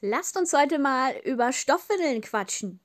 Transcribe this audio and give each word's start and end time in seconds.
Lasst 0.00 0.36
uns 0.36 0.52
heute 0.52 0.78
mal 0.78 1.16
über 1.24 1.52
Stoffwindeln 1.52 2.20
quatschen. 2.20 2.80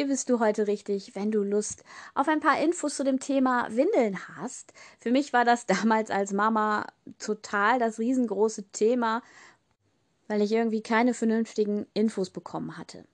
Hier 0.00 0.08
bist 0.08 0.30
du 0.30 0.40
heute 0.40 0.66
richtig, 0.66 1.14
wenn 1.14 1.30
du 1.30 1.42
Lust 1.42 1.84
auf 2.14 2.26
ein 2.26 2.40
paar 2.40 2.58
Infos 2.58 2.96
zu 2.96 3.04
dem 3.04 3.20
Thema 3.20 3.68
Windeln 3.68 4.18
hast. 4.28 4.72
Für 4.98 5.10
mich 5.10 5.34
war 5.34 5.44
das 5.44 5.66
damals 5.82 6.10
als 6.10 6.32
Mama 6.32 6.86
total 7.18 7.78
das 7.78 7.98
riesengroße 7.98 8.70
Thema, 8.72 9.22
weil 10.26 10.40
ich 10.40 10.52
irgendwie 10.52 10.80
keine 10.80 11.12
vernünftigen 11.12 11.86
Infos 11.92 12.30
bekommen 12.30 12.78
hatte. 12.78 13.04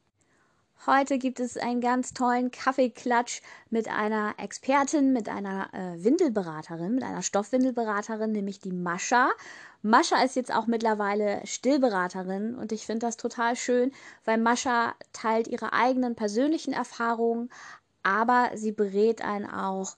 Heute 0.87 1.19
gibt 1.19 1.41
es 1.41 1.57
einen 1.57 1.81
ganz 1.81 2.15
tollen 2.15 2.53
Kaffeeklatsch 2.53 3.43
mit 3.71 3.89
einer 3.89 4.35
Expertin, 4.39 5.13
mit 5.13 5.29
einer 5.29 5.69
äh, 5.75 6.05
Windelberaterin, 6.05 6.95
mit 6.95 7.03
einer 7.03 7.23
Stoffwindelberaterin, 7.23 8.31
nämlich 8.31 8.61
die 8.61 8.71
Mascha. 8.71 9.31
Mascha 9.83 10.23
ist 10.23 10.37
jetzt 10.37 10.55
auch 10.55 10.69
mittlerweile 10.69 11.45
Stillberaterin 11.45 12.55
und 12.55 12.71
ich 12.71 12.87
finde 12.87 13.05
das 13.07 13.17
total 13.17 13.57
schön, 13.57 13.91
weil 14.25 14.39
Mascha 14.39 14.95
teilt 15.13 15.49
ihre 15.49 15.73
eigenen 15.73 16.15
persönlichen 16.15 16.73
Erfahrungen, 16.73 17.51
aber 18.05 18.51
sie 18.55 18.71
berät 18.71 19.23
einen 19.23 19.51
auch 19.51 19.97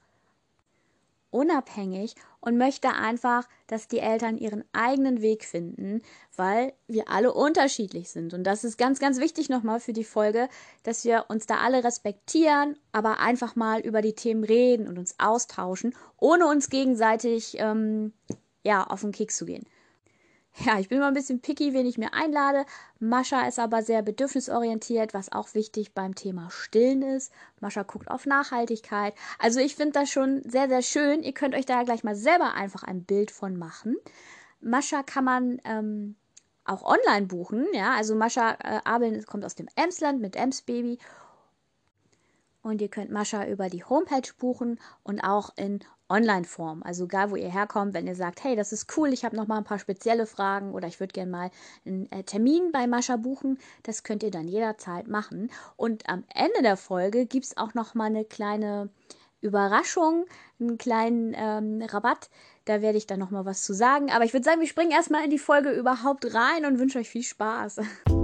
unabhängig 1.30 2.14
und 2.40 2.56
möchte 2.56 2.90
einfach, 2.90 3.48
dass 3.66 3.88
die 3.88 3.98
Eltern 3.98 4.38
ihren 4.38 4.64
eigenen 4.72 5.20
Weg 5.20 5.44
finden, 5.44 6.02
weil 6.36 6.72
wir 6.86 7.10
alle 7.10 7.32
unterschiedlich 7.32 8.10
sind. 8.10 8.34
Und 8.34 8.44
das 8.44 8.64
ist 8.64 8.78
ganz, 8.78 8.98
ganz 8.98 9.20
wichtig 9.20 9.48
nochmal 9.48 9.80
für 9.80 9.92
die 9.92 10.04
Folge, 10.04 10.48
dass 10.82 11.04
wir 11.04 11.26
uns 11.28 11.46
da 11.46 11.58
alle 11.58 11.84
respektieren, 11.84 12.76
aber 12.92 13.20
einfach 13.20 13.56
mal 13.56 13.80
über 13.80 14.02
die 14.02 14.14
Themen 14.14 14.44
reden 14.44 14.88
und 14.88 14.98
uns 14.98 15.14
austauschen, 15.18 15.94
ohne 16.18 16.46
uns 16.46 16.70
gegenseitig 16.70 17.56
ähm, 17.58 18.12
ja, 18.62 18.84
auf 18.84 19.02
den 19.02 19.12
Keks 19.12 19.36
zu 19.36 19.46
gehen. 19.46 19.66
Ja, 20.64 20.78
ich 20.80 20.88
bin 20.88 20.98
immer 20.98 21.06
ein 21.06 21.14
bisschen 21.14 21.40
picky, 21.40 21.72
wen 21.72 21.86
ich 21.86 21.98
mir 21.98 22.14
einlade. 22.14 22.64
Mascha 22.98 23.46
ist 23.46 23.60
aber 23.60 23.82
sehr 23.82 24.02
bedürfnisorientiert, 24.02 25.14
was 25.14 25.30
auch 25.30 25.54
wichtig 25.54 25.94
beim 25.94 26.16
Thema 26.16 26.50
Stillen 26.50 27.02
ist. 27.02 27.32
Mascha 27.60 27.84
guckt 27.84 28.10
auf 28.10 28.26
Nachhaltigkeit. 28.26 29.14
Also 29.38 29.60
ich 29.60 29.76
finde 29.76 29.92
das 29.92 30.10
schon 30.10 30.42
sehr, 30.44 30.68
sehr 30.68 30.82
schön. 30.82 31.22
Ihr 31.22 31.32
könnt 31.32 31.54
euch 31.54 31.66
da 31.66 31.84
gleich 31.84 32.02
mal 32.02 32.16
selber 32.16 32.54
einfach 32.54 32.82
ein 32.82 33.04
Bild 33.04 33.30
von 33.30 33.56
machen. 33.56 33.96
Mascha 34.60 35.04
kann 35.04 35.24
man 35.24 35.60
ähm, 35.64 36.16
auch 36.64 36.82
online 36.82 37.26
buchen. 37.26 37.66
Ja, 37.72 37.94
also 37.94 38.16
Mascha 38.16 38.56
äh, 38.60 38.80
Abeln 38.84 39.24
kommt 39.26 39.44
aus 39.44 39.54
dem 39.54 39.68
Emsland 39.76 40.20
mit 40.20 40.34
Ems 40.34 40.62
Baby. 40.62 40.98
Und 42.62 42.82
ihr 42.82 42.88
könnt 42.88 43.12
Mascha 43.12 43.46
über 43.46 43.68
die 43.68 43.84
Homepage 43.84 44.32
buchen 44.38 44.80
und 45.04 45.20
auch 45.20 45.50
in 45.56 45.84
Online-Form. 46.08 46.82
Also 46.82 47.04
egal, 47.04 47.30
wo 47.30 47.36
ihr 47.36 47.50
herkommt, 47.50 47.94
wenn 47.94 48.06
ihr 48.06 48.14
sagt, 48.14 48.42
hey, 48.44 48.56
das 48.56 48.72
ist 48.72 48.96
cool, 48.96 49.12
ich 49.12 49.24
habe 49.24 49.36
noch 49.36 49.46
mal 49.46 49.58
ein 49.58 49.64
paar 49.64 49.78
spezielle 49.78 50.26
Fragen 50.26 50.72
oder 50.72 50.88
ich 50.88 51.00
würde 51.00 51.12
gerne 51.12 51.30
mal 51.30 51.50
einen 51.84 52.10
äh, 52.10 52.22
Termin 52.22 52.72
bei 52.72 52.86
Mascha 52.86 53.16
buchen, 53.16 53.58
das 53.82 54.02
könnt 54.02 54.22
ihr 54.22 54.30
dann 54.30 54.48
jederzeit 54.48 55.08
machen. 55.08 55.50
Und 55.76 56.08
am 56.08 56.24
Ende 56.34 56.62
der 56.62 56.76
Folge 56.76 57.26
gibt 57.26 57.46
es 57.46 57.56
auch 57.56 57.74
noch 57.74 57.94
mal 57.94 58.06
eine 58.06 58.24
kleine 58.24 58.88
Überraschung, 59.40 60.26
einen 60.60 60.78
kleinen 60.78 61.34
ähm, 61.36 61.82
Rabatt. 61.82 62.28
Da 62.64 62.82
werde 62.82 62.98
ich 62.98 63.06
dann 63.06 63.20
noch 63.20 63.30
mal 63.30 63.44
was 63.44 63.62
zu 63.62 63.72
sagen. 63.72 64.10
Aber 64.10 64.24
ich 64.24 64.32
würde 64.32 64.44
sagen, 64.44 64.60
wir 64.60 64.66
springen 64.66 64.90
erstmal 64.90 65.24
in 65.24 65.30
die 65.30 65.38
Folge 65.38 65.70
überhaupt 65.70 66.34
rein 66.34 66.64
und 66.66 66.78
wünsche 66.78 66.98
euch 66.98 67.08
viel 67.08 67.22
Spaß. 67.22 67.80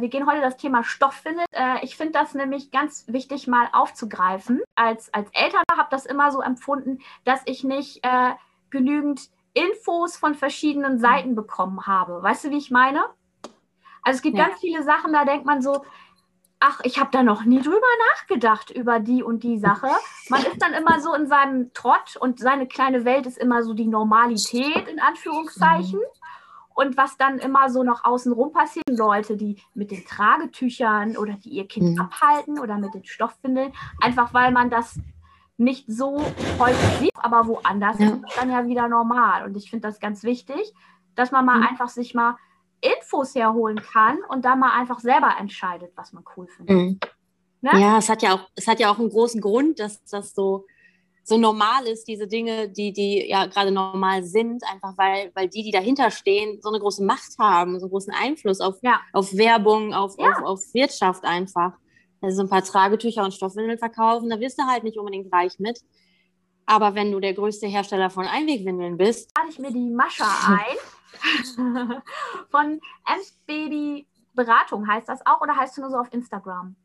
wir 0.00 0.08
gehen 0.08 0.26
heute 0.26 0.40
das 0.40 0.56
Thema 0.56 0.84
Stoffwindel. 0.84 1.44
Äh, 1.52 1.84
ich 1.84 1.96
finde 1.96 2.12
das 2.12 2.34
nämlich 2.34 2.70
ganz 2.70 3.04
wichtig 3.08 3.46
mal 3.46 3.68
aufzugreifen. 3.72 4.62
Als, 4.74 5.12
als 5.12 5.30
Eltern 5.32 5.62
habe 5.70 5.88
das 5.90 6.06
immer 6.06 6.30
so 6.30 6.40
empfunden, 6.40 6.98
dass 7.24 7.40
ich 7.46 7.64
nicht 7.64 8.04
äh, 8.04 8.32
genügend 8.70 9.30
Infos 9.54 10.16
von 10.16 10.34
verschiedenen 10.34 10.98
Seiten 10.98 11.34
bekommen 11.34 11.86
habe. 11.86 12.22
Weißt 12.22 12.44
du, 12.44 12.50
wie 12.50 12.58
ich 12.58 12.70
meine? 12.70 13.04
Also 14.02 14.18
es 14.18 14.22
gibt 14.22 14.36
ja. 14.36 14.46
ganz 14.46 14.60
viele 14.60 14.82
Sachen, 14.82 15.12
da 15.12 15.24
denkt 15.24 15.46
man 15.46 15.62
so, 15.62 15.84
ach, 16.60 16.80
ich 16.84 16.98
habe 16.98 17.10
da 17.10 17.22
noch 17.22 17.44
nie 17.44 17.60
drüber 17.60 17.80
nachgedacht 18.12 18.70
über 18.70 19.00
die 19.00 19.22
und 19.22 19.42
die 19.42 19.58
Sache. 19.58 19.88
Man 20.28 20.42
ist 20.42 20.60
dann 20.60 20.74
immer 20.74 21.00
so 21.00 21.14
in 21.14 21.26
seinem 21.26 21.72
Trott 21.72 22.16
und 22.18 22.38
seine 22.38 22.66
kleine 22.66 23.04
Welt 23.04 23.26
ist 23.26 23.38
immer 23.38 23.62
so 23.62 23.74
die 23.74 23.86
Normalität 23.86 24.88
in 24.88 25.00
Anführungszeichen. 25.00 25.98
Mhm. 25.98 26.25
Und 26.76 26.98
was 26.98 27.16
dann 27.16 27.38
immer 27.38 27.70
so 27.70 27.82
noch 27.82 28.04
außenrum 28.04 28.52
passiert, 28.52 28.84
Leute, 28.90 29.38
die 29.38 29.56
mit 29.72 29.90
den 29.90 30.04
Tragetüchern 30.04 31.16
oder 31.16 31.32
die 31.32 31.48
ihr 31.48 31.66
Kind 31.66 31.94
mhm. 31.94 32.00
abhalten 32.02 32.58
oder 32.58 32.76
mit 32.76 32.92
den 32.92 33.06
Stoffwindeln, 33.06 33.72
einfach 34.02 34.34
weil 34.34 34.52
man 34.52 34.68
das 34.68 35.00
nicht 35.56 35.86
so 35.88 36.22
häufig 36.58 36.98
sieht, 36.98 37.14
aber 37.16 37.46
woanders 37.46 37.98
ja. 37.98 38.08
ist 38.08 38.22
das 38.22 38.34
dann 38.34 38.50
ja 38.50 38.68
wieder 38.68 38.88
normal. 38.88 39.46
Und 39.46 39.56
ich 39.56 39.70
finde 39.70 39.88
das 39.88 40.00
ganz 40.00 40.22
wichtig, 40.22 40.74
dass 41.14 41.30
man 41.30 41.46
mal 41.46 41.60
mhm. 41.60 41.66
einfach 41.66 41.88
sich 41.88 42.14
mal 42.14 42.36
Infos 42.82 43.34
herholen 43.34 43.80
kann 43.80 44.18
und 44.28 44.44
dann 44.44 44.60
mal 44.60 44.78
einfach 44.78 45.00
selber 45.00 45.34
entscheidet, 45.40 45.92
was 45.96 46.12
man 46.12 46.24
cool 46.36 46.46
findet. 46.46 46.76
Mhm. 46.76 47.00
Ne? 47.62 47.70
Ja, 47.80 47.96
es 47.96 48.10
hat 48.10 48.22
ja 48.22 48.34
auch, 48.34 48.50
es 48.54 48.68
hat 48.68 48.80
ja 48.80 48.90
auch 48.90 48.98
einen 48.98 49.08
großen 49.08 49.40
Grund, 49.40 49.80
dass 49.80 50.04
das 50.04 50.34
so 50.34 50.66
so 51.28 51.38
normal 51.38 51.88
ist, 51.88 52.06
diese 52.06 52.28
Dinge, 52.28 52.68
die, 52.68 52.92
die 52.92 53.28
ja 53.28 53.46
gerade 53.46 53.72
normal 53.72 54.22
sind, 54.22 54.62
einfach 54.72 54.96
weil, 54.96 55.32
weil 55.34 55.48
die, 55.48 55.64
die 55.64 55.72
dahinter 55.72 56.12
stehen, 56.12 56.60
so 56.62 56.68
eine 56.68 56.78
große 56.78 57.02
Macht 57.02 57.36
haben, 57.40 57.80
so 57.80 57.86
einen 57.86 57.90
großen 57.90 58.14
Einfluss 58.14 58.60
auf, 58.60 58.76
ja. 58.82 59.00
auf 59.12 59.36
Werbung, 59.36 59.92
auf, 59.92 60.14
ja. 60.18 60.28
auf, 60.28 60.44
auf 60.44 60.60
Wirtschaft 60.74 61.24
einfach. 61.24 61.72
Also 62.20 62.36
so 62.36 62.42
ein 62.44 62.48
paar 62.48 62.62
Tragetücher 62.62 63.24
und 63.24 63.34
Stoffwindeln 63.34 63.76
verkaufen, 63.76 64.30
da 64.30 64.38
wirst 64.38 64.56
du 64.56 64.62
halt 64.66 64.84
nicht 64.84 64.98
unbedingt 64.98 65.32
reich 65.32 65.58
mit. 65.58 65.80
Aber 66.64 66.94
wenn 66.94 67.10
du 67.10 67.18
der 67.18 67.34
größte 67.34 67.66
Hersteller 67.66 68.08
von 68.08 68.26
Einwegwindeln 68.26 68.96
bist. 68.96 69.32
Lade 69.36 69.50
ich 69.50 69.58
mir 69.58 69.72
die 69.72 69.90
Mascha 69.90 70.26
ein. 70.46 70.76
von 72.50 72.80
Ems 73.04 73.36
Baby 73.46 74.06
Beratung 74.32 74.86
heißt 74.86 75.08
das 75.08 75.26
auch 75.26 75.40
oder 75.40 75.56
heißt 75.56 75.76
du 75.76 75.80
nur 75.80 75.90
so 75.90 75.96
auf 75.96 76.12
Instagram? 76.12 76.76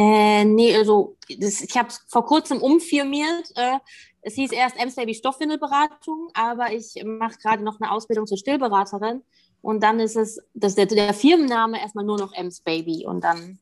Äh, 0.00 0.46
nee, 0.46 0.74
also 0.74 1.16
das, 1.38 1.60
ich 1.60 1.76
habe 1.76 1.88
es 1.88 2.02
vor 2.08 2.24
kurzem 2.24 2.62
umfirmiert. 2.62 3.52
Äh, 3.54 3.78
es 4.22 4.32
hieß 4.34 4.50
erst 4.52 4.80
Ems 4.80 4.94
Baby 4.94 5.14
Stoffwindelberatung, 5.14 6.30
aber 6.32 6.72
ich 6.72 6.94
mache 7.04 7.36
gerade 7.38 7.62
noch 7.62 7.78
eine 7.78 7.90
Ausbildung 7.90 8.26
zur 8.26 8.38
Stillberaterin. 8.38 9.22
Und 9.60 9.82
dann 9.82 10.00
ist 10.00 10.16
es, 10.16 10.40
das 10.54 10.74
der, 10.74 10.86
der 10.86 11.12
Firmenname 11.12 11.78
erstmal 11.78 12.06
nur 12.06 12.16
noch 12.18 12.32
Ems 12.32 12.62
Baby. 12.62 13.04
Und 13.06 13.22
dann, 13.24 13.58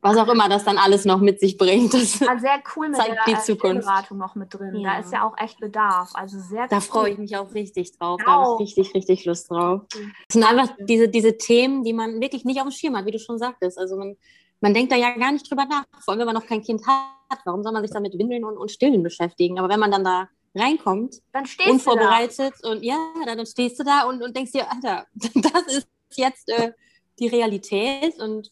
was 0.00 0.16
auch 0.16 0.28
immer 0.28 0.48
das 0.48 0.62
dann 0.62 0.78
alles 0.78 1.04
noch 1.04 1.18
mit 1.20 1.40
sich 1.40 1.58
bringt. 1.58 1.92
Das 1.94 2.20
ja, 2.20 2.38
sehr 2.38 2.62
cool 2.76 2.88
mit 2.88 2.96
zeigt 3.00 3.26
der 3.26 3.34
die 3.34 3.40
Zukunft. 3.40 3.82
Stillberatung 3.82 4.18
noch 4.18 4.36
mit 4.36 4.54
drin. 4.54 4.76
Ja. 4.76 4.92
Da 4.94 5.00
ist 5.00 5.12
ja 5.12 5.26
auch 5.26 5.36
echt 5.36 5.58
Bedarf. 5.58 6.10
Also 6.14 6.38
sehr 6.38 6.68
Da 6.68 6.76
cool. 6.76 6.82
freue 6.82 7.10
ich 7.10 7.18
mich 7.18 7.36
auch 7.36 7.52
richtig 7.54 7.98
drauf. 7.98 8.20
Da 8.24 8.30
habe 8.30 8.62
ich 8.62 8.76
richtig, 8.76 8.94
richtig 8.94 9.24
Lust 9.24 9.50
drauf. 9.50 9.80
Das 9.90 10.00
sind 10.30 10.44
einfach 10.44 10.76
diese, 10.78 11.08
diese 11.08 11.36
Themen, 11.36 11.82
die 11.82 11.92
man 11.92 12.20
wirklich 12.20 12.44
nicht 12.44 12.60
auf 12.60 12.68
dem 12.68 12.72
Schirm 12.72 12.96
hat, 12.96 13.04
wie 13.04 13.10
du 13.10 13.18
schon 13.18 13.40
sagtest. 13.40 13.78
Also 13.78 13.96
man 13.96 14.16
man 14.62 14.72
denkt 14.72 14.92
da 14.92 14.96
ja 14.96 15.10
gar 15.16 15.32
nicht 15.32 15.50
drüber 15.50 15.66
nach, 15.66 15.84
vor 16.00 16.12
allem 16.12 16.20
wenn 16.20 16.26
man 16.26 16.36
noch 16.36 16.46
kein 16.46 16.62
Kind 16.62 16.86
hat. 16.86 17.38
Warum 17.44 17.62
soll 17.62 17.72
man 17.72 17.82
sich 17.82 17.90
da 17.90 18.00
mit 18.00 18.16
Windeln 18.16 18.44
und, 18.44 18.56
und 18.56 18.70
Stillen 18.70 19.02
beschäftigen? 19.02 19.58
Aber 19.58 19.68
wenn 19.68 19.80
man 19.80 19.90
dann 19.90 20.04
da 20.04 20.28
reinkommt, 20.54 21.16
dann 21.32 21.44
unvorbereitet 21.68 22.54
und 22.62 22.82
ja, 22.84 22.96
dann 23.26 23.44
stehst 23.46 23.80
du 23.80 23.84
da 23.84 24.02
und, 24.04 24.22
und 24.22 24.36
denkst 24.36 24.52
dir, 24.52 24.70
Alter, 24.70 25.06
das 25.14 25.62
ist 25.66 25.88
jetzt 26.14 26.48
äh, 26.48 26.72
die 27.18 27.28
Realität 27.28 28.18
und 28.20 28.50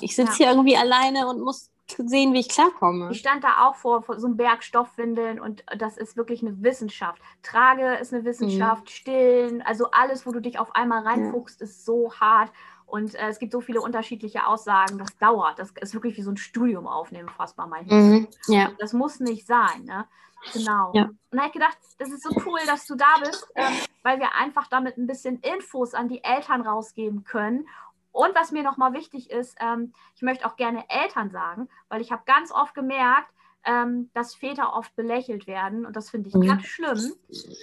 ich 0.00 0.16
sitze 0.16 0.32
ja. 0.32 0.36
hier 0.36 0.50
irgendwie 0.50 0.76
alleine 0.76 1.28
und 1.28 1.40
muss 1.40 1.70
sehen, 1.98 2.32
wie 2.32 2.40
ich 2.40 2.48
klarkomme. 2.48 3.10
Ich 3.10 3.18
stand 3.18 3.44
da 3.44 3.66
auch 3.66 3.74
vor, 3.74 4.02
vor 4.02 4.18
so 4.18 4.26
einem 4.26 4.36
Berg 4.36 4.62
Stoffwindeln 4.64 5.40
und 5.40 5.64
das 5.76 5.96
ist 5.96 6.16
wirklich 6.16 6.42
eine 6.42 6.62
Wissenschaft. 6.62 7.20
Trage 7.42 7.96
ist 7.96 8.12
eine 8.12 8.24
Wissenschaft, 8.24 8.84
mhm. 8.84 8.88
Stillen, 8.88 9.62
also 9.62 9.90
alles, 9.90 10.26
wo 10.26 10.32
du 10.32 10.40
dich 10.40 10.58
auf 10.58 10.74
einmal 10.74 11.02
reinfuchst, 11.02 11.60
ja. 11.60 11.64
ist 11.64 11.84
so 11.84 12.12
hart. 12.14 12.50
Und 12.92 13.14
äh, 13.14 13.28
es 13.28 13.38
gibt 13.38 13.52
so 13.52 13.62
viele 13.62 13.80
unterschiedliche 13.80 14.46
Aussagen, 14.46 14.98
das 14.98 15.16
dauert. 15.16 15.58
Das 15.58 15.70
ist 15.80 15.94
wirklich 15.94 16.18
wie 16.18 16.22
so 16.22 16.30
ein 16.30 16.36
Studium 16.36 16.86
aufnehmen, 16.86 17.30
fast 17.30 17.56
bei 17.56 17.64
manchen. 17.64 17.96
Mhm, 17.96 18.28
ja. 18.48 18.70
Das 18.78 18.92
muss 18.92 19.18
nicht 19.18 19.46
sein. 19.46 19.84
Ne? 19.84 20.04
Genau. 20.52 20.90
Ja. 20.92 21.04
Und 21.04 21.18
da 21.30 21.38
habe 21.38 21.46
ich 21.46 21.52
gedacht, 21.54 21.78
das 21.96 22.10
ist 22.10 22.22
so 22.22 22.28
cool, 22.44 22.58
dass 22.66 22.86
du 22.86 22.94
da 22.94 23.14
bist, 23.20 23.50
ähm, 23.54 23.72
weil 24.02 24.20
wir 24.20 24.34
einfach 24.34 24.68
damit 24.68 24.98
ein 24.98 25.06
bisschen 25.06 25.40
Infos 25.40 25.94
an 25.94 26.08
die 26.08 26.22
Eltern 26.22 26.60
rausgeben 26.60 27.24
können. 27.24 27.66
Und 28.10 28.34
was 28.34 28.52
mir 28.52 28.62
nochmal 28.62 28.92
wichtig 28.92 29.30
ist, 29.30 29.56
ähm, 29.58 29.94
ich 30.14 30.20
möchte 30.20 30.44
auch 30.44 30.56
gerne 30.56 30.84
Eltern 30.90 31.30
sagen, 31.30 31.70
weil 31.88 32.02
ich 32.02 32.12
habe 32.12 32.24
ganz 32.26 32.52
oft 32.52 32.74
gemerkt, 32.74 33.32
ähm, 33.64 34.10
dass 34.12 34.34
Väter 34.34 34.74
oft 34.74 34.94
belächelt 34.96 35.46
werden 35.46 35.86
und 35.86 35.96
das 35.96 36.10
finde 36.10 36.28
ich 36.28 36.34
mhm. 36.34 36.46
ganz 36.46 36.66
schlimm. 36.66 37.14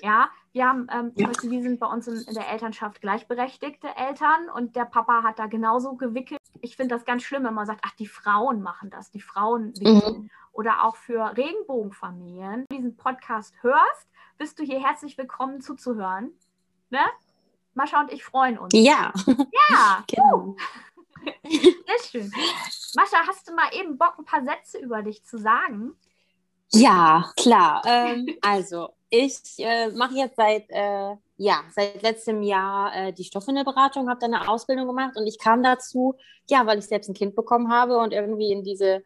Ja, 0.01 0.31
wir 0.51 0.68
haben, 0.68 0.88
ähm, 0.92 1.12
ja. 1.16 1.28
Beispiel, 1.28 1.51
wir 1.51 1.62
sind 1.62 1.80
bei 1.80 1.88
uns 1.88 2.07
in, 2.07 2.22
in, 2.22 2.34
der 2.34 2.50
Elternschaft 2.50 3.01
gleichberechtigte 3.01 3.88
Eltern 3.96 4.50
und 4.54 4.75
der 4.75 4.86
Papa 4.86 5.24
hat 5.24 5.40
da 5.40 5.46
genauso 5.46 5.96
gewickelt. 5.96 6.40
Ich 6.62 6.75
finde 6.75 6.96
das 6.96 7.06
ganz 7.06 7.24
schlimm, 7.24 7.44
wenn 7.44 7.54
man 7.54 7.68
sagt, 7.68 7.81
ach, 7.86 7.96
die 7.96 8.07
Frauen 8.07 8.62
machen 8.62 8.90
das, 8.90 9.12
die 9.12 9.22
Frauen 9.22 9.74
wickeln. 9.75 10.24
Mhm. 10.24 10.30
oder 10.51 10.84
auch 10.84 10.96
für 10.96 11.38
Regenbogenfamilien 11.38 12.66
diesen 12.72 12.98
Podcast 12.98 13.54
hörst, 13.62 14.07
bist 14.38 14.57
du 14.60 14.63
hier 14.63 14.80
herzlich 14.80 15.18
willkommen 15.18 15.62
zuzuhören. 15.62 16.31
Ne? 16.90 17.01
Mascha 17.75 18.01
und 18.01 18.12
ich 18.12 18.25
freuen 18.25 18.57
uns. 18.57 18.74
Ja. 18.74 19.13
Ja, 19.69 20.04
Genau. 20.07 20.56
sehr 21.44 22.00
schön. 22.10 22.31
Mascha, 22.96 23.18
hast 23.28 23.48
du 23.48 23.54
mal 23.54 23.69
eben 23.74 23.98
Bock, 23.98 24.16
ein 24.18 24.25
paar 24.25 24.44
Sätze 24.44 24.80
über 24.80 25.04
dich 25.04 25.24
zu 25.24 25.38
sagen? 25.38 25.96
Ja, 26.74 27.31
klar. 27.36 27.81
Ähm, 27.86 28.27
also, 28.42 28.89
ich 29.10 29.39
äh, 29.57 29.89
mache 29.89 30.16
jetzt 30.16 30.36
seit, 30.36 30.69
äh, 30.69 31.16
ja, 31.38 31.63
seit 31.75 32.01
letztem 32.04 32.44
Jahr 32.44 32.95
äh, 32.95 33.13
die 33.13 33.24
Stoffwindelberatung, 33.24 34.10
habe 34.10 34.19
da 34.19 34.27
eine 34.27 34.48
Ausbildung 34.50 34.88
gemacht 34.88 35.18
und 35.18 35.25
ich 35.27 35.39
kam 35.39 35.63
dazu, 35.63 36.16
ja, 36.50 36.66
weil 36.68 36.80
ich 36.80 36.86
selbst 36.86 37.10
ein 37.10 37.13
Kind 37.16 37.36
bekommen 37.36 37.71
habe 37.71 37.98
und 37.98 38.13
irgendwie 38.13 38.51
in 38.51 38.63
diese 38.63 39.04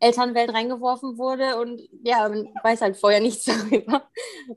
Elternwelt 0.00 0.52
reingeworfen 0.54 1.18
wurde 1.18 1.58
und 1.60 1.80
ja, 2.04 2.28
man 2.28 2.48
weiß 2.62 2.80
halt 2.82 2.96
vorher 2.96 3.20
nichts 3.20 3.44
darüber. 3.46 4.04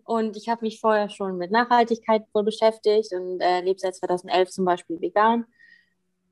Und 0.05 0.37
ich 0.37 0.47
habe 0.49 0.63
mich 0.65 0.79
vorher 0.79 1.09
schon 1.09 1.37
mit 1.37 1.51
Nachhaltigkeit 1.51 2.23
wohl 2.33 2.43
beschäftigt 2.43 3.13
und 3.13 3.41
äh, 3.41 3.61
lebe 3.61 3.79
seit 3.79 3.95
2011 3.95 4.49
zum 4.51 4.65
Beispiel 4.65 5.01
vegan. 5.01 5.45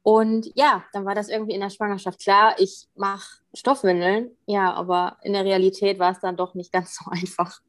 Und 0.04 0.52
ja, 0.56 0.84
dann 0.94 1.06
war 1.06 1.16
das 1.16 1.30
irgendwie 1.30 1.54
in 1.54 1.62
der 1.62 1.70
Schwangerschaft 1.70 2.22
klar, 2.22 2.56
ich 2.60 2.88
mache 2.96 3.41
Stoffwindeln. 3.54 4.32
Ja, 4.46 4.74
aber 4.74 5.18
in 5.24 5.34
der 5.34 5.44
Realität 5.46 6.00
war 6.00 6.12
es 6.12 6.20
dann 6.20 6.38
doch 6.38 6.54
nicht 6.56 6.72
ganz 6.72 6.96
so 7.04 7.10
einfach, 7.12 7.60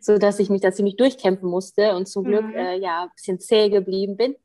so 0.00 0.18
dass 0.18 0.38
ich 0.38 0.50
mich 0.50 0.60
da 0.60 0.72
ziemlich 0.72 0.96
durchkämpfen 0.96 1.48
musste 1.48 1.94
und 1.96 2.06
zum 2.06 2.24
Glück 2.24 2.44
Mhm. 2.44 2.54
äh, 2.56 2.76
ja 2.76 3.04
ein 3.04 3.10
bisschen 3.14 3.40
zäh 3.40 3.68
geblieben 3.70 4.16
bin. 4.16 4.36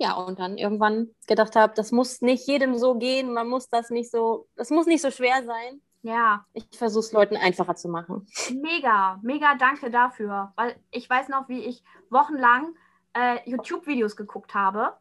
Ja, 0.00 0.14
und 0.14 0.38
dann 0.38 0.58
irgendwann 0.58 1.08
gedacht 1.26 1.56
habe, 1.56 1.72
das 1.74 1.90
muss 1.90 2.20
nicht 2.20 2.46
jedem 2.46 2.76
so 2.78 2.94
gehen, 2.94 3.32
man 3.32 3.48
muss 3.48 3.68
das 3.68 3.90
nicht 3.90 4.10
so, 4.12 4.46
das 4.54 4.70
muss 4.70 4.86
nicht 4.86 5.02
so 5.02 5.10
schwer 5.10 5.44
sein. 5.44 5.80
Ja, 6.02 6.46
Ich 6.52 6.64
versuche 6.78 7.00
es 7.00 7.12
Leuten 7.12 7.36
einfacher 7.36 7.74
zu 7.74 7.88
machen. 7.88 8.24
mega, 8.62 9.18
mega 9.22 9.56
danke 9.56 9.90
dafür. 9.90 10.52
Weil 10.54 10.76
ich 10.92 11.10
weiß 11.10 11.28
noch, 11.28 11.48
wie 11.48 11.58
ich 11.64 11.82
wochenlang 12.10 12.76
äh, 13.14 13.38
YouTube-Videos 13.50 14.14
geguckt 14.14 14.54
habe 14.54 14.92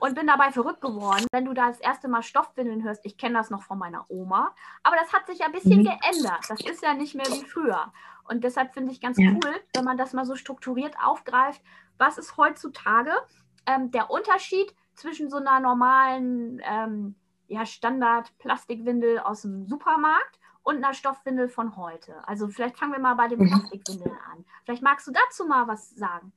und 0.00 0.14
bin 0.14 0.26
dabei 0.26 0.50
verrückt 0.50 0.80
geworden. 0.80 1.26
Wenn 1.32 1.44
du 1.46 1.54
da 1.54 1.68
das 1.68 1.80
erste 1.80 2.08
Mal 2.08 2.22
Stoffwindeln 2.22 2.84
hörst, 2.84 3.04
ich 3.04 3.16
kenne 3.16 3.34
das 3.38 3.50
noch 3.50 3.62
von 3.62 3.78
meiner 3.78 4.04
Oma, 4.10 4.54
aber 4.82 4.96
das 4.96 5.12
hat 5.12 5.26
sich 5.26 5.38
ja 5.38 5.46
ein 5.46 5.52
bisschen 5.52 5.80
Mhm. 5.80 5.84
geändert. 5.84 6.44
Das 6.48 6.60
ist 6.64 6.82
ja 6.82 6.94
nicht 6.94 7.14
mehr 7.14 7.26
wie 7.26 7.44
früher. 7.44 7.92
Und 8.28 8.44
deshalb 8.44 8.74
finde 8.74 8.92
ich 8.92 9.00
ganz 9.00 9.18
Ja. 9.18 9.30
cool, 9.32 9.54
wenn 9.74 9.84
man 9.84 9.96
das 9.96 10.12
mal 10.12 10.24
so 10.26 10.34
strukturiert 10.34 10.94
aufgreift. 11.02 11.62
Was 11.98 12.18
ist 12.18 12.36
heutzutage 12.36 13.12
ähm, 13.66 13.90
der 13.90 14.10
Unterschied 14.10 14.74
zwischen 14.94 15.30
so 15.30 15.36
einer 15.38 15.60
normalen 15.60 16.60
ähm, 16.64 17.14
ja, 17.48 17.64
Standard-Plastikwindel 17.64 19.20
aus 19.20 19.42
dem 19.42 19.66
Supermarkt 19.66 20.38
und 20.62 20.76
einer 20.76 20.92
Stoffwindel 20.92 21.48
von 21.48 21.76
heute? 21.76 22.26
Also 22.28 22.48
vielleicht 22.48 22.76
fangen 22.78 22.92
wir 22.92 22.98
mal 22.98 23.14
bei 23.14 23.28
den 23.28 23.38
Mhm. 23.38 23.46
Plastikwindeln 23.48 24.10
an. 24.32 24.44
Vielleicht 24.64 24.82
magst 24.82 25.06
du 25.06 25.12
dazu 25.12 25.46
mal 25.46 25.68
was 25.68 25.90
sagen. 25.90 26.32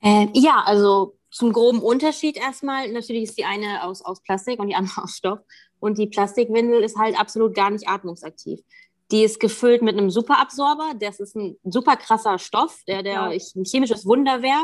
Äh, 0.00 0.28
ja, 0.34 0.62
also 0.64 1.16
zum 1.32 1.52
groben 1.52 1.80
Unterschied 1.80 2.36
erstmal. 2.36 2.92
Natürlich 2.92 3.24
ist 3.24 3.38
die 3.38 3.44
eine 3.44 3.82
aus, 3.84 4.02
aus 4.04 4.22
Plastik 4.22 4.60
und 4.60 4.68
die 4.68 4.74
andere 4.74 5.02
aus 5.02 5.16
Stoff. 5.16 5.40
Und 5.80 5.98
die 5.98 6.06
Plastikwindel 6.06 6.82
ist 6.82 6.96
halt 6.96 7.18
absolut 7.18 7.54
gar 7.54 7.70
nicht 7.70 7.88
atmungsaktiv. 7.88 8.60
Die 9.10 9.24
ist 9.24 9.40
gefüllt 9.40 9.82
mit 9.82 9.98
einem 9.98 10.10
Superabsorber. 10.10 10.92
Das 11.00 11.18
ist 11.18 11.34
ein 11.34 11.56
super 11.64 11.96
krasser 11.96 12.38
Stoff, 12.38 12.78
der, 12.86 13.02
der 13.02 13.12
Ja. 13.12 13.24
ein 13.28 13.64
chemisches 13.64 14.06
Wunder 14.06 14.42
wäre. 14.42 14.62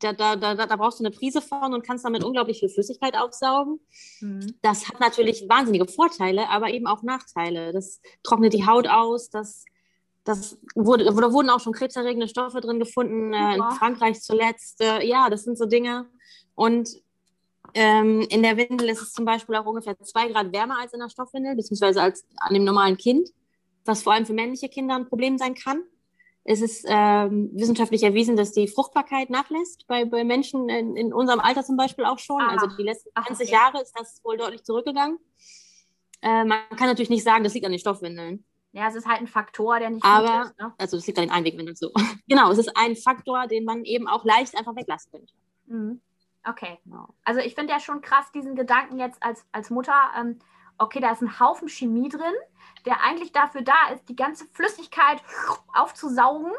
Da, 0.00 0.12
da, 0.12 0.36
da, 0.36 0.54
da 0.54 0.76
brauchst 0.76 1.00
du 1.00 1.04
eine 1.04 1.10
Prise 1.10 1.40
von 1.40 1.74
und 1.74 1.84
kannst 1.84 2.04
damit 2.04 2.22
unglaublich 2.22 2.60
viel 2.60 2.68
Flüssigkeit 2.68 3.16
aufsaugen. 3.16 3.80
Mhm. 4.20 4.54
Das 4.62 4.88
hat 4.88 5.00
natürlich 5.00 5.48
wahnsinnige 5.48 5.86
Vorteile, 5.88 6.48
aber 6.50 6.70
eben 6.70 6.86
auch 6.86 7.02
Nachteile. 7.02 7.72
Das 7.72 8.00
trocknet 8.22 8.52
die 8.52 8.64
Haut 8.66 8.86
aus, 8.86 9.30
das, 9.30 9.64
das 10.28 10.58
wurde, 10.74 11.04
da 11.04 11.14
wurden 11.14 11.48
auch 11.48 11.60
schon 11.60 11.72
krebserregende 11.72 12.28
Stoffe 12.28 12.60
drin 12.60 12.78
gefunden, 12.78 13.32
äh, 13.32 13.56
in. 13.56 13.62
Frankreich 13.78 14.20
zuletzt. 14.20 14.82
Äh, 14.82 15.06
ja, 15.06 15.30
das 15.30 15.44
sind 15.44 15.56
so 15.56 15.64
Dinge. 15.64 16.06
Und 16.54 16.90
ähm, 17.72 18.20
in 18.28 18.42
der 18.42 18.58
Windel 18.58 18.90
ist 18.90 19.00
es 19.00 19.12
zum 19.12 19.24
Beispiel 19.24 19.54
auch 19.56 19.64
ungefähr 19.64 19.98
zwei 20.00 20.28
Grad 20.28 20.52
wärmer 20.52 20.80
als 20.80 20.92
in 20.92 21.00
der 21.00 21.08
Stoffwindel, 21.08 21.56
beziehungsweise 21.56 22.02
als 22.02 22.26
an 22.36 22.52
dem 22.52 22.64
normalen 22.64 22.98
Kind, 22.98 23.30
was 23.86 24.02
vor 24.02 24.12
allem 24.12 24.26
für 24.26 24.34
männliche 24.34 24.68
Kinder 24.68 24.96
ein 24.96 25.08
Problem 25.08 25.38
sein 25.38 25.54
kann. 25.54 25.82
Es 26.44 26.60
ist 26.60 26.84
ähm, 26.88 27.50
wissenschaftlich 27.54 28.02
erwiesen, 28.02 28.36
dass 28.36 28.52
die 28.52 28.68
Fruchtbarkeit 28.68 29.30
nachlässt, 29.30 29.86
bei, 29.86 30.04
bei 30.04 30.24
Menschen 30.24 30.68
in, 30.68 30.96
in 30.96 31.12
unserem 31.12 31.40
Alter 31.40 31.64
zum 31.64 31.78
Beispiel 31.78 32.04
auch 32.04 32.18
schon. 32.18 32.40
Ah. 32.40 32.50
Also 32.50 32.74
die 32.76 32.82
letzten 32.82 33.10
Ach, 33.14 33.26
20 33.26 33.46
okay. 33.46 33.54
Jahre 33.54 33.82
ist 33.82 33.94
das 33.98 34.20
wohl 34.24 34.36
deutlich 34.36 34.62
zurückgegangen. 34.62 35.18
Äh, 36.20 36.44
man 36.44 36.60
kann 36.76 36.88
natürlich 36.88 37.10
nicht 37.10 37.24
sagen, 37.24 37.44
das 37.44 37.54
liegt 37.54 37.64
an 37.64 37.72
den 37.72 37.80
Stoffwindeln. 37.80 38.44
Ja, 38.72 38.88
es 38.88 38.94
ist 38.94 39.06
halt 39.06 39.20
ein 39.20 39.26
Faktor, 39.26 39.78
der 39.78 39.90
nicht 39.90 40.04
Aber, 40.04 40.42
ist. 40.42 40.58
Ne? 40.58 40.74
also 40.78 40.96
das 40.96 41.06
liegt 41.06 41.18
an 41.18 41.26
den 41.26 41.32
Einwegwindeln 41.32 41.76
so. 41.76 41.90
genau, 42.28 42.50
es 42.50 42.58
ist 42.58 42.76
ein 42.76 42.96
Faktor, 42.96 43.46
den 43.46 43.64
man 43.64 43.84
eben 43.84 44.06
auch 44.08 44.24
leicht 44.24 44.56
einfach 44.56 44.76
weglassen 44.76 45.10
könnte. 45.10 45.32
Mhm. 45.66 46.00
Okay. 46.44 46.78
Genau. 46.84 47.14
Also 47.24 47.40
ich 47.40 47.54
finde 47.54 47.72
ja 47.72 47.80
schon 47.80 48.00
krass 48.00 48.30
diesen 48.32 48.54
Gedanken 48.54 48.98
jetzt 48.98 49.22
als, 49.22 49.44
als 49.52 49.70
Mutter, 49.70 49.94
ähm, 50.18 50.38
okay, 50.78 51.00
da 51.00 51.10
ist 51.10 51.22
ein 51.22 51.40
Haufen 51.40 51.68
Chemie 51.68 52.08
drin, 52.08 52.34
der 52.86 53.02
eigentlich 53.02 53.32
dafür 53.32 53.62
da 53.62 53.88
ist, 53.92 54.08
die 54.08 54.16
ganze 54.16 54.46
Flüssigkeit 54.46 55.22
aufzusaugen. 55.74 56.52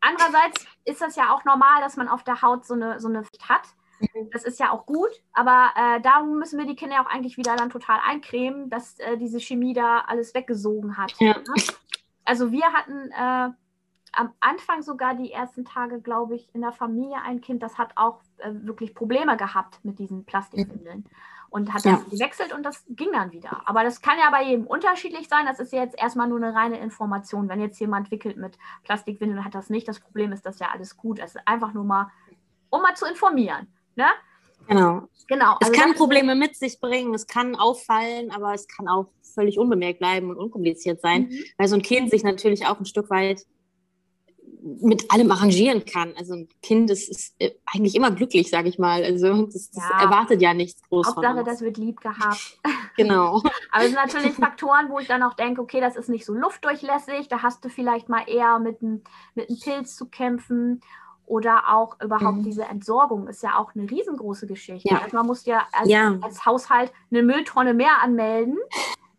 Andererseits 0.00 0.66
ist 0.84 1.00
das 1.00 1.16
ja 1.16 1.32
auch 1.34 1.44
normal, 1.44 1.80
dass 1.80 1.96
man 1.96 2.08
auf 2.08 2.24
der 2.24 2.42
Haut 2.42 2.66
so 2.66 2.74
eine, 2.74 3.00
so 3.00 3.08
eine 3.08 3.22
Pflicht 3.22 3.48
hat. 3.48 3.62
Das 4.32 4.44
ist 4.44 4.58
ja 4.60 4.70
auch 4.70 4.86
gut, 4.86 5.10
aber 5.32 5.70
äh, 5.76 6.00
da 6.00 6.22
müssen 6.22 6.58
wir 6.58 6.66
die 6.66 6.76
Kinder 6.76 6.96
ja 6.96 7.04
auch 7.04 7.10
eigentlich 7.10 7.36
wieder 7.36 7.56
dann 7.56 7.70
total 7.70 7.98
eincremen, 8.06 8.70
dass 8.70 8.98
äh, 9.00 9.16
diese 9.16 9.40
Chemie 9.40 9.74
da 9.74 10.04
alles 10.06 10.34
weggesogen 10.34 10.96
hat. 10.96 11.14
Ja. 11.18 11.34
Ne? 11.34 11.44
Also 12.24 12.52
wir 12.52 12.72
hatten 12.72 13.10
äh, 13.10 13.50
am 14.12 14.32
Anfang 14.40 14.82
sogar 14.82 15.14
die 15.14 15.32
ersten 15.32 15.64
Tage, 15.64 16.00
glaube 16.00 16.34
ich, 16.36 16.48
in 16.54 16.60
der 16.60 16.72
Familie 16.72 17.16
ein 17.24 17.40
Kind, 17.40 17.62
das 17.62 17.78
hat 17.78 17.92
auch 17.96 18.20
äh, 18.38 18.50
wirklich 18.52 18.94
Probleme 18.94 19.36
gehabt 19.36 19.84
mit 19.84 19.98
diesen 19.98 20.24
Plastikwindeln 20.24 21.04
und 21.50 21.72
hat 21.74 21.84
Ja. 21.84 21.92
das 21.92 22.08
gewechselt 22.08 22.52
und 22.52 22.62
das 22.64 22.84
ging 22.88 23.12
dann 23.12 23.32
wieder. 23.32 23.62
Aber 23.66 23.82
das 23.82 24.00
kann 24.00 24.18
ja 24.18 24.30
bei 24.30 24.44
jedem 24.44 24.66
unterschiedlich 24.66 25.28
sein. 25.28 25.46
Das 25.46 25.58
ist 25.58 25.72
ja 25.72 25.82
jetzt 25.82 25.98
erstmal 26.00 26.28
nur 26.28 26.38
eine 26.38 26.54
reine 26.54 26.78
Information. 26.78 27.48
Wenn 27.48 27.60
jetzt 27.60 27.78
jemand 27.80 28.10
wickelt 28.10 28.36
mit 28.36 28.56
Plastikwindeln, 28.84 29.44
hat 29.44 29.54
das 29.54 29.70
nicht. 29.70 29.88
Das 29.88 29.98
Problem 30.00 30.32
ist, 30.32 30.46
das 30.46 30.54
ist 30.56 30.60
ja 30.60 30.68
alles 30.72 30.96
gut. 30.96 31.18
Ist 31.18 31.38
einfach 31.46 31.72
nur 31.72 31.84
mal, 31.84 32.10
um 32.70 32.82
mal 32.82 32.94
zu 32.94 33.06
informieren. 33.06 33.66
Ne? 33.96 34.06
Genau. 34.68 35.02
Genau. 35.28 35.56
Es 35.60 35.68
also 35.68 35.80
kann 35.80 35.90
das- 35.90 35.98
Probleme 35.98 36.34
mit 36.34 36.56
sich 36.56 36.80
bringen, 36.80 37.14
es 37.14 37.26
kann 37.26 37.54
auffallen, 37.56 38.30
aber 38.30 38.52
es 38.54 38.66
kann 38.66 38.88
auch 38.88 39.06
völlig 39.34 39.58
unbemerkt 39.58 40.00
bleiben 40.00 40.30
und 40.30 40.36
unkompliziert 40.36 41.00
sein, 41.00 41.28
Mhm. 41.30 41.44
weil 41.56 41.68
so 41.68 41.76
ein 41.76 41.82
Kind 41.82 42.10
sich 42.10 42.24
natürlich 42.24 42.66
auch 42.66 42.78
ein 42.80 42.84
Stück 42.86 43.10
weit 43.10 43.42
mit 44.82 45.10
allem 45.10 45.30
arrangieren 45.30 45.84
kann. 45.86 46.12
Also 46.18 46.34
ein 46.34 46.48
Kind 46.62 46.90
ist, 46.90 47.08
ist 47.08 47.34
äh, 47.38 47.52
eigentlich 47.72 47.94
immer 47.94 48.10
glücklich, 48.10 48.50
sage 48.50 48.68
ich 48.68 48.78
mal. 48.78 49.02
Also 49.02 49.46
das, 49.46 49.70
das 49.70 49.82
Ja. 49.90 50.02
erwartet 50.02 50.42
ja 50.42 50.52
nichts 50.52 50.82
groß 50.88 51.06
Hauptsache, 51.06 51.44
das 51.44 51.60
wird 51.62 51.76
lieb 51.78 52.00
gehabt. 52.00 52.58
Genau. 52.96 53.36
Aber 53.72 53.84
es 53.84 53.86
sind 53.86 53.94
natürlich 53.94 54.32
Faktoren, 54.34 54.90
wo 54.90 54.98
ich 54.98 55.06
dann 55.06 55.22
auch 55.22 55.32
denke, 55.34 55.62
okay, 55.62 55.80
das 55.80 55.96
ist 55.96 56.08
nicht 56.10 56.26
so 56.26 56.34
luftdurchlässig, 56.34 57.28
da 57.28 57.40
hast 57.42 57.64
du 57.64 57.70
vielleicht 57.70 58.08
mal 58.10 58.24
eher 58.28 58.58
mit 58.58 58.82
einem 58.82 59.02
mit 59.34 59.48
einem 59.48 59.58
Pilz 59.60 59.96
zu 59.96 60.06
kämpfen. 60.06 60.82
Oder 61.30 61.62
auch 61.72 61.96
überhaupt 62.02 62.38
Mhm. 62.38 62.42
diese 62.42 62.64
Entsorgung 62.64 63.28
ist 63.28 63.40
ja 63.44 63.56
auch 63.56 63.72
eine 63.76 63.88
riesengroße 63.88 64.48
Geschichte. 64.48 64.88
Ja. 64.88 64.98
Also 65.02 65.16
man 65.16 65.26
muss 65.28 65.44
ja 65.46 65.62
als, 65.70 65.88
Ja. 65.88 66.18
als 66.22 66.44
Haushalt 66.44 66.92
eine 67.12 67.22
Mülltonne 67.22 67.72
mehr 67.72 68.02
anmelden. 68.02 68.58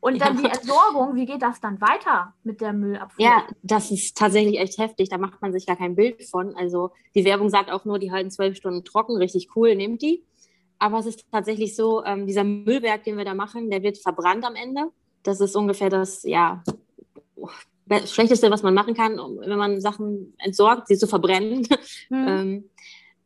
Und 0.02 0.20
dann 0.20 0.36
Ja. 0.36 0.42
die 0.42 0.48
Entsorgung, 0.58 1.16
wie 1.16 1.26
geht 1.26 1.42
das 1.42 1.62
dann 1.62 1.80
weiter 1.80 2.34
mit 2.44 2.60
der 2.60 2.74
Müllabfuhr? 2.74 3.24
Ja, 3.24 3.44
das 3.64 3.92
ist 3.92 4.18
tatsächlich 4.18 4.60
echt 4.60 4.78
heftig. 4.78 5.08
Da 5.08 5.18
macht 5.18 5.42
man 5.42 5.54
sich 5.54 5.66
gar 5.66 5.78
kein 5.78 5.96
Bild 5.96 6.22
von. 6.26 6.54
Also 6.58 6.92
die 7.16 7.24
Werbung 7.24 7.48
sagt 7.50 7.72
auch 7.72 7.86
nur, 7.86 7.98
die 7.98 8.12
halten 8.12 8.30
zwölf 8.30 8.58
Stunden 8.58 8.84
trocken, 8.84 9.16
richtig 9.16 9.56
cool, 9.56 9.74
nehmt 9.76 10.02
die. 10.02 10.26
Aber 10.80 11.00
es 11.00 11.06
ist 11.06 11.24
tatsächlich 11.32 11.78
so, 11.78 12.04
ähm, 12.04 12.28
dieser 12.28 12.44
Müllberg, 12.44 13.06
den 13.06 13.16
wir 13.16 13.24
da 13.24 13.36
machen, 13.36 13.70
der 13.70 13.84
wird 13.84 13.98
verbrannt 14.00 14.44
am 14.44 14.56
Ende. 14.56 14.90
Das 15.24 15.40
ist 15.40 15.56
ungefähr 15.56 15.90
das, 15.90 16.24
ja, 16.24 16.62
be- 17.92 18.08
Schlechteste, 18.08 18.50
was 18.50 18.64
man 18.64 18.74
machen 18.74 18.94
kann, 18.96 19.18
wenn 19.18 19.58
man 19.58 19.82
Sachen 19.82 20.34
entsorgt, 20.40 20.88
sie 20.88 20.98
zu 20.98 21.08
verbrennen. 21.08 21.68
Hm. 22.10 22.28
Ähm, 22.28 22.70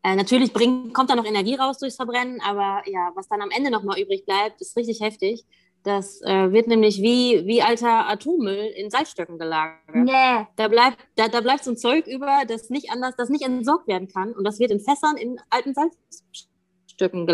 äh, 0.04 0.16
natürlich 0.16 0.54
bringt, 0.54 0.94
kommt 0.94 1.10
da 1.10 1.16
noch 1.16 1.26
Energie 1.26 1.56
raus 1.56 1.80
durchs 1.80 1.96
Verbrennen, 1.96 2.40
aber 2.42 2.84
ja, 2.86 3.12
was 3.16 3.28
dann 3.28 3.42
am 3.42 3.50
Ende 3.50 3.72
nochmal 3.72 4.00
übrig 4.00 4.26
bleibt, 4.26 4.62
ist 4.62 4.78
richtig 4.78 5.02
heftig. 5.02 5.44
Das 5.84 6.22
äh, 6.22 6.52
wird 6.52 6.68
nämlich 6.68 7.02
wie, 7.02 7.46
wie 7.46 7.62
alter 7.64 8.08
Atommüll 8.08 8.72
in 8.76 8.92
Salzstöcken 8.92 9.40
gelagert. 9.40 9.96
Nee. 9.96 10.46
Da 10.56 10.68
bleibt, 10.68 10.98
da, 11.16 11.28
da 11.28 11.42
bleibt 11.42 11.64
so 11.64 11.72
ein 11.72 11.78
Zeug 11.78 12.06
über, 12.08 12.44
das 12.48 12.70
nicht 12.70 12.92
anders, 12.92 13.16
das 13.18 13.30
nicht 13.30 13.44
entsorgt 13.44 13.88
werden 13.88 14.08
kann. 14.08 14.34
Und 14.34 14.44
das 14.44 14.60
wird 14.60 14.72
in 14.72 14.80
Fässern 14.80 15.18
in 15.18 15.40
alten 15.50 15.74
Salzstücken 15.74 17.26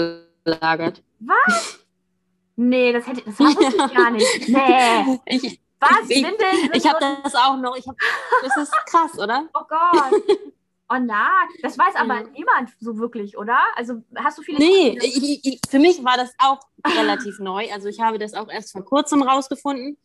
gelagert. 0.44 1.04
Nee, 2.58 2.94
das 2.94 3.08
hätte 3.08 3.24
das 3.26 3.40
ich 3.40 3.96
gar 3.96 4.12
nicht. 4.12 4.48
Nee. 4.48 5.20
Ich, 5.26 5.60
Was? 5.82 6.10
Ich- 6.10 6.24
Windeln 6.24 6.70
ich 6.74 6.88
habe 6.88 7.00
das 7.24 7.36
auch 7.36 7.58
noch. 7.58 7.76
Ich 7.76 7.88
hab, 7.88 7.96
das 8.44 8.58
ist 8.58 8.72
krass, 8.86 9.18
oder? 9.20 9.48
Oh 9.54 9.64
Gott. 9.68 10.22
Oh 10.94 10.98
na, 11.00 11.30
das 11.62 11.78
weiß 11.78 11.96
aber 11.96 12.16
Ja. 12.16 12.28
niemand 12.36 12.70
so 12.82 12.98
wirklich, 12.98 13.38
oder? 13.38 13.58
Also 13.78 14.04
hast 14.16 14.38
du 14.38 14.42
viele. 14.42 14.58
Nee, 14.60 14.98
ich, 15.02 15.46
ich, 15.46 15.60
für 15.70 15.80
mich 15.80 16.04
war 16.04 16.18
das 16.18 16.34
auch 16.38 16.60
relativ 16.98 17.40
neu. 17.40 17.72
Also 17.72 17.88
ich 17.88 18.02
habe 18.02 18.18
das 18.20 18.34
auch 18.34 18.50
erst 18.50 18.74
vor 18.74 18.84
kurzem 18.84 19.22
rausgefunden. 19.24 19.98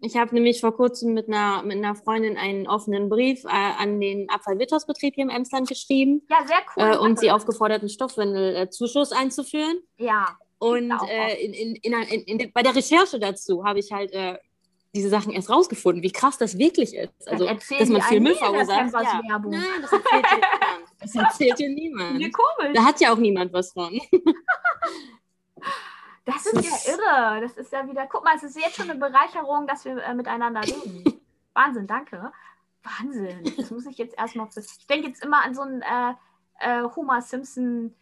Ich 0.00 0.16
habe 0.18 0.34
nämlich 0.34 0.60
vor 0.60 0.76
kurzem 0.76 1.14
mit 1.14 1.28
einer, 1.28 1.62
mit 1.62 1.78
einer 1.78 1.94
Freundin 1.94 2.36
einen 2.36 2.68
offenen 2.68 3.08
Brief 3.08 3.44
äh, 3.44 3.48
an 3.48 4.00
den 4.00 4.28
Abfallwirtschaftsbetrieb 4.28 5.14
hier 5.14 5.24
im 5.24 5.30
Emsland 5.30 5.66
geschrieben. 5.66 6.26
Ja, 6.28 6.46
sehr 6.46 6.58
cool. 6.76 6.92
Äh, 6.94 6.98
und 6.98 7.18
sie 7.18 7.30
aufgefordert, 7.30 7.80
einen 7.80 7.88
Stoffwindelzuschuss 7.88 9.12
einzuführen. 9.12 9.78
Ja. 9.96 10.36
Und 10.58 10.92
äh, 11.08 11.42
in, 11.42 11.74
in, 11.76 11.92
in, 12.02 12.38
in, 12.40 12.52
bei 12.52 12.62
der 12.62 12.76
Recherche 12.76 13.18
dazu 13.18 13.64
habe 13.64 13.78
ich 13.78 13.92
halt 13.92 14.12
äh, 14.12 14.36
diese 14.94 15.08
Sachen 15.08 15.32
erst 15.32 15.50
rausgefunden, 15.50 16.02
wie 16.02 16.12
krass 16.12 16.38
das 16.38 16.56
wirklich 16.56 16.94
ist. 16.94 17.28
Also, 17.28 17.46
dass 17.46 17.88
man 17.88 18.02
viel 18.02 18.20
Müll 18.20 18.36
verursacht. 18.36 18.92
Ja. 18.92 19.38
Nein, 19.38 19.62
das 19.82 19.92
erzählt 19.92 20.24
dir 20.30 20.38
niemand. 20.38 20.44
Das 21.00 21.14
erzählt 21.14 21.58
dir 21.58 21.68
niemand. 21.68 22.18
Ja, 22.18 22.28
komisch. 22.30 22.72
Da 22.74 22.84
hat 22.84 22.98
ja 23.00 23.12
auch 23.12 23.18
niemand 23.18 23.52
was 23.52 23.72
von. 23.72 24.00
Das 26.26 26.46
ist 26.46 26.64
ja 26.64 26.94
irre. 26.94 27.42
Das 27.42 27.58
ist 27.58 27.70
ja 27.70 27.86
wieder, 27.86 28.06
guck 28.06 28.24
mal, 28.24 28.34
es 28.34 28.42
ist 28.42 28.58
jetzt 28.58 28.76
schon 28.76 28.88
eine 28.88 28.98
Bereicherung, 28.98 29.66
dass 29.66 29.84
wir 29.84 30.02
äh, 30.02 30.14
miteinander 30.14 30.62
reden. 30.62 31.20
Wahnsinn, 31.52 31.86
danke. 31.86 32.32
Wahnsinn. 32.82 33.52
Das 33.58 33.70
muss 33.70 33.84
ich 33.84 33.98
jetzt 33.98 34.16
erstmal. 34.16 34.48
Ich 34.56 34.86
denke 34.86 35.08
jetzt 35.08 35.22
immer 35.22 35.44
an 35.44 35.54
so 35.54 35.60
ein 35.60 35.82
äh, 35.82 36.14
äh, 36.60 36.82
Homer 36.96 37.20
Simpson 37.20 37.94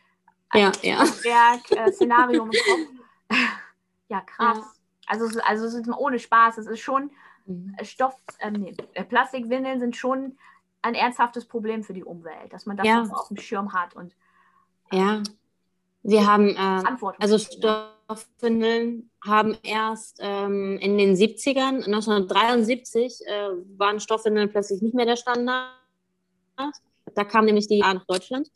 ja, 0.54 0.70
ja. 0.82 1.02
äh, 1.02 1.90
Szenario 1.90 2.44
im 2.44 2.50
Kopf. 2.50 3.38
ja, 4.08 4.20
krass. 4.20 4.58
Ja. 4.58 4.81
Also, 5.12 5.40
also 5.42 5.66
es 5.66 5.74
ist 5.74 5.88
ohne 5.88 6.18
Spaß. 6.18 6.58
Es 6.58 6.66
ist 6.66 6.80
schon 6.80 7.10
mhm. 7.46 7.76
Stoff, 7.82 8.16
ähm, 8.40 8.54
nee, 8.54 8.74
äh, 8.94 9.04
Plastikwindeln 9.04 9.80
sind 9.80 9.96
schon 9.96 10.38
ein 10.80 10.94
ernsthaftes 10.94 11.44
Problem 11.44 11.84
für 11.84 11.92
die 11.92 12.04
Umwelt, 12.04 12.52
dass 12.52 12.66
man 12.66 12.76
das 12.76 12.86
ja. 12.86 13.02
auf 13.02 13.28
dem 13.28 13.36
Schirm 13.36 13.72
hat 13.72 13.94
und 13.94 14.14
ja. 14.90 15.22
Wir 16.04 16.26
haben 16.26 16.48
äh, 16.56 16.82
also 17.20 17.38
Stoffwindeln 17.38 19.08
haben 19.24 19.56
erst 19.62 20.18
ähm, 20.20 20.76
in 20.78 20.98
den 20.98 21.14
70ern, 21.14 21.84
1973, 21.84 23.20
äh, 23.24 23.50
waren 23.78 24.00
Stoffwindeln 24.00 24.50
plötzlich 24.50 24.82
nicht 24.82 24.94
mehr 24.94 25.06
der 25.06 25.14
Standard. 25.14 25.70
Da 27.14 27.24
kam 27.24 27.44
nämlich 27.44 27.68
die 27.68 27.84
A 27.84 27.94
nach 27.94 28.04
Deutschland 28.06 28.50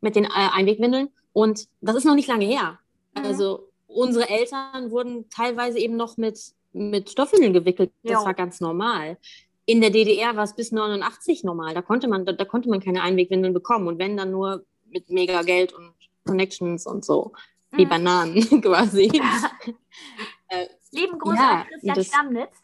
mit 0.00 0.16
den 0.16 0.24
äh, 0.24 0.28
Einwegwindeln 0.32 1.10
und 1.34 1.68
das 1.82 1.96
ist 1.96 2.04
noch 2.04 2.14
nicht 2.14 2.28
lange 2.28 2.46
her. 2.46 2.78
Mhm. 3.14 3.24
Also 3.24 3.67
unsere 3.88 4.28
Eltern 4.28 4.90
wurden 4.90 5.28
teilweise 5.30 5.78
eben 5.78 5.96
noch 5.96 6.16
mit, 6.16 6.38
mit 6.72 7.10
Stoffwindeln 7.10 7.52
gewickelt. 7.52 7.90
Das 8.04 8.20
jo. 8.20 8.26
war 8.26 8.34
ganz 8.34 8.60
normal. 8.60 9.18
In 9.64 9.80
der 9.80 9.90
DDR 9.90 10.36
war 10.36 10.44
es 10.44 10.54
bis 10.54 10.72
89 10.72 11.44
normal. 11.44 11.74
Da 11.74 11.82
konnte 11.82 12.08
man, 12.08 12.24
da, 12.24 12.32
da 12.32 12.44
konnte 12.44 12.68
man 12.68 12.80
keine 12.80 13.02
Einwegwindeln 13.02 13.52
bekommen 13.52 13.88
und 13.88 13.98
wenn 13.98 14.16
dann 14.16 14.30
nur 14.30 14.64
mit 14.86 15.10
mega 15.10 15.42
Geld 15.42 15.72
und 15.72 15.92
Connections 16.24 16.86
und 16.86 17.04
so, 17.04 17.32
wie 17.72 17.84
mhm. 17.84 17.88
Bananen 17.88 18.62
quasi. 18.62 19.06
äh, 20.48 20.66
Lieben 20.92 21.18
Gruß 21.18 21.34
ja, 21.34 21.50
an 21.50 21.66
Christian 21.66 21.94
das... 21.96 22.06
Stammnitz. 22.06 22.56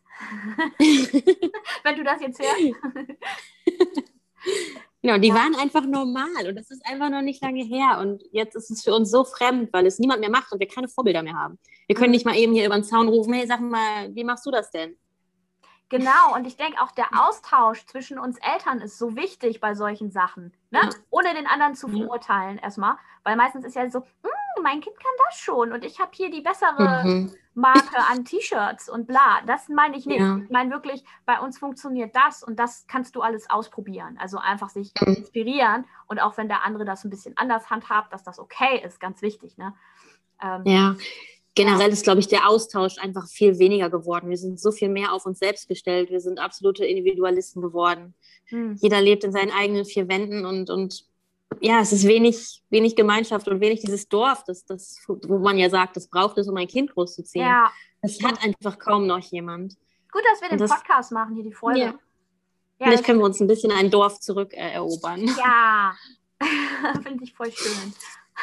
Wenn 1.83 1.97
du 1.97 2.05
das 2.05 2.21
jetzt 2.21 2.39
hörst. 2.39 2.77
Genau, 5.05 5.19
die 5.19 5.29
ja. 5.29 5.35
waren 5.35 5.55
einfach 5.57 5.85
normal 5.85 6.49
und 6.49 6.57
das 6.57 6.71
ist 6.71 6.81
einfach 6.87 7.11
noch 7.11 7.21
nicht 7.21 7.43
lange 7.43 7.63
her. 7.63 7.99
Und 8.01 8.23
jetzt 8.33 8.57
ist 8.57 8.71
es 8.71 8.83
für 8.83 8.95
uns 8.95 9.11
so 9.11 9.23
fremd, 9.23 9.71
weil 9.71 9.85
es 9.87 9.99
niemand 9.99 10.21
mehr 10.21 10.31
macht 10.31 10.51
und 10.51 10.61
wir 10.61 10.67
keine 10.67 10.89
Vorbilder 10.89 11.23
mehr 11.23 11.35
haben. 11.35 11.59
Wir 11.87 11.95
können 11.95 12.09
mhm. 12.09 12.13
nicht 12.13 12.25
mal 12.25 12.35
eben 12.35 12.55
hier 12.55 12.65
über 12.65 12.75
den 12.75 12.85
Zaun 12.85 13.09
rufen, 13.09 13.35
hey, 13.35 13.47
sag 13.47 13.61
mal, 13.61 14.15
wie 14.15 14.25
machst 14.25 14.47
du 14.47 14.51
das 14.51 14.71
denn? 14.71 14.97
Genau, 15.91 16.35
und 16.35 16.47
ich 16.47 16.57
denke 16.57 16.81
auch 16.81 16.91
der 16.91 17.09
Austausch 17.23 17.85
zwischen 17.85 18.19
uns 18.19 18.39
Eltern 18.39 18.81
ist 18.81 18.97
so 18.97 19.15
wichtig 19.15 19.61
bei 19.61 19.75
solchen 19.75 20.11
Sachen, 20.11 20.55
ne? 20.71 20.81
Ja. 20.83 20.89
ohne 21.11 21.35
den 21.35 21.47
anderen 21.47 21.75
zu 21.75 21.87
verurteilen 21.89 22.57
erstmal, 22.57 22.97
weil 23.25 23.37
meistens 23.37 23.67
ist 23.67 23.77
ja 23.77 23.91
so, 23.91 23.99
hm, 23.99 24.63
mein 24.63 24.81
Kind 24.81 24.99
kann 24.99 25.13
das 25.27 25.39
schon 25.39 25.71
und 25.71 25.85
ich 25.85 26.01
habe 26.01 26.13
hier 26.15 26.31
die 26.31 26.41
bessere 26.41 27.05
mhm. 27.05 27.35
Marke 27.55 27.97
an 28.11 28.25
T-Shirts 28.25 28.89
und 28.89 29.07
bla. 29.07 29.41
Das 29.47 29.69
meine 29.69 29.97
ich 29.97 30.07
nicht. 30.07 30.21
Ja. 30.21 30.41
Ich 30.43 30.51
meine 30.51 30.71
wirklich, 30.71 31.05
bei 31.25 31.41
uns 31.41 31.59
funktioniert 31.59 32.15
das 32.15 32.43
und 32.43 32.59
das 32.59 32.87
kannst 32.87 33.15
du 33.17 33.23
alles 33.23 33.49
ausprobieren. 33.49 34.19
Also 34.21 34.39
einfach 34.39 34.71
sich 34.71 34.93
mhm. 35.01 35.15
inspirieren 35.15 35.85
und 36.07 36.21
auch 36.21 36.37
wenn 36.37 36.49
der 36.49 36.65
andere 36.65 36.85
das 36.85 37.05
ein 37.05 37.11
bisschen 37.11 37.37
anders 37.37 37.71
handhabt, 37.71 38.13
dass 38.13 38.25
das 38.25 38.39
okay 38.39 38.83
ist, 38.85 39.01
ganz 39.01 39.23
wichtig. 39.23 39.57
Ne? 39.57 39.73
Ähm, 40.43 40.63
ja, 40.65 40.97
generell 41.55 41.91
ist, 41.91 42.05
glaube 42.05 42.21
ich, 42.21 42.29
der 42.29 42.49
Austausch 42.49 42.99
einfach 42.99 43.29
viel 43.29 43.59
weniger 43.59 43.91
geworden. 43.91 44.31
Wir 44.31 44.39
sind 44.39 44.61
so 44.61 44.73
viel 44.73 44.89
mehr 44.89 45.13
auf 45.13 45.25
uns 45.25 45.39
selbst 45.39 45.69
gestellt. 45.69 46.11
Wir 46.11 46.21
sind 46.21 46.41
absolute 46.41 46.85
Individualisten 46.85 47.63
geworden. 47.63 48.15
Hm. 48.47 48.77
Jeder 48.81 49.01
lebt 49.01 49.25
in 49.25 49.33
seinen 49.33 49.53
eigenen 49.53 49.85
vier 49.85 50.09
Wänden 50.09 50.45
und, 50.45 50.71
und 50.71 51.05
ja, 51.61 51.81
es 51.81 51.93
ist 51.93 52.07
wenig, 52.07 52.63
wenig 52.71 52.97
Gemeinschaft 52.97 53.49
und 53.49 53.61
wenig 53.61 53.81
dieses 53.81 54.09
Dorf, 54.09 54.45
das, 54.45 54.65
das, 54.65 54.99
wo 55.07 55.39
man 55.39 55.59
ja 55.59 55.71
sagt, 55.71 55.97
das 55.97 56.09
braucht 56.09 56.39
es, 56.39 56.49
um 56.49 56.57
ein 56.57 56.69
Kind 56.69 56.93
großzuziehen. 56.93 57.47
Ja. 57.47 57.73
Das 58.03 58.23
hat 58.23 58.43
einfach 58.45 58.79
kaum 58.79 59.07
noch 59.07 59.21
jemand. 59.21 59.77
Gut, 60.13 60.23
dass 60.31 60.41
wir 60.43 60.49
den 60.51 60.59
das, 60.59 60.71
Podcast 60.71 61.13
machen, 61.13 61.35
hier 61.35 61.45
die 61.45 61.53
Folge. 61.53 61.81
Ja. 61.81 61.95
Ja, 62.79 62.87
Vielleicht 62.87 63.05
können 63.05 63.21
wir 63.21 63.25
uns 63.25 63.41
ein 63.41 63.47
bisschen 63.47 63.71
ein 63.71 63.91
Dorf 63.91 64.19
zurückerobern. 64.21 65.23
Äh, 65.23 65.33
ja, 65.39 65.95
finde 67.03 67.25
ich 67.25 67.33
voll 67.33 67.53
schön. 67.53 67.95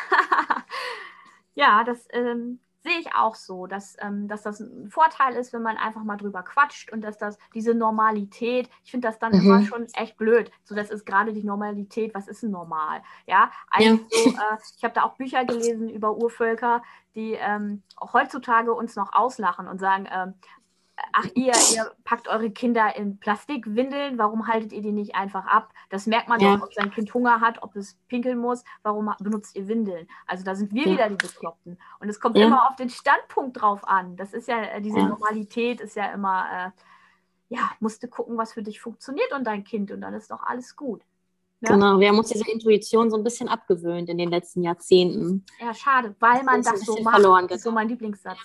ja, 1.54 1.84
das 1.84 2.08
ähm, 2.12 2.60
sehe 2.84 3.00
ich 3.00 3.14
auch 3.16 3.36
so, 3.36 3.68
dass, 3.68 3.96
ähm, 4.00 4.28
dass 4.28 4.42
das 4.42 4.60
ein 4.60 4.90
Vorteil 4.90 5.36
ist, 5.36 5.54
wenn 5.54 5.62
man 5.62 5.78
einfach 5.78 6.04
mal 6.04 6.18
drüber 6.18 6.44
quatscht 6.44 6.92
und 6.92 7.02
dass 7.02 7.18
das 7.18 7.38
diese 7.54 7.74
Normalität, 7.74 8.70
ich 8.84 8.92
finde 8.92 9.08
das 9.08 9.20
dann 9.20 9.34
mhm. 9.34 9.42
immer 9.42 9.62
schon 9.64 9.88
echt 9.94 10.18
blöd. 10.18 10.52
So, 10.64 10.76
das 10.76 10.90
ist 10.90 11.06
gerade 11.06 11.34
die 11.34 11.44
Normalität, 11.44 12.14
was 12.16 12.28
ist 12.28 12.44
denn 12.44 12.52
normal? 12.52 13.02
Ja, 13.28 13.52
eigentlich 13.70 14.26
ja. 14.26 14.32
äh, 14.32 14.58
ich 14.78 14.84
habe 14.84 14.94
da 14.94 15.04
auch 15.04 15.16
Bücher 15.16 15.46
gelesen 15.46 15.90
über 15.90 16.18
Urvölker, 16.18 16.82
die 17.16 17.34
ähm, 17.34 17.84
heutzutage 18.14 18.74
uns 18.74 18.96
noch 18.96 19.14
auslachen 19.14 19.68
und 19.68 19.80
sagen, 19.80 20.08
ähm, 20.12 20.34
ach 21.14 21.26
ihr, 21.36 21.54
ihr 21.74 21.92
packt 22.04 22.28
eure 22.28 22.52
Kinder 22.52 22.96
in 22.96 23.18
Plastikwindeln, 23.18 24.18
warum 24.18 24.48
haltet 24.48 24.74
ihr 24.74 24.82
die 24.82 24.92
nicht 24.92 25.16
einfach 25.16 25.46
ab? 25.46 25.74
Das 25.90 26.08
merkt 26.08 26.30
man 26.30 26.40
ja. 26.40 26.56
doch, 26.56 26.64
ob 26.64 26.74
sein 26.74 26.92
Kind 26.92 27.14
Hunger 27.14 27.42
hat, 27.42 27.64
ob 27.64 27.76
es 27.76 27.98
pinkeln 28.08 28.38
muss, 28.38 28.64
warum 28.84 29.14
benutzt 29.20 29.56
ihr 29.56 29.68
Windeln? 29.68 30.08
Also 30.28 30.44
da 30.44 30.56
sind 30.56 30.74
wir 30.74 30.86
ja. 30.86 30.92
wieder 30.92 31.10
die 31.10 31.16
Bekloppten. 31.16 31.78
Und 32.00 32.10
es 32.10 32.20
kommt 32.20 32.38
ja. 32.38 32.46
immer 32.46 32.70
auf 32.70 32.76
den 32.76 32.90
Standpunkt 32.90 33.62
drauf 33.62 33.88
an. 33.88 34.16
Das 34.16 34.34
ist 34.34 34.48
ja, 34.48 34.62
äh, 34.62 34.82
diese 34.82 35.00
Normalität 35.00 35.82
ist 35.82 35.96
ja 35.96 36.12
immer, 36.12 36.46
äh, 36.52 37.56
ja, 37.56 37.72
musst 37.80 38.02
du 38.04 38.08
gucken, 38.08 38.38
was 38.38 38.54
für 38.54 38.64
dich 38.64 38.80
funktioniert 38.80 39.32
und 39.34 39.46
dein 39.46 39.64
Kind 39.64 39.92
und 39.92 40.02
dann 40.02 40.14
ist 40.14 40.32
doch 40.32 40.44
alles 40.44 40.76
gut. 40.76 41.02
Ja? 41.62 41.74
Genau, 41.74 42.00
wir 42.00 42.10
haben 42.10 42.18
uns 42.18 42.30
diese 42.30 42.50
Intuition 42.50 43.12
so 43.12 43.18
ein 43.18 43.24
bisschen 43.24 43.48
abgewöhnt 43.48 44.10
in 44.10 44.18
den 44.18 44.30
letzten 44.30 44.64
Jahrzehnten. 44.64 45.46
Ja, 45.60 45.74
schade, 45.74 46.16
weil 46.20 46.44
man 46.44 46.64
das, 46.64 46.74
das 46.74 46.86
so 46.86 46.98
macht. 47.02 47.16
Verloren 47.16 47.48
das 47.48 47.58
ist 47.58 47.64
so 47.64 47.72
mein 47.72 47.88
Lieblingssatz. 47.88 48.40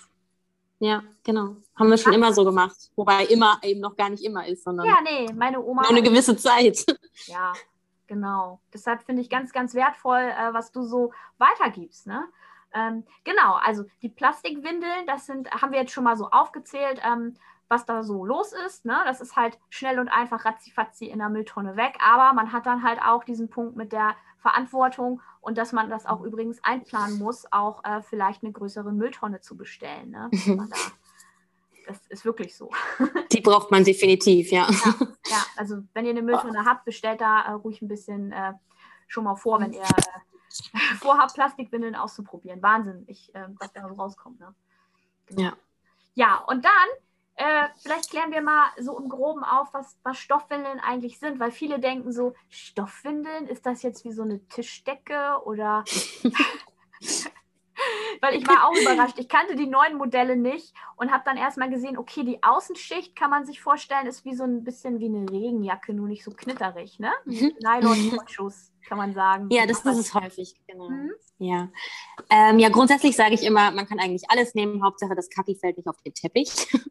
Ja, 0.79 1.03
genau. 1.23 1.55
Haben 1.75 1.89
wir 1.89 1.97
schon 1.97 2.13
immer 2.13 2.33
so 2.33 2.45
gemacht. 2.45 2.91
Wobei 2.95 3.25
immer 3.25 3.59
eben 3.63 3.79
noch 3.79 3.95
gar 3.95 4.09
nicht 4.09 4.23
immer 4.23 4.45
ist, 4.47 4.63
sondern. 4.63 4.85
Ja, 4.85 4.99
nee, 5.03 5.31
meine 5.33 5.61
Oma. 5.61 5.81
Nur 5.81 5.91
eine 5.91 6.03
gewisse 6.03 6.35
Zeit. 6.37 6.85
Ja, 7.25 7.53
genau. 8.05 8.61
Deshalb 8.71 9.01
finde 9.03 9.23
ich 9.23 9.29
ganz, 9.29 9.51
ganz 9.51 9.73
wertvoll, 9.73 10.19
äh, 10.19 10.53
was 10.53 10.71
du 10.71 10.83
so 10.83 11.11
weitergibst. 11.39 12.05
Ne? 12.05 12.25
Ähm, 12.73 13.03
genau, 13.23 13.55
also 13.55 13.85
die 14.03 14.09
Plastikwindeln, 14.09 15.07
das 15.07 15.25
sind, 15.25 15.49
haben 15.49 15.71
wir 15.71 15.79
jetzt 15.79 15.93
schon 15.93 16.03
mal 16.03 16.15
so 16.15 16.29
aufgezählt, 16.29 17.01
ähm, 17.03 17.35
was 17.69 17.85
da 17.85 18.03
so 18.03 18.25
los 18.25 18.53
ist. 18.65 18.85
Ne? 18.85 18.97
Das 19.05 19.21
ist 19.21 19.35
halt 19.35 19.57
schnell 19.69 19.99
und 19.99 20.07
einfach 20.07 20.45
ratzifatzi 20.45 21.05
in 21.05 21.19
der 21.19 21.29
Mülltonne 21.29 21.75
weg. 21.75 21.97
Aber 21.99 22.33
man 22.33 22.51
hat 22.51 22.65
dann 22.65 22.83
halt 22.83 23.01
auch 23.01 23.23
diesen 23.23 23.49
Punkt 23.49 23.75
mit 23.75 23.91
der 23.91 24.15
Verantwortung 24.37 25.21
und 25.41 25.57
dass 25.57 25.73
man 25.73 25.89
das 25.89 26.05
auch 26.05 26.21
übrigens 26.21 26.63
einplanen 26.63 27.17
muss, 27.17 27.51
auch 27.51 27.83
äh, 27.83 28.01
vielleicht 28.01 28.43
eine 28.43 28.51
größere 28.51 28.91
Mülltonne 28.91 29.41
zu 29.41 29.57
bestellen. 29.57 30.11
Ne? 30.11 30.29
da, 30.31 30.67
das 31.87 32.05
ist 32.07 32.25
wirklich 32.25 32.55
so. 32.55 32.69
Die 33.31 33.41
braucht 33.41 33.71
man 33.71 33.83
definitiv, 33.83 34.51
ja. 34.51 34.67
Ja, 34.69 34.95
ja 35.27 35.45
also 35.57 35.83
wenn 35.93 36.05
ihr 36.05 36.11
eine 36.11 36.21
Mülltonne 36.21 36.65
habt, 36.65 36.85
bestellt 36.85 37.21
da 37.21 37.41
äh, 37.41 37.51
ruhig 37.51 37.81
ein 37.81 37.87
bisschen 37.87 38.31
äh, 38.31 38.53
schon 39.07 39.25
mal 39.25 39.35
vor, 39.35 39.59
wenn 39.59 39.73
ihr 39.73 39.81
äh, 39.81 40.77
vorhabt, 40.99 41.33
Plastikwindeln 41.33 41.95
auszuprobieren. 41.95 42.61
Wahnsinn, 42.61 43.03
ich, 43.07 43.33
äh, 43.35 43.47
was 43.59 43.73
da 43.73 43.85
rauskommt. 43.85 44.39
Ne? 44.39 44.53
Genau. 45.27 45.41
Ja. 45.41 45.53
Ja, 46.13 46.37
und 46.47 46.65
dann 46.65 46.71
äh, 47.37 47.67
vielleicht 47.81 48.09
klären 48.09 48.31
wir 48.31 48.41
mal 48.41 48.65
so 48.79 48.97
im 48.99 49.09
Groben 49.09 49.43
auf, 49.43 49.73
was, 49.73 49.97
was 50.03 50.17
Stoffwindeln 50.17 50.79
eigentlich 50.79 51.19
sind, 51.19 51.39
weil 51.39 51.51
viele 51.51 51.79
denken 51.79 52.11
so, 52.11 52.33
Stoffwindeln, 52.49 53.47
ist 53.47 53.65
das 53.65 53.83
jetzt 53.83 54.03
wie 54.05 54.11
so 54.11 54.23
eine 54.23 54.45
Tischdecke 54.47 55.41
oder... 55.45 55.85
weil 58.21 58.35
ich 58.35 58.47
war 58.47 58.67
auch 58.67 58.75
überrascht. 58.75 59.19
Ich 59.19 59.29
kannte 59.29 59.55
die 59.55 59.67
neuen 59.67 59.97
Modelle 59.97 60.35
nicht 60.35 60.73
und 60.95 61.11
habe 61.11 61.23
dann 61.25 61.37
erstmal 61.37 61.69
gesehen, 61.69 61.97
okay, 61.97 62.23
die 62.23 62.41
Außenschicht 62.41 63.15
kann 63.15 63.29
man 63.29 63.45
sich 63.45 63.61
vorstellen, 63.61 64.07
ist 64.07 64.25
wie 64.25 64.35
so 64.35 64.43
ein 64.43 64.63
bisschen 64.63 64.99
wie 64.99 65.05
eine 65.05 65.29
Regenjacke, 65.29 65.93
nur 65.93 66.07
nicht 66.07 66.23
so 66.23 66.31
knitterig, 66.31 66.97
ne? 66.99 67.11
Mhm. 67.25 67.53
Kann 68.87 68.97
man 68.97 69.13
sagen. 69.13 69.47
Ja, 69.51 69.65
das, 69.65 69.83
das 69.83 69.97
ist 69.97 70.13
häufig, 70.13 70.55
genau. 70.65 70.89
Mhm. 70.89 71.11
Ja. 71.39 71.69
Ähm, 72.29 72.57
ja, 72.59 72.69
grundsätzlich 72.69 73.15
sage 73.15 73.33
ich 73.33 73.43
immer, 73.43 73.71
man 73.71 73.85
kann 73.85 73.99
eigentlich 73.99 74.29
alles 74.29 74.55
nehmen, 74.55 74.83
Hauptsache 74.83 75.13
das 75.13 75.29
Kaki 75.29 75.55
fällt 75.55 75.77
nicht 75.77 75.87
auf 75.87 76.01
den 76.03 76.13
Teppich. 76.13 76.49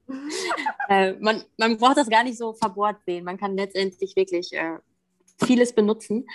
äh, 0.89 1.15
man, 1.15 1.43
man 1.57 1.79
braucht 1.79 1.97
das 1.97 2.09
gar 2.09 2.23
nicht 2.23 2.39
so 2.39 2.53
verbohrt 2.53 2.97
sehen. 3.07 3.25
Man 3.25 3.39
kann 3.39 3.57
letztendlich 3.57 4.15
wirklich 4.15 4.53
äh, 4.53 4.79
vieles 5.45 5.75
benutzen. 5.75 6.27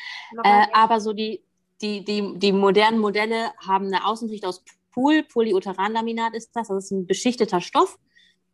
Äh, 0.43 0.65
aber 0.73 0.99
so 0.99 1.13
die, 1.13 1.43
die, 1.81 2.03
die, 2.03 2.37
die 2.37 2.51
modernen 2.51 2.99
Modelle 2.99 3.51
haben 3.65 3.87
eine 3.87 4.05
Außensicht 4.05 4.45
aus 4.45 4.63
Pool, 4.91 5.23
Polyuteranlaminat 5.23 6.35
ist 6.35 6.51
das, 6.55 6.67
das 6.67 6.85
ist 6.85 6.91
ein 6.91 7.07
beschichteter 7.07 7.61
Stoff. 7.61 7.97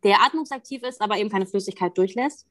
der 0.04 0.22
atmungsaktiv 0.22 0.82
ist, 0.84 1.00
aber 1.00 1.16
eben 1.16 1.30
keine 1.30 1.46
Flüssigkeit 1.46 1.96
durchlässt. 1.98 2.46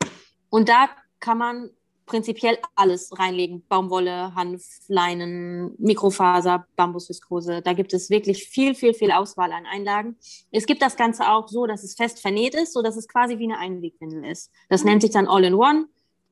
Und 0.50 0.68
da 0.68 0.90
kann 1.20 1.38
man 1.38 1.70
prinzipiell 2.08 2.58
alles 2.76 3.12
reinlegen. 3.20 3.64
Baumwolle, 3.70 4.34
Hanf, 4.34 4.64
Leinen, 4.88 5.76
Mikrofaser, 5.78 6.66
Bambusviskose. 6.76 7.62
Da 7.62 7.74
gibt 7.74 7.94
es 7.94 8.10
wirklich 8.10 8.46
viel, 8.46 8.74
viel, 8.74 8.96
viel 8.96 9.12
Auswahl 9.12 9.52
an 9.52 9.68
Einlagen. 9.68 10.16
Es 10.52 10.66
gibt 10.66 10.82
das 10.82 10.96
Ganze 10.96 11.30
auch 11.30 11.48
so, 11.48 11.68
dass 11.68 11.84
es 11.84 11.94
fest 11.94 12.20
vernäht 12.20 12.56
ist, 12.56 12.74
so 12.74 12.82
dass 12.82 12.98
es 12.98 13.08
quasi 13.08 13.38
wie 13.38 13.44
eine 13.44 13.60
Einwegwindel 13.60 14.26
ist. 14.26 14.52
Das 14.70 14.84
nennt 14.84 15.04
sich 15.04 15.12
dann 15.12 15.28
All-in-One. 15.28 15.86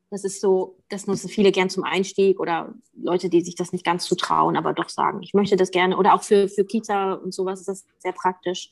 Das 0.09 0.23
ist 0.23 0.39
so, 0.39 0.77
das 0.89 1.07
nutzen 1.07 1.29
viele 1.29 1.51
gern 1.51 1.69
zum 1.69 1.83
Einstieg 1.83 2.39
oder 2.39 2.73
Leute, 2.95 3.29
die 3.29 3.41
sich 3.41 3.55
das 3.55 3.71
nicht 3.71 3.83
ganz 3.83 4.05
zutrauen, 4.05 4.55
aber 4.55 4.73
doch 4.73 4.89
sagen, 4.89 5.21
ich 5.21 5.33
möchte 5.33 5.55
das 5.57 5.71
gerne. 5.71 5.97
Oder 5.97 6.13
auch 6.13 6.23
für, 6.23 6.47
für 6.47 6.63
Kita 6.63 7.13
und 7.13 7.33
sowas 7.33 7.59
ist 7.59 7.67
das 7.67 7.85
sehr 7.99 8.13
praktisch. 8.13 8.71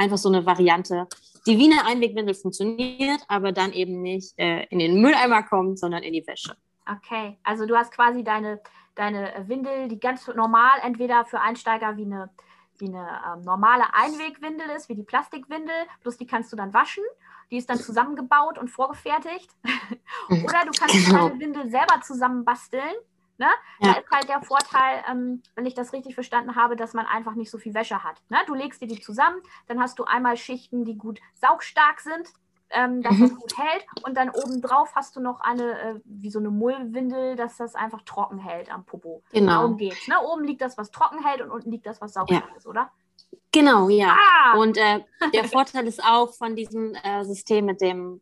Einfach 0.00 0.16
so 0.16 0.30
eine 0.30 0.46
Variante, 0.46 1.06
die 1.46 1.58
wie 1.58 1.70
eine 1.70 1.84
Einwegwindel 1.84 2.34
funktioniert, 2.34 3.20
aber 3.28 3.52
dann 3.52 3.74
eben 3.74 4.00
nicht 4.00 4.32
äh, 4.38 4.64
in 4.70 4.78
den 4.78 5.02
Mülleimer 5.02 5.42
kommt, 5.42 5.78
sondern 5.78 6.02
in 6.02 6.14
die 6.14 6.26
Wäsche. 6.26 6.56
Okay, 6.90 7.36
also 7.42 7.66
du 7.66 7.76
hast 7.76 7.92
quasi 7.92 8.24
deine, 8.24 8.62
deine 8.94 9.44
Windel, 9.46 9.88
die 9.88 10.00
ganz 10.00 10.26
normal 10.26 10.78
entweder 10.82 11.26
für 11.26 11.38
Einsteiger 11.38 11.98
wie 11.98 12.06
eine, 12.06 12.30
wie 12.78 12.86
eine 12.86 13.06
ähm, 13.30 13.42
normale 13.42 13.92
Einwegwindel 13.92 14.70
ist, 14.70 14.88
wie 14.88 14.94
die 14.94 15.02
Plastikwindel, 15.02 15.74
bloß 16.02 16.16
die 16.16 16.26
kannst 16.26 16.50
du 16.50 16.56
dann 16.56 16.72
waschen. 16.72 17.04
Die 17.50 17.58
ist 17.58 17.68
dann 17.68 17.78
zusammengebaut 17.78 18.56
und 18.56 18.68
vorgefertigt. 18.68 19.50
Oder 20.30 20.64
du 20.64 20.70
kannst 20.78 20.94
genau. 20.94 21.28
deine 21.28 21.40
Windel 21.40 21.70
selber 21.70 22.00
zusammenbasteln 22.00 22.94
Ne? 23.40 23.48
Ja. 23.80 23.94
Da 23.94 24.00
ist 24.00 24.10
halt 24.10 24.28
der 24.28 24.42
Vorteil, 24.42 25.02
ähm, 25.10 25.42
wenn 25.54 25.64
ich 25.64 25.72
das 25.72 25.94
richtig 25.94 26.14
verstanden 26.14 26.56
habe, 26.56 26.76
dass 26.76 26.92
man 26.92 27.06
einfach 27.06 27.34
nicht 27.34 27.50
so 27.50 27.56
viel 27.56 27.72
Wäsche 27.72 28.04
hat. 28.04 28.20
Ne? 28.28 28.36
Du 28.46 28.54
legst 28.54 28.82
dir 28.82 28.86
die 28.86 29.00
zusammen, 29.00 29.40
dann 29.66 29.80
hast 29.80 29.98
du 29.98 30.04
einmal 30.04 30.36
Schichten, 30.36 30.84
die 30.84 30.98
gut 30.98 31.20
saugstark 31.40 32.00
sind, 32.00 32.28
ähm, 32.68 33.00
dass 33.00 33.16
mhm. 33.16 33.20
das 33.22 33.34
gut 33.36 33.56
hält. 33.56 33.86
Und 34.04 34.18
dann 34.18 34.28
obendrauf 34.28 34.94
hast 34.94 35.16
du 35.16 35.20
noch 35.20 35.40
eine, 35.40 35.80
äh, 35.80 35.94
wie 36.04 36.30
so 36.30 36.38
eine 36.38 36.50
Mullwindel, 36.50 37.34
dass 37.34 37.56
das 37.56 37.74
einfach 37.74 38.02
trocken 38.02 38.36
hält 38.36 38.70
am 38.70 38.84
Popo. 38.84 39.22
Genau. 39.32 39.52
Darum 39.52 39.78
geht's. 39.78 40.06
Ne? 40.06 40.20
Oben 40.20 40.44
liegt 40.44 40.60
das, 40.60 40.76
was 40.76 40.90
trocken 40.90 41.24
hält 41.24 41.40
und 41.40 41.50
unten 41.50 41.70
liegt 41.70 41.86
das, 41.86 42.02
was 42.02 42.12
saugstark 42.12 42.50
ja. 42.50 42.56
ist, 42.56 42.66
oder? 42.66 42.90
Genau, 43.52 43.88
ja. 43.88 44.18
Ah. 44.18 44.58
Und 44.58 44.76
äh, 44.76 45.00
der 45.32 45.44
Vorteil 45.48 45.86
ist 45.86 46.04
auch 46.04 46.34
von 46.34 46.56
diesem 46.56 46.94
äh, 46.94 47.24
System 47.24 47.64
mit 47.64 47.80
dem 47.80 48.20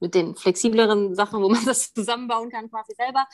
mit 0.00 0.14
den 0.14 0.36
flexibleren 0.36 1.14
Sachen, 1.14 1.42
wo 1.42 1.48
man 1.48 1.64
das 1.66 1.92
zusammenbauen 1.92 2.50
kann, 2.50 2.70
quasi 2.70 2.94
selber, 2.94 3.26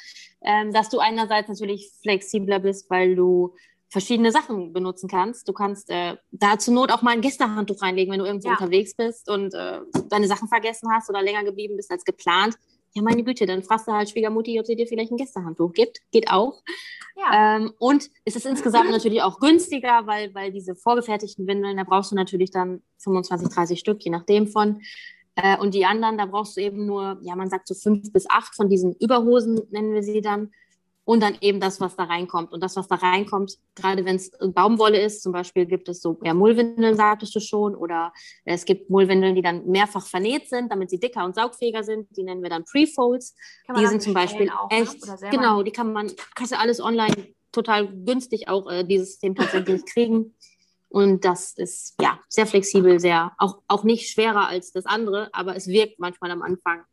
ähm, 0.42 0.72
dass 0.72 0.88
du 0.88 0.98
einerseits 0.98 1.48
natürlich 1.48 1.90
flexibler 2.02 2.58
bist, 2.58 2.90
weil 2.90 3.14
du 3.16 3.54
verschiedene 3.92 4.32
Sachen 4.32 4.72
benutzen 4.72 5.06
kannst. 5.06 5.46
Du 5.46 5.52
kannst 5.52 5.90
äh, 5.90 6.16
da 6.30 6.58
zur 6.58 6.72
Not 6.72 6.90
auch 6.90 7.02
mal 7.02 7.10
ein 7.10 7.20
Gästehandtuch 7.20 7.82
reinlegen, 7.82 8.10
wenn 8.10 8.20
du 8.20 8.24
irgendwo 8.24 8.48
ja. 8.48 8.54
unterwegs 8.54 8.94
bist 8.94 9.28
und 9.28 9.52
äh, 9.52 9.80
deine 10.08 10.26
Sachen 10.26 10.48
vergessen 10.48 10.88
hast 10.90 11.10
oder 11.10 11.22
länger 11.22 11.44
geblieben 11.44 11.76
bist 11.76 11.90
als 11.90 12.04
geplant. 12.04 12.56
Ja, 12.94 13.02
meine 13.02 13.22
Güte, 13.22 13.44
dann 13.44 13.62
fragst 13.62 13.86
du 13.88 13.92
halt 13.92 14.08
Schwiegermutti, 14.08 14.58
ob 14.58 14.66
sie 14.66 14.76
dir 14.76 14.86
vielleicht 14.86 15.12
ein 15.12 15.18
Gästehandtuch 15.18 15.72
gibt. 15.72 16.00
Geht 16.10 16.30
auch. 16.30 16.62
Ja. 17.16 17.56
Ähm, 17.56 17.72
und 17.78 18.10
es 18.24 18.36
ist 18.36 18.46
insgesamt 18.46 18.90
natürlich 18.90 19.22
auch 19.22 19.38
günstiger, 19.38 20.06
weil, 20.06 20.34
weil 20.34 20.52
diese 20.52 20.74
vorgefertigten 20.74 21.46
Windeln, 21.46 21.76
da 21.76 21.84
brauchst 21.84 22.12
du 22.12 22.16
natürlich 22.16 22.50
dann 22.50 22.82
25, 22.98 23.48
30 23.48 23.78
Stück, 23.78 24.02
je 24.02 24.10
nachdem 24.10 24.46
von. 24.46 24.80
Äh, 25.36 25.56
und 25.58 25.74
die 25.74 25.84
anderen, 25.84 26.18
da 26.18 26.26
brauchst 26.26 26.56
du 26.56 26.60
eben 26.60 26.86
nur, 26.86 27.18
ja, 27.22 27.34
man 27.36 27.48
sagt 27.48 27.68
so 27.68 27.74
fünf 27.74 28.12
bis 28.12 28.28
acht 28.28 28.54
von 28.54 28.68
diesen 28.68 28.94
Überhosen, 28.94 29.60
nennen 29.70 29.92
wir 29.92 30.02
sie 30.02 30.20
dann. 30.20 30.50
Und 31.04 31.20
dann 31.20 31.36
eben 31.40 31.58
das, 31.58 31.80
was 31.80 31.96
da 31.96 32.04
reinkommt. 32.04 32.52
Und 32.52 32.62
das, 32.62 32.76
was 32.76 32.86
da 32.86 32.94
reinkommt, 32.94 33.58
gerade 33.74 34.04
wenn 34.04 34.16
es 34.16 34.30
Baumwolle 34.38 35.00
ist, 35.00 35.20
zum 35.20 35.32
Beispiel 35.32 35.66
gibt 35.66 35.88
es 35.88 36.00
so 36.00 36.16
ja, 36.22 36.32
Mullwindeln, 36.32 36.94
sagtest 36.94 37.34
du 37.34 37.40
schon, 37.40 37.74
oder 37.74 38.12
es 38.44 38.64
gibt 38.64 38.88
Mullwindeln, 38.88 39.34
die 39.34 39.42
dann 39.42 39.66
mehrfach 39.66 40.06
vernäht 40.06 40.48
sind, 40.48 40.70
damit 40.70 40.90
sie 40.90 41.00
dicker 41.00 41.24
und 41.24 41.34
saugfähiger 41.34 41.82
sind. 41.82 42.16
Die 42.16 42.22
nennen 42.22 42.40
wir 42.40 42.50
dann 42.50 42.64
Prefolds. 42.64 43.34
Die 43.76 43.86
sind 43.86 44.00
zum 44.00 44.14
Beispiel 44.14 44.48
auch, 44.48 44.70
ne? 44.70 44.82
echt, 44.82 45.02
genau, 45.32 45.64
die 45.64 45.72
kann 45.72 45.92
man, 45.92 46.08
kannst 46.36 46.52
du 46.52 46.58
alles 46.58 46.80
online 46.80 47.34
total 47.52 47.88
günstig 47.88 48.48
auch 48.48 48.70
äh, 48.70 48.84
dieses 48.84 49.10
System 49.10 49.34
tatsächlich 49.34 49.84
kriegen. 49.84 50.34
Und 50.92 51.24
das 51.24 51.54
ist 51.54 51.94
ja 52.02 52.18
sehr 52.28 52.46
flexibel, 52.46 53.00
sehr 53.00 53.32
auch, 53.38 53.62
auch 53.66 53.82
nicht 53.82 54.10
schwerer 54.10 54.46
als 54.46 54.72
das 54.72 54.84
andere, 54.84 55.30
aber 55.32 55.56
es 55.56 55.66
wirkt 55.66 55.98
manchmal 55.98 56.30
am 56.30 56.42
Anfang 56.42 56.80
ein 56.80 56.84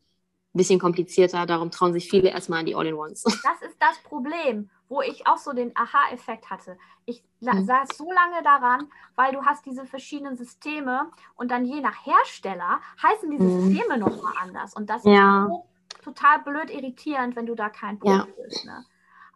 bisschen 0.54 0.80
komplizierter. 0.80 1.44
Darum 1.44 1.70
trauen 1.70 1.92
sich 1.92 2.08
viele 2.08 2.30
erstmal 2.30 2.60
an 2.60 2.66
die 2.66 2.74
All-in-Ones. 2.74 3.24
Das 3.42 3.60
ist 3.60 3.76
das 3.78 3.98
Problem, 4.04 4.70
wo 4.88 5.02
ich 5.02 5.26
auch 5.26 5.36
so 5.36 5.52
den 5.52 5.76
Aha-Effekt 5.76 6.48
hatte. 6.48 6.78
Ich 7.04 7.22
mhm. 7.40 7.66
saß 7.66 7.88
so 7.94 8.10
lange 8.10 8.42
daran, 8.42 8.88
weil 9.16 9.32
du 9.32 9.44
hast 9.44 9.66
diese 9.66 9.84
verschiedenen 9.84 10.38
Systeme 10.38 11.10
und 11.36 11.50
dann 11.50 11.66
je 11.66 11.82
nach 11.82 12.06
Hersteller 12.06 12.80
heißen 13.02 13.30
die 13.30 13.38
mhm. 13.38 13.60
Systeme 13.60 13.98
nochmal 13.98 14.32
anders. 14.40 14.72
Und 14.74 14.88
das 14.88 15.04
ja. 15.04 15.44
ist 15.44 15.50
so 15.50 15.66
total 16.02 16.38
blöd 16.38 16.70
irritierend, 16.70 17.36
wenn 17.36 17.44
du 17.44 17.54
da 17.54 17.68
kein 17.68 17.98
Punkt 17.98 18.28
ja. 18.28 18.42
bist. 18.42 18.64
Ne? 18.64 18.82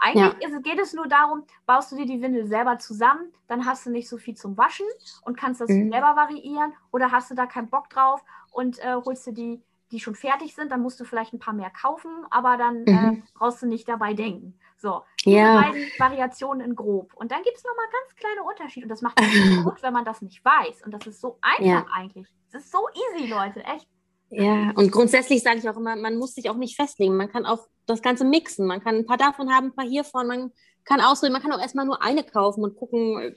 Eigentlich 0.05 0.53
ja. 0.53 0.59
geht 0.59 0.79
es 0.79 0.93
nur 0.93 1.09
darum, 1.09 1.45
baust 1.65 1.91
du 1.91 1.97
dir 1.97 2.05
die 2.05 2.21
Windel 2.21 2.47
selber 2.47 2.79
zusammen, 2.79 3.33
dann 3.49 3.65
hast 3.65 3.87
du 3.87 3.91
nicht 3.91 4.09
so 4.09 4.19
viel 4.19 4.35
zum 4.35 4.57
Waschen 4.59 4.87
und 5.23 5.37
kannst 5.39 5.63
das 5.63 5.71
mhm. 5.71 5.91
selber 5.91 6.15
variieren. 6.15 6.75
Oder 6.93 7.11
hast 7.11 7.31
du 7.31 7.35
da 7.35 7.47
keinen 7.47 7.69
Bock 7.69 7.89
drauf 7.89 8.23
und 8.53 8.79
äh, 8.81 8.95
holst 8.95 9.27
du 9.27 9.33
die, 9.33 9.63
die 9.93 10.01
schon 10.01 10.15
fertig 10.15 10.55
sind, 10.55 10.71
dann 10.71 10.83
musst 10.83 11.01
du 11.01 11.05
vielleicht 11.05 11.33
ein 11.33 11.39
paar 11.39 11.55
mehr 11.55 11.71
kaufen, 11.71 12.11
aber 12.31 12.59
dann 12.59 12.85
äh, 12.85 12.93
mhm. 12.93 13.15
äh, 13.15 13.23
brauchst 13.35 13.63
du 13.63 13.67
nicht 13.67 13.89
dabei 13.89 14.13
denken. 14.13 14.59
So, 14.77 15.03
diese 15.25 15.39
ja. 15.39 15.63
beiden 15.63 15.87
Variationen 15.99 16.69
in 16.69 16.77
grob. 16.77 17.15
Und 17.15 17.33
dann 17.33 17.43
gibt 17.43 17.57
es 17.57 17.65
nochmal 17.65 17.87
ganz 17.91 18.15
kleine 18.17 18.43
Unterschiede. 18.43 18.85
Und 18.85 18.91
das 18.91 19.01
macht 19.01 19.19
es 19.19 19.65
gut, 19.65 19.83
wenn 19.83 19.95
man 19.95 20.05
das 20.05 20.21
nicht 20.21 20.45
weiß. 20.45 20.83
Und 20.83 20.93
das 20.93 21.07
ist 21.07 21.23
so 21.23 21.39
einfach 21.41 21.65
ja. 21.65 21.87
eigentlich. 21.95 22.29
Es 22.49 22.65
ist 22.65 22.73
so 22.73 22.87
easy, 22.93 23.27
Leute, 23.27 23.65
echt. 23.65 23.89
Ja, 24.37 24.73
und 24.77 24.91
grundsätzlich 24.91 25.43
sage 25.43 25.59
ich 25.59 25.69
auch 25.69 25.77
immer, 25.77 25.97
man 25.97 26.17
muss 26.17 26.35
sich 26.35 26.51
auch 26.51 26.57
nicht 26.57 26.77
festlegen. 26.77 27.17
Man 27.17 27.31
kann 27.31 27.47
auch 27.47 27.67
das 27.87 28.03
Ganze 28.03 28.25
mixen. 28.25 28.67
Man 28.67 28.83
kann 28.83 28.97
ein 28.97 29.07
paar 29.07 29.19
davon 29.19 29.51
haben, 29.51 29.69
ein 29.69 29.75
paar 29.75 29.87
hiervon. 29.87 30.27
Man 30.27 30.53
kann 30.85 31.01
auswählen. 31.01 31.33
Man 31.33 31.43
kann 31.43 31.53
auch 31.53 31.61
erstmal 31.61 31.87
nur 31.87 32.03
eine 32.03 32.25
kaufen 32.25 32.65
und 32.65 32.77
gucken, 32.77 33.35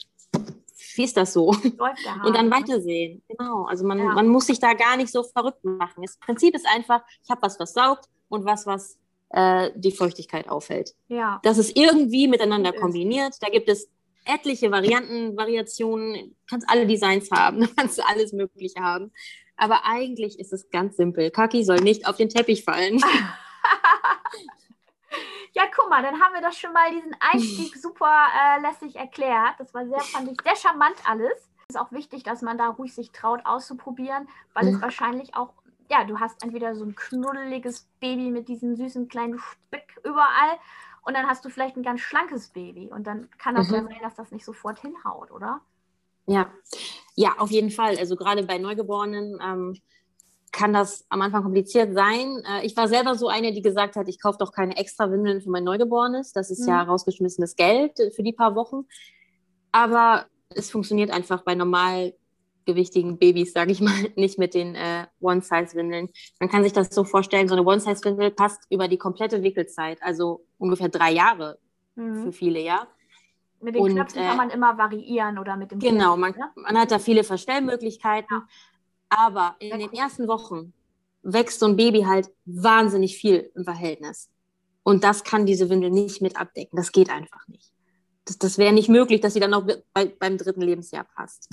wie 0.95 1.03
ist 1.03 1.17
das 1.17 1.33
so? 1.33 1.47
und 1.47 2.36
dann 2.36 2.51
weitersehen. 2.51 3.23
Genau. 3.27 3.65
Also 3.65 3.86
man, 3.86 3.99
ja. 3.99 4.13
man 4.13 4.27
muss 4.27 4.47
sich 4.47 4.60
da 4.60 4.73
gar 4.73 4.97
nicht 4.97 5.12
so 5.12 5.23
verrückt 5.23 5.63
machen. 5.63 6.01
Das 6.01 6.17
Prinzip 6.17 6.55
ist 6.55 6.67
einfach, 6.67 7.01
ich 7.23 7.29
habe 7.29 7.41
was, 7.41 7.60
was 7.60 7.73
saugt 7.73 8.05
und 8.29 8.45
was, 8.45 8.65
was 8.65 8.97
äh, 9.29 9.71
die 9.75 9.91
Feuchtigkeit 9.91 10.49
aufhält. 10.49 10.95
Ja. 11.07 11.39
Das 11.43 11.57
ist 11.57 11.77
irgendwie 11.77 12.27
miteinander 12.27 12.73
kombiniert. 12.73 13.36
Da 13.41 13.49
gibt 13.49 13.69
es 13.69 13.89
etliche 14.25 14.71
Varianten, 14.71 15.36
Variationen. 15.38 16.13
Du 16.13 16.36
kannst 16.49 16.69
alle 16.69 16.86
Designs 16.86 17.31
haben, 17.31 17.62
du 17.62 17.67
kannst 17.75 18.01
alles 18.07 18.33
Mögliche 18.33 18.81
haben. 18.81 19.12
Aber 19.57 19.85
eigentlich 19.85 20.39
ist 20.39 20.53
es 20.53 20.69
ganz 20.69 20.95
simpel. 20.95 21.31
Kaki 21.31 21.63
soll 21.63 21.81
nicht 21.81 22.07
auf 22.07 22.15
den 22.15 22.29
Teppich 22.29 22.63
fallen. 22.63 23.01
ja, 25.53 25.63
guck 25.75 25.89
mal, 25.89 26.03
dann 26.03 26.21
haben 26.21 26.33
wir 26.33 26.41
das 26.41 26.57
schon 26.57 26.73
mal 26.73 26.91
diesen 26.91 27.15
Einstieg 27.19 27.75
super 27.75 28.27
äh, 28.35 28.61
lässig 28.61 28.95
erklärt. 28.95 29.55
Das 29.59 29.73
war 29.73 29.85
sehr, 29.87 29.99
fand 29.99 30.31
ich, 30.31 30.37
sehr 30.43 30.55
charmant 30.55 30.95
alles. 31.05 31.49
Es 31.69 31.75
ist 31.75 31.81
auch 31.81 31.91
wichtig, 31.91 32.23
dass 32.23 32.41
man 32.41 32.57
da 32.57 32.69
ruhig 32.69 32.93
sich 32.93 33.11
traut 33.11 33.45
auszuprobieren, 33.45 34.29
weil 34.53 34.65
mhm. 34.65 34.75
es 34.75 34.81
wahrscheinlich 34.81 35.35
auch, 35.35 35.53
ja, 35.89 36.03
du 36.05 36.19
hast 36.19 36.43
entweder 36.43 36.75
so 36.75 36.85
ein 36.85 36.95
knuddeliges 36.95 37.89
Baby 37.99 38.31
mit 38.31 38.47
diesem 38.47 38.75
süßen 38.75 39.09
kleinen 39.09 39.39
Speck 39.39 39.99
überall 40.03 40.59
und 41.01 41.13
dann 41.15 41.27
hast 41.27 41.43
du 41.43 41.49
vielleicht 41.49 41.75
ein 41.75 41.83
ganz 41.83 42.01
schlankes 42.01 42.49
Baby 42.49 42.89
und 42.89 43.05
dann 43.05 43.29
kann 43.37 43.55
das 43.55 43.69
mhm. 43.69 43.75
ja 43.75 43.83
sein, 43.83 43.99
dass 44.01 44.15
das 44.15 44.31
nicht 44.31 44.45
sofort 44.45 44.79
hinhaut, 44.79 45.31
oder? 45.31 45.61
Ja, 46.25 46.51
ja, 47.17 47.34
auf 47.39 47.49
jeden 47.49 47.71
Fall. 47.71 47.97
Also 47.97 48.15
gerade 48.15 48.43
bei 48.43 48.60
Neugeborenen 48.60 49.39
ähm, 49.43 49.75
kann 50.51 50.71
das 50.71 51.03
am 51.10 51.21
Anfang 51.23 51.41
kompliziert 51.41 51.95
sein. 51.95 52.43
Äh, 52.47 52.65
ich 52.65 52.77
war 52.77 52.88
selber 52.88 53.15
so 53.15 53.27
eine, 53.27 53.51
die 53.51 53.63
gesagt 53.63 53.95
hat, 53.95 54.08
ich 54.08 54.21
kaufe 54.21 54.38
doch 54.38 54.51
keine 54.51 54.77
extra 54.77 55.12
Windeln 55.12 55.41
für 55.41 55.49
mein 55.49 55.63
Neugeborenes. 55.63 56.32
Das 56.32 56.51
ist 56.51 56.62
mhm. 56.62 56.69
ja 56.69 56.84
rausgeschmissenes 56.84 57.56
Geld 57.56 57.99
für 58.15 58.21
die 58.21 58.34
paar 58.34 58.56
Wochen. 58.56 58.86
Aber 59.71 60.27
es 60.49 60.69
funktioniert 60.69 61.10
einfach 61.10 61.41
bei 61.43 61.56
normalgewichtigen 61.56 63.17
Babys, 63.17 63.51
sage 63.51 63.71
ich 63.71 63.82
mal, 63.82 63.95
nicht 64.15 64.38
mit 64.38 64.53
den 64.53 64.75
äh, 64.75 65.08
One-Size-Windeln. 65.19 66.10
Man 66.39 66.49
kann 66.49 66.62
sich 66.62 66.73
das 66.73 66.93
so 66.93 67.03
vorstellen, 67.03 67.47
so 67.47 67.56
eine 67.56 67.65
One-Size-Windel 67.65 68.30
passt 68.30 68.62
über 68.69 68.88
die 68.88 68.99
komplette 68.99 69.41
Wickelzeit, 69.41 70.03
also 70.03 70.45
ungefähr 70.60 70.89
drei 70.89 71.13
Jahre 71.13 71.58
mhm. 71.95 72.25
für 72.25 72.32
viele, 72.32 72.60
ja. 72.60 72.88
Mit 73.59 73.75
den 73.75 73.81
und, 73.81 73.91
Knöpfen 73.91 74.21
kann 74.21 74.33
äh, 74.33 74.37
man 74.37 74.49
immer 74.49 74.77
variieren 74.77 75.39
oder 75.39 75.55
mit 75.55 75.71
dem 75.71 75.79
Genau, 75.79 76.15
man, 76.15 76.31
ne? 76.31 76.51
man, 76.55 76.77
hat 76.77 76.91
da 76.91 76.99
viele 76.99 77.23
Verstellmöglichkeiten. 77.23 78.27
Ja. 78.31 78.47
Aber 79.09 79.55
in 79.59 79.69
Sehr 79.69 79.77
den 79.77 79.89
cool. 79.89 79.99
ersten 79.99 80.27
Wochen 80.27 80.73
wächst 81.23 81.59
so 81.59 81.65
ein 81.65 81.75
Baby 81.75 82.03
halt 82.03 82.29
wahnsinnig 82.45 83.17
viel 83.17 83.51
im 83.55 83.63
Verhältnis. 83.63 84.29
Und 84.83 85.03
das 85.03 85.23
kann 85.23 85.45
diese 85.45 85.69
Windel 85.69 85.89
nicht 85.89 86.21
mit 86.21 86.39
abdecken. 86.39 86.77
Das 86.77 86.91
geht 86.91 87.09
einfach 87.09 87.47
nicht. 87.47 87.71
Das, 88.25 88.37
das 88.37 88.57
wäre 88.57 88.73
nicht 88.73 88.89
möglich, 88.89 89.21
dass 89.21 89.33
sie 89.33 89.39
dann 89.39 89.51
noch 89.51 89.67
bei, 89.93 90.05
beim 90.05 90.37
dritten 90.37 90.61
Lebensjahr 90.61 91.03
passt. 91.03 91.49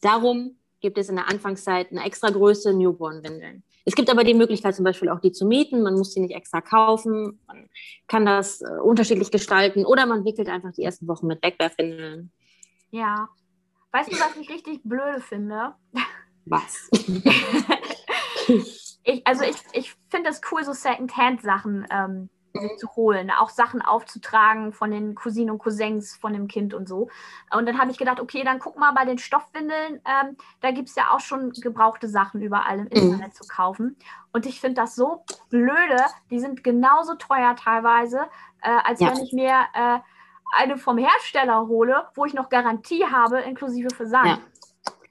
Darum 0.00 0.56
gibt 0.80 0.98
es 0.98 1.08
in 1.08 1.16
der 1.16 1.28
Anfangszeit 1.28 1.90
eine 1.90 2.04
extra 2.04 2.28
Größe 2.28 2.74
Newborn-Windeln. 2.74 3.62
Es 3.84 3.94
gibt 3.94 4.10
aber 4.10 4.24
die 4.24 4.34
Möglichkeit, 4.34 4.74
zum 4.74 4.84
Beispiel 4.84 5.10
auch 5.10 5.20
die 5.20 5.32
zu 5.32 5.46
mieten. 5.46 5.82
Man 5.82 5.94
muss 5.94 6.14
die 6.14 6.20
nicht 6.20 6.34
extra 6.34 6.60
kaufen. 6.60 7.40
Man 7.46 7.68
kann 8.06 8.24
das 8.24 8.62
äh, 8.62 8.80
unterschiedlich 8.82 9.30
gestalten 9.30 9.84
oder 9.84 10.06
man 10.06 10.24
wickelt 10.24 10.48
einfach 10.48 10.72
die 10.72 10.82
ersten 10.82 11.06
Wochen 11.06 11.26
mit 11.26 11.42
Wegwerfwindeln. 11.42 12.32
Ja. 12.90 13.28
Weißt 13.92 14.10
du, 14.10 14.16
was 14.16 14.36
ich 14.36 14.48
richtig 14.48 14.80
blöde 14.82 15.20
finde? 15.20 15.74
Was? 16.46 16.88
ich, 19.04 19.26
also 19.26 19.44
ich, 19.44 19.56
ich 19.72 19.94
finde 20.08 20.30
es 20.30 20.40
cool, 20.50 20.64
so 20.64 20.72
Second-Hand-Sachen 20.72 21.86
ähm, 21.90 22.28
mhm. 22.54 22.78
zu 22.78 22.88
holen, 22.96 23.30
auch 23.30 23.50
Sachen 23.50 23.82
aufzutragen 23.82 24.72
von 24.72 24.90
den 24.90 25.14
Cousinen 25.14 25.50
und 25.50 25.58
Cousins 25.58 26.16
von 26.16 26.32
dem 26.32 26.48
Kind 26.48 26.74
und 26.74 26.88
so. 26.88 27.08
Und 27.52 27.66
dann 27.66 27.78
habe 27.78 27.90
ich 27.90 27.98
gedacht, 27.98 28.20
okay, 28.20 28.42
dann 28.44 28.58
guck 28.58 28.78
mal 28.78 28.92
bei 28.92 29.04
den 29.04 29.18
Stoffwindeln, 29.18 30.00
ähm, 30.04 30.36
da 30.60 30.70
gibt 30.70 30.88
es 30.88 30.94
ja 30.94 31.10
auch 31.10 31.20
schon 31.20 31.50
gebrauchte 31.50 32.08
Sachen 32.08 32.40
überall 32.40 32.78
im 32.78 32.84
mhm. 32.84 32.90
Internet 33.12 33.28
mhm. 33.28 33.32
zu 33.32 33.44
kaufen. 33.46 33.96
Und 34.32 34.46
ich 34.46 34.60
finde 34.60 34.80
das 34.80 34.94
so 34.94 35.24
blöde, 35.50 35.96
die 36.30 36.40
sind 36.40 36.64
genauso 36.64 37.14
teuer 37.14 37.54
teilweise, 37.56 38.26
äh, 38.62 38.70
als 38.84 39.00
ja. 39.00 39.08
wenn 39.08 39.22
ich 39.22 39.32
mir 39.32 39.64
äh, 39.74 39.98
eine 40.56 40.76
vom 40.76 40.98
Hersteller 40.98 41.66
hole, 41.66 42.06
wo 42.14 42.24
ich 42.24 42.34
noch 42.34 42.48
Garantie 42.48 43.04
habe, 43.04 43.40
inklusive 43.40 43.94
Versand. 43.94 44.26
Ja. 44.26 44.38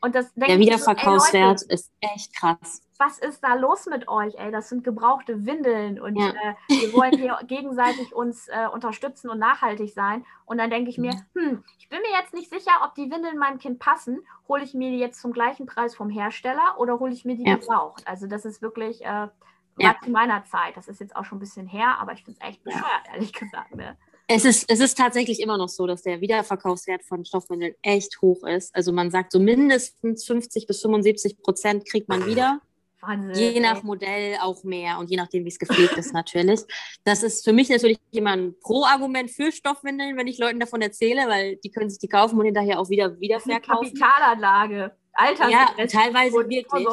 Und 0.04 0.16
das 0.16 0.34
Der 0.34 0.60
Wiederverkaufswert 0.60 1.62
so, 1.62 1.68
ist 1.70 1.89
echt 2.02 2.36
krass. 2.36 2.82
Was 3.00 3.20
ist 3.20 3.42
da 3.42 3.54
los 3.54 3.86
mit 3.86 4.10
euch, 4.10 4.36
ey? 4.36 4.52
Das 4.52 4.68
sind 4.68 4.84
gebrauchte 4.84 5.46
Windeln 5.46 5.98
und 5.98 6.18
ja. 6.18 6.28
äh, 6.28 6.56
wir 6.68 6.92
wollen 6.92 7.18
hier 7.18 7.39
gegenseitig 7.48 8.13
uns 8.13 8.50
äh, 8.50 8.68
unterstützen 8.68 9.30
und 9.30 9.39
nachhaltig 9.39 9.94
sein. 9.94 10.26
Und 10.44 10.58
dann 10.58 10.70
denke 10.70 10.89
ich 10.89 10.98
mir, 10.98 11.13
hm, 11.36 11.63
ich 11.80 11.88
bin 11.88 12.02
mir 12.02 12.12
jetzt 12.20 12.34
nicht 12.34 12.50
sicher, 12.50 12.72
ob 12.84 12.96
die 12.96 13.10
Windeln 13.10 13.38
meinem 13.38 13.60
Kind 13.60 13.80
passen. 13.80 14.20
Hole 14.50 14.63
ich 14.63 14.74
mir 14.74 14.92
die 14.92 15.00
jetzt 15.00 15.22
zum 15.22 15.32
gleichen 15.32 15.68
Preis 15.68 15.96
vom 15.96 16.10
Hersteller 16.10 16.76
oder 16.80 17.00
hole 17.00 17.13
ich 17.13 17.24
mir 17.24 17.38
die 17.38 17.46
ja. 17.46 17.56
gebraucht? 17.56 18.06
Also 18.06 18.28
das 18.28 18.44
ist 18.44 18.62
wirklich, 18.62 19.06
äh, 19.06 19.08
war 19.08 19.32
ja. 19.78 19.96
zu 20.04 20.12
meiner 20.12 20.44
Zeit. 20.44 20.76
Das 20.76 20.89
ist 20.89 21.00
jetzt 21.00 21.16
auch 21.16 21.24
schon 21.24 21.38
ein 21.38 21.39
bisschen 21.42 21.66
her, 21.66 21.98
aber 22.02 22.12
ich 22.12 22.26
finde 22.26 22.42
es 22.42 22.50
echt 22.50 22.62
bescheuert, 22.62 23.08
ehrlich 23.13 23.32
gesagt. 23.39 23.74
Ne? 23.74 23.98
Es 24.28 24.46
ist, 24.46 24.70
es 24.70 24.80
ist 24.80 24.98
tatsächlich 24.98 25.42
immer 25.42 25.58
noch 25.58 25.70
so, 25.70 25.86
dass 25.86 26.04
der 26.04 26.22
Wiederverkaufswert 26.22 27.04
von 27.04 27.26
Stoffwindeln 27.26 27.76
echt 27.82 28.22
hoch 28.22 28.44
ist. 28.46 28.74
Also 28.76 28.92
man 28.94 29.12
sagt 29.12 29.32
so 29.32 29.40
mindestens 29.40 30.26
50 30.26 30.66
bis 30.66 30.82
75 30.82 31.42
Prozent 31.42 31.86
kriegt 31.86 32.08
man 32.08 32.26
wieder. 32.26 32.62
Wahnsinn, 33.02 33.54
je 33.54 33.60
nach 33.60 33.84
Modell 33.84 34.38
auch 34.42 34.64
mehr 34.64 34.98
und 34.98 35.10
je 35.10 35.18
nachdem, 35.18 35.44
wie 35.44 35.50
es 35.50 35.60
gepflegt 35.60 35.98
ist 35.98 36.14
natürlich. 36.14 36.62
Das 37.04 37.22
ist 37.22 37.44
für 37.44 37.52
mich 37.52 37.70
natürlich 37.70 38.00
immer 38.12 38.32
ein 38.32 38.56
Pro-Argument 38.62 39.30
für 39.30 39.52
Stoffwindeln, 39.52 40.16
wenn 40.16 40.28
ich 40.28 40.38
Leuten 40.38 40.60
davon 40.60 40.82
erzähle, 40.82 41.28
weil 41.28 41.58
die 41.58 41.70
können 41.70 41.90
sich 41.90 42.00
die 42.00 42.08
kaufen 42.08 42.40
und 42.40 42.46
hinterher 42.46 42.80
auch 42.80 42.90
wieder 42.90 43.20
wiederverkaufen. 43.20 43.94
Kapitalanlage, 43.94 44.96
Alter. 45.12 45.50
Ja, 45.50 45.68
teilweise 45.88 46.38
wirklich. 46.38 46.88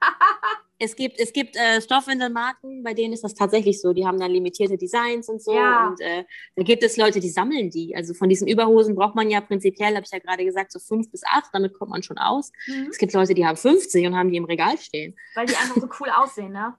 es 0.80 0.94
gibt, 0.94 1.18
es 1.18 1.32
gibt 1.32 1.56
äh, 1.56 1.80
Stoffwindelmarken, 1.80 2.84
bei 2.84 2.94
denen 2.94 3.12
ist 3.12 3.24
das 3.24 3.34
tatsächlich 3.34 3.80
so. 3.80 3.92
Die 3.92 4.06
haben 4.06 4.18
dann 4.18 4.30
limitierte 4.30 4.76
Designs 4.76 5.28
und 5.28 5.42
so. 5.42 5.52
Ja. 5.52 5.88
Und 5.88 6.00
äh, 6.00 6.24
da 6.54 6.62
gibt 6.62 6.82
es 6.84 6.96
Leute, 6.96 7.18
die 7.18 7.30
sammeln 7.30 7.70
die. 7.70 7.96
Also 7.96 8.14
von 8.14 8.28
diesen 8.28 8.46
Überhosen 8.46 8.94
braucht 8.94 9.16
man 9.16 9.28
ja 9.28 9.40
prinzipiell, 9.40 9.94
habe 9.96 10.04
ich 10.04 10.12
ja 10.12 10.20
gerade 10.20 10.44
gesagt, 10.44 10.70
so 10.70 10.78
fünf 10.78 11.10
bis 11.10 11.24
acht. 11.24 11.50
Damit 11.52 11.74
kommt 11.74 11.90
man 11.90 12.02
schon 12.02 12.18
aus. 12.18 12.52
Mhm. 12.66 12.88
Es 12.90 12.98
gibt 12.98 13.12
Leute, 13.12 13.34
die 13.34 13.44
haben 13.44 13.56
50 13.56 14.06
und 14.06 14.16
haben 14.16 14.30
die 14.30 14.36
im 14.36 14.44
Regal 14.44 14.78
stehen. 14.78 15.16
Weil 15.34 15.46
die 15.46 15.56
einfach 15.56 15.76
so 15.76 15.88
cool 16.00 16.10
aussehen, 16.10 16.52
ne? 16.52 16.74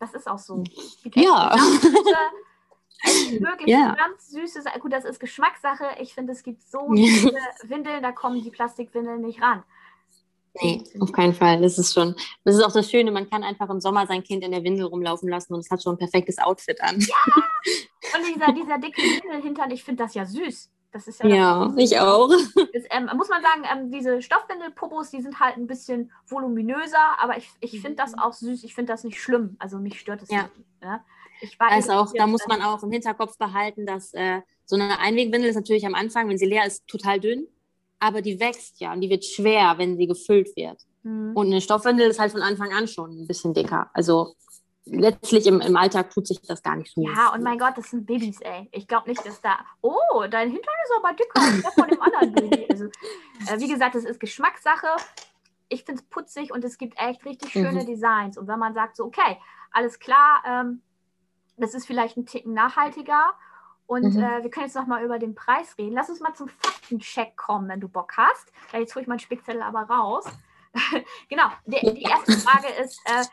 Das 0.00 0.12
ist 0.14 0.26
auch 0.26 0.38
so. 0.38 0.64
Ja. 1.14 1.54
wirklich 3.40 3.68
ja. 3.68 3.94
ganz 3.94 4.30
süße, 4.30 4.62
gut, 4.80 4.92
das 4.92 5.04
ist 5.04 5.20
Geschmackssache. 5.20 5.84
Ich 6.00 6.14
finde, 6.14 6.32
es 6.32 6.42
gibt 6.42 6.62
so 6.62 6.92
viele 6.92 7.38
Windeln, 7.62 8.02
da 8.02 8.10
kommen 8.12 8.42
die 8.42 8.50
Plastikwindeln 8.50 9.20
nicht 9.20 9.40
ran. 9.40 9.62
Nee, 10.60 10.82
auf 10.98 11.12
keinen 11.12 11.34
Fall. 11.34 11.60
Das 11.60 11.78
ist 11.78 11.94
schon, 11.94 12.14
das 12.44 12.56
ist 12.56 12.62
auch 12.62 12.72
das 12.72 12.90
Schöne, 12.90 13.12
man 13.12 13.30
kann 13.30 13.44
einfach 13.44 13.70
im 13.70 13.80
Sommer 13.80 14.06
sein 14.06 14.22
Kind 14.22 14.42
in 14.42 14.50
der 14.50 14.64
Windel 14.64 14.86
rumlaufen 14.86 15.28
lassen 15.28 15.54
und 15.54 15.60
es 15.60 15.70
hat 15.70 15.82
schon 15.82 15.94
ein 15.94 15.98
perfektes 15.98 16.38
Outfit 16.38 16.80
an. 16.80 17.00
Ja! 17.00 17.16
Und 18.12 18.26
dieser, 18.26 18.52
dieser 18.52 18.78
dicke 18.78 19.00
Windelhintern, 19.02 19.70
ich 19.70 19.84
finde 19.84 20.02
das 20.02 20.14
ja 20.14 20.24
süß. 20.24 20.70
Das 20.90 21.06
ist 21.06 21.22
ja, 21.22 21.28
ja 21.28 21.74
ich 21.76 21.96
auch. 21.98 22.28
Das, 22.28 22.84
ähm, 22.90 23.08
muss 23.16 23.28
man 23.28 23.42
sagen, 23.42 23.62
ähm, 23.70 23.90
diese 23.92 24.20
Stoffwindelpopos, 24.22 25.10
die 25.10 25.20
sind 25.20 25.38
halt 25.38 25.56
ein 25.56 25.66
bisschen 25.66 26.10
voluminöser, 26.26 27.20
aber 27.20 27.36
ich, 27.36 27.48
ich 27.60 27.80
finde 27.80 27.96
das 27.96 28.18
auch 28.18 28.32
süß. 28.32 28.64
Ich 28.64 28.74
finde 28.74 28.92
das 28.92 29.04
nicht 29.04 29.20
schlimm. 29.20 29.56
Also 29.60 29.78
mich 29.78 30.00
stört 30.00 30.22
es 30.22 30.30
ja. 30.30 30.44
nicht. 30.44 30.82
Ne? 30.82 31.04
Ich 31.42 31.60
war 31.60 31.70
also 31.70 31.92
auch, 31.92 32.12
da 32.12 32.26
muss 32.26 32.46
man 32.48 32.62
auch 32.62 32.82
im 32.82 32.90
Hinterkopf 32.90 33.38
behalten, 33.38 33.86
dass 33.86 34.12
äh, 34.14 34.40
so 34.64 34.76
eine 34.76 34.98
Einwegwindel 34.98 35.50
ist 35.50 35.56
natürlich 35.56 35.86
am 35.86 35.94
Anfang, 35.94 36.28
wenn 36.28 36.38
sie 36.38 36.46
leer 36.46 36.66
ist, 36.66 36.86
total 36.88 37.20
dünn 37.20 37.46
aber 38.00 38.22
die 38.22 38.40
wächst 38.40 38.80
ja 38.80 38.92
und 38.92 39.02
die 39.02 39.10
wird 39.10 39.24
schwer, 39.24 39.74
wenn 39.76 39.96
sie 39.96 40.06
gefüllt 40.06 40.56
wird. 40.56 40.80
Mhm. 41.02 41.32
Und 41.36 41.46
eine 41.46 41.60
Stoffwindel 41.60 42.08
ist 42.10 42.18
halt 42.18 42.32
von 42.32 42.42
Anfang 42.42 42.72
an 42.72 42.88
schon 42.88 43.10
ein 43.10 43.26
bisschen 43.26 43.54
dicker. 43.54 43.90
Also 43.92 44.34
letztlich 44.86 45.46
im, 45.46 45.60
im 45.60 45.76
Alltag 45.76 46.10
tut 46.10 46.26
sich 46.26 46.40
das 46.42 46.62
gar 46.62 46.76
nicht 46.76 46.92
so. 46.92 47.02
Ja, 47.02 47.32
und 47.32 47.42
mein 47.42 47.58
Gott, 47.58 47.76
das 47.76 47.90
sind 47.90 48.06
Babys, 48.06 48.40
ey. 48.40 48.68
Ich 48.72 48.88
glaube 48.88 49.08
nicht, 49.08 49.24
dass 49.24 49.40
da. 49.40 49.58
Oh, 49.82 50.24
dein 50.28 50.50
Hintern 50.50 50.74
ist 50.84 50.92
aber 50.98 51.14
dicker 51.14 51.40
als 51.40 51.62
der 51.62 51.72
von 51.72 51.88
dem 51.88 52.02
anderen 52.02 52.32
Baby. 52.32 52.66
Also, 52.70 52.84
äh, 52.84 53.60
wie 53.60 53.68
gesagt, 53.68 53.94
das 53.94 54.04
ist 54.04 54.18
Geschmackssache. 54.18 54.88
Ich 55.68 55.84
finde 55.84 56.00
es 56.00 56.08
putzig 56.08 56.52
und 56.52 56.64
es 56.64 56.78
gibt 56.78 56.98
echt 56.98 57.24
richtig 57.24 57.52
schöne 57.52 57.82
mhm. 57.82 57.86
Designs. 57.86 58.38
Und 58.38 58.48
wenn 58.48 58.58
man 58.58 58.74
sagt, 58.74 58.96
so, 58.96 59.04
okay, 59.04 59.38
alles 59.70 59.98
klar, 59.98 60.42
ähm, 60.46 60.82
das 61.56 61.74
ist 61.74 61.86
vielleicht 61.86 62.16
ein 62.16 62.26
Ticken 62.26 62.54
nachhaltiger 62.54 63.34
und 63.90 64.14
mhm. 64.14 64.22
äh, 64.22 64.44
wir 64.44 64.50
können 64.50 64.66
jetzt 64.66 64.76
noch 64.76 64.86
mal 64.86 65.04
über 65.04 65.18
den 65.18 65.34
Preis 65.34 65.76
reden. 65.76 65.96
Lass 65.96 66.08
uns 66.08 66.20
mal 66.20 66.32
zum 66.32 66.48
Faktencheck 66.48 67.36
kommen, 67.36 67.68
wenn 67.68 67.80
du 67.80 67.88
Bock 67.88 68.12
hast. 68.16 68.52
Ja, 68.72 68.78
jetzt 68.78 68.94
hole 68.94 69.02
ich 69.02 69.08
meinen 69.08 69.18
Spickzettel 69.18 69.62
aber 69.62 69.80
raus. 69.80 70.26
genau, 71.28 71.46
die, 71.66 71.94
die, 71.94 72.02
erste 72.02 72.34
Frage 72.34 72.68
ist, 72.80 73.00
äh, 73.04 73.24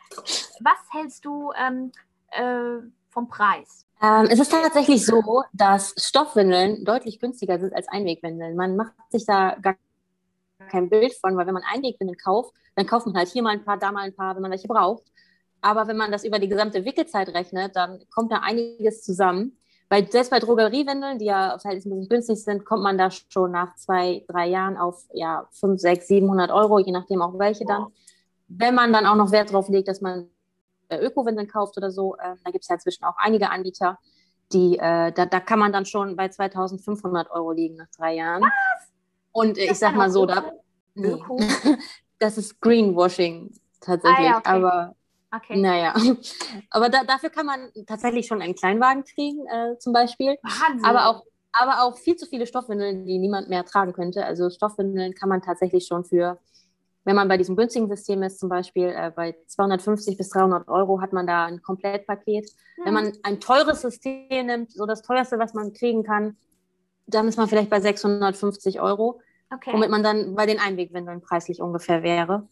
was 0.58 0.78
hältst 0.90 1.24
du 1.24 1.52
ähm, 1.52 1.92
äh, 2.32 2.84
vom 3.08 3.28
Preis? 3.28 3.86
Ähm, 4.02 4.26
es 4.28 4.40
ist 4.40 4.50
tatsächlich 4.50 5.06
so, 5.06 5.44
dass 5.52 5.94
Stoffwindeln 5.96 6.84
deutlich 6.84 7.20
günstiger 7.20 7.60
sind 7.60 7.72
als 7.72 7.86
Einwegwindeln. 7.86 8.56
Man 8.56 8.74
macht 8.74 8.94
sich 9.10 9.26
da 9.26 9.54
gar 9.62 9.76
kein 10.70 10.90
Bild 10.90 11.14
von, 11.14 11.36
weil 11.36 11.46
wenn 11.46 11.54
man 11.54 11.62
Einwegwindeln 11.72 12.18
kauft, 12.18 12.52
dann 12.74 12.84
kauft 12.84 13.06
man 13.06 13.16
halt 13.16 13.28
hier 13.28 13.44
mal 13.44 13.50
ein 13.50 13.64
paar, 13.64 13.78
da 13.78 13.92
mal 13.92 14.02
ein 14.02 14.16
paar, 14.16 14.34
wenn 14.34 14.42
man 14.42 14.50
welche 14.50 14.66
braucht. 14.66 15.04
Aber 15.60 15.86
wenn 15.86 15.96
man 15.96 16.10
das 16.10 16.24
über 16.24 16.40
die 16.40 16.48
gesamte 16.48 16.84
Wickelzeit 16.84 17.28
rechnet, 17.28 17.76
dann 17.76 18.00
kommt 18.10 18.32
da 18.32 18.38
einiges 18.38 19.04
zusammen. 19.04 19.56
Bei, 19.88 20.04
selbst 20.04 20.30
bei 20.30 20.38
Drogeriewindeln, 20.38 21.18
die 21.18 21.26
ja 21.26 21.58
verhältnismäßig 21.58 22.10
günstig 22.10 22.44
sind, 22.44 22.64
kommt 22.66 22.82
man 22.82 22.98
da 22.98 23.10
schon 23.10 23.52
nach 23.52 23.74
zwei, 23.76 24.24
drei 24.28 24.46
Jahren 24.48 24.76
auf 24.76 25.04
ja, 25.12 25.48
5, 25.52 25.80
6, 25.80 26.08
700 26.08 26.50
Euro, 26.50 26.78
je 26.78 26.92
nachdem 26.92 27.22
auch 27.22 27.38
welche 27.38 27.64
dann. 27.64 27.86
Wenn 28.48 28.74
man 28.74 28.92
dann 28.92 29.06
auch 29.06 29.14
noch 29.14 29.32
Wert 29.32 29.50
darauf 29.50 29.68
legt, 29.68 29.88
dass 29.88 30.00
man 30.00 30.28
äh, 30.88 30.98
Öko-Windeln 30.98 31.48
kauft 31.48 31.76
oder 31.78 31.90
so, 31.90 32.16
äh, 32.16 32.34
da 32.44 32.50
gibt 32.50 32.64
es 32.64 32.68
ja 32.68 32.74
inzwischen 32.74 33.04
auch 33.04 33.16
einige 33.16 33.50
Anbieter, 33.50 33.98
die, 34.52 34.78
äh, 34.78 35.12
da, 35.12 35.26
da 35.26 35.40
kann 35.40 35.58
man 35.58 35.72
dann 35.72 35.86
schon 35.86 36.16
bei 36.16 36.28
2500 36.28 37.30
Euro 37.30 37.52
liegen 37.52 37.76
nach 37.76 37.88
drei 37.96 38.14
Jahren. 38.14 38.42
Was? 38.42 38.88
Und 39.32 39.58
äh, 39.58 39.70
ich 39.70 39.78
sag 39.78 39.94
mal 39.94 40.10
so, 40.10 40.26
da, 40.26 40.52
nee. 40.94 41.22
das 42.18 42.38
ist 42.38 42.60
Greenwashing 42.60 43.52
tatsächlich. 43.80 44.18
Ah, 44.18 44.30
ja, 44.30 44.38
okay. 44.38 44.50
Aber 44.50 44.94
Okay. 45.30 45.56
Naja, 45.56 45.94
aber 46.70 46.88
da, 46.88 47.04
dafür 47.04 47.30
kann 47.30 47.46
man 47.46 47.70
tatsächlich 47.86 48.26
schon 48.26 48.40
einen 48.40 48.54
Kleinwagen 48.54 49.04
kriegen, 49.04 49.46
äh, 49.46 49.78
zum 49.78 49.92
Beispiel. 49.92 50.36
Wahnsinn. 50.42 50.84
Aber 50.84 51.08
auch, 51.08 51.24
aber 51.52 51.82
auch 51.82 51.98
viel 51.98 52.16
zu 52.16 52.26
viele 52.26 52.46
Stoffwindeln, 52.46 53.04
die 53.04 53.18
niemand 53.18 53.48
mehr 53.48 53.64
tragen 53.64 53.92
könnte. 53.92 54.24
Also 54.24 54.48
Stoffwindeln 54.48 55.14
kann 55.14 55.28
man 55.28 55.42
tatsächlich 55.42 55.86
schon 55.86 56.04
für, 56.04 56.38
wenn 57.04 57.14
man 57.14 57.28
bei 57.28 57.36
diesem 57.36 57.56
günstigen 57.56 57.88
System 57.88 58.22
ist, 58.22 58.38
zum 58.38 58.48
Beispiel 58.48 58.88
äh, 58.88 59.12
bei 59.14 59.36
250 59.46 60.16
bis 60.16 60.30
300 60.30 60.66
Euro 60.68 61.02
hat 61.02 61.12
man 61.12 61.26
da 61.26 61.44
ein 61.44 61.60
Komplettpaket. 61.60 62.48
Hm. 62.76 62.84
Wenn 62.86 62.94
man 62.94 63.12
ein 63.22 63.38
teures 63.40 63.82
System 63.82 64.46
nimmt, 64.46 64.72
so 64.72 64.86
das 64.86 65.02
teuerste, 65.02 65.38
was 65.38 65.52
man 65.52 65.74
kriegen 65.74 66.04
kann, 66.04 66.38
dann 67.06 67.28
ist 67.28 67.36
man 67.36 67.48
vielleicht 67.48 67.70
bei 67.70 67.80
650 67.80 68.80
Euro. 68.80 69.20
Okay. 69.50 69.72
Womit 69.72 69.90
man 69.90 70.02
dann 70.02 70.34
bei 70.34 70.46
den 70.46 70.58
Einwegwindeln 70.58 71.20
preislich 71.20 71.60
ungefähr 71.60 72.02
wäre. 72.02 72.48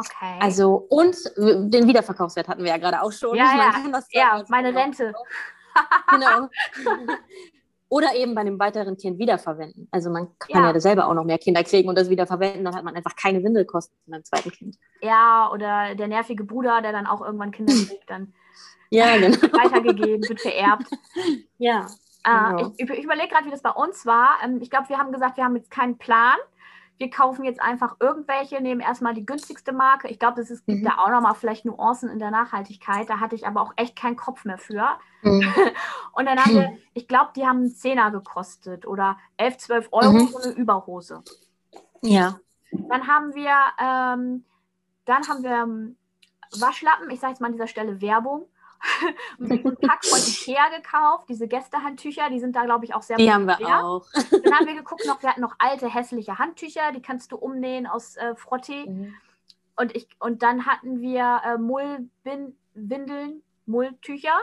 Okay. 0.00 0.38
Also, 0.40 0.86
und 0.88 1.16
den 1.36 1.86
Wiederverkaufswert 1.86 2.48
hatten 2.48 2.62
wir 2.64 2.70
ja 2.70 2.78
gerade 2.78 3.02
auch 3.02 3.12
schon. 3.12 3.36
Ja, 3.36 3.52
ja. 3.56 3.94
ja 4.10 4.44
meine 4.48 4.74
Rente. 4.74 5.12
genau. 6.10 6.48
Oder 7.88 8.14
eben 8.14 8.36
bei 8.36 8.42
einem 8.42 8.58
weiteren 8.60 8.96
Kind 8.96 9.18
wiederverwenden. 9.18 9.88
Also 9.90 10.10
man 10.10 10.28
kann 10.38 10.62
ja. 10.62 10.72
ja. 10.72 10.80
selber 10.80 11.08
auch 11.08 11.14
noch 11.14 11.24
mehr 11.24 11.38
Kinder 11.38 11.64
kriegen 11.64 11.88
und 11.88 11.98
das 11.98 12.08
wiederverwenden, 12.08 12.64
dann 12.64 12.76
hat 12.76 12.84
man 12.84 12.94
einfach 12.94 13.16
keine 13.16 13.42
Windelkosten 13.42 13.96
beim 14.06 14.24
zweiten 14.24 14.52
Kind. 14.52 14.76
Ja, 15.02 15.50
oder 15.52 15.96
der 15.96 16.06
nervige 16.06 16.44
Bruder, 16.44 16.82
der 16.82 16.92
dann 16.92 17.06
auch 17.06 17.20
irgendwann 17.20 17.50
Kinder 17.50 17.72
kriegt, 17.88 18.08
dann 18.08 18.32
ja, 18.90 19.16
genau. 19.16 19.36
weitergegeben, 19.36 20.28
wird 20.28 20.40
vererbt. 20.40 20.86
Ja. 21.58 21.86
Äh, 22.24 22.56
genau. 22.56 22.72
Ich, 22.76 22.88
ich 22.88 23.04
überlege 23.04 23.28
gerade, 23.28 23.46
wie 23.46 23.50
das 23.50 23.62
bei 23.62 23.70
uns 23.70 24.06
war. 24.06 24.36
Ähm, 24.44 24.60
ich 24.62 24.70
glaube, 24.70 24.88
wir 24.88 24.98
haben 24.98 25.10
gesagt, 25.10 25.36
wir 25.36 25.44
haben 25.44 25.56
jetzt 25.56 25.70
keinen 25.70 25.98
Plan 25.98 26.36
wir 27.00 27.08
kaufen 27.08 27.46
jetzt 27.46 27.62
einfach 27.62 27.96
irgendwelche, 27.98 28.60
nehmen 28.60 28.82
erstmal 28.82 29.14
die 29.14 29.24
günstigste 29.24 29.72
Marke. 29.72 30.08
Ich 30.08 30.18
glaube, 30.18 30.42
es 30.42 30.48
gibt 30.66 30.82
mhm. 30.82 30.84
da 30.84 30.98
auch 30.98 31.08
nochmal 31.08 31.34
vielleicht 31.34 31.64
Nuancen 31.64 32.10
in 32.10 32.18
der 32.18 32.30
Nachhaltigkeit. 32.30 33.08
Da 33.08 33.20
hatte 33.20 33.34
ich 33.34 33.46
aber 33.46 33.62
auch 33.62 33.72
echt 33.76 33.96
keinen 33.96 34.16
Kopf 34.16 34.44
mehr 34.44 34.58
für. 34.58 34.86
Mhm. 35.22 35.42
Und 36.12 36.26
dann 36.26 36.38
haben 36.38 36.54
wir, 36.54 36.76
ich 36.92 37.08
glaube, 37.08 37.30
die 37.34 37.46
haben 37.46 37.60
einen 37.60 37.74
Zehner 37.74 38.10
gekostet 38.10 38.86
oder 38.86 39.16
11, 39.38 39.56
12 39.56 39.88
Euro 39.92 40.12
mhm. 40.12 40.26
so 40.26 40.38
eine 40.40 40.52
Überhose. 40.52 41.22
Ja. 42.02 42.38
Dann 42.70 43.06
haben 43.06 43.34
wir, 43.34 43.56
ähm, 43.78 44.44
dann 45.06 45.26
haben 45.26 45.42
wir 45.42 45.52
ähm, 45.52 45.96
Waschlappen. 46.58 47.08
Ich 47.10 47.20
sage 47.20 47.32
jetzt 47.32 47.40
mal 47.40 47.46
an 47.46 47.54
dieser 47.54 47.66
Stelle 47.66 48.02
Werbung. 48.02 48.44
einen 49.38 49.76
Pack 49.76 50.04
von 50.04 50.18
Ikea 50.18 50.68
gekauft, 50.76 51.28
diese 51.28 51.48
Gästehandtücher, 51.48 52.30
die 52.30 52.40
sind 52.40 52.56
da, 52.56 52.64
glaube 52.64 52.84
ich, 52.84 52.94
auch 52.94 53.02
sehr 53.02 53.16
Die 53.16 53.30
haben 53.30 53.46
wir 53.46 53.58
auch. 53.58 54.06
Dann 54.12 54.54
haben 54.54 54.66
wir 54.66 54.74
geguckt, 54.76 55.04
noch, 55.06 55.22
wir 55.22 55.30
hatten 55.30 55.40
noch 55.40 55.56
alte, 55.58 55.88
hässliche 55.92 56.38
Handtücher, 56.38 56.92
die 56.92 57.02
kannst 57.02 57.32
du 57.32 57.36
umnähen 57.36 57.86
aus 57.86 58.16
äh, 58.16 58.34
Frottee. 58.34 58.88
Mhm. 58.88 59.14
und, 59.76 59.94
ich, 59.94 60.08
und 60.18 60.42
dann 60.42 60.66
hatten 60.66 61.00
wir 61.00 61.42
äh, 61.44 61.58
Mullwindeln, 61.58 63.42
Mulltücher. 63.66 64.38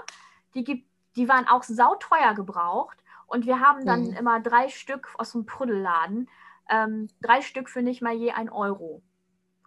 Die, 0.53 0.63
gibt, 0.63 0.87
die 1.15 1.27
waren 1.27 1.47
auch 1.47 1.63
sauteuer 1.63 2.33
gebraucht. 2.35 2.97
Und 3.27 3.45
wir 3.45 3.59
haben 3.59 3.85
dann 3.85 4.05
mhm. 4.05 4.13
immer 4.13 4.39
drei 4.39 4.69
Stück 4.69 5.09
aus 5.17 5.33
dem 5.33 5.45
Prüdelladen. 5.45 6.29
Ähm, 6.69 7.09
drei 7.21 7.41
Stück 7.41 7.69
für 7.69 7.81
nicht 7.81 8.01
mal 8.01 8.13
je 8.13 8.31
ein 8.31 8.49
Euro. 8.49 9.01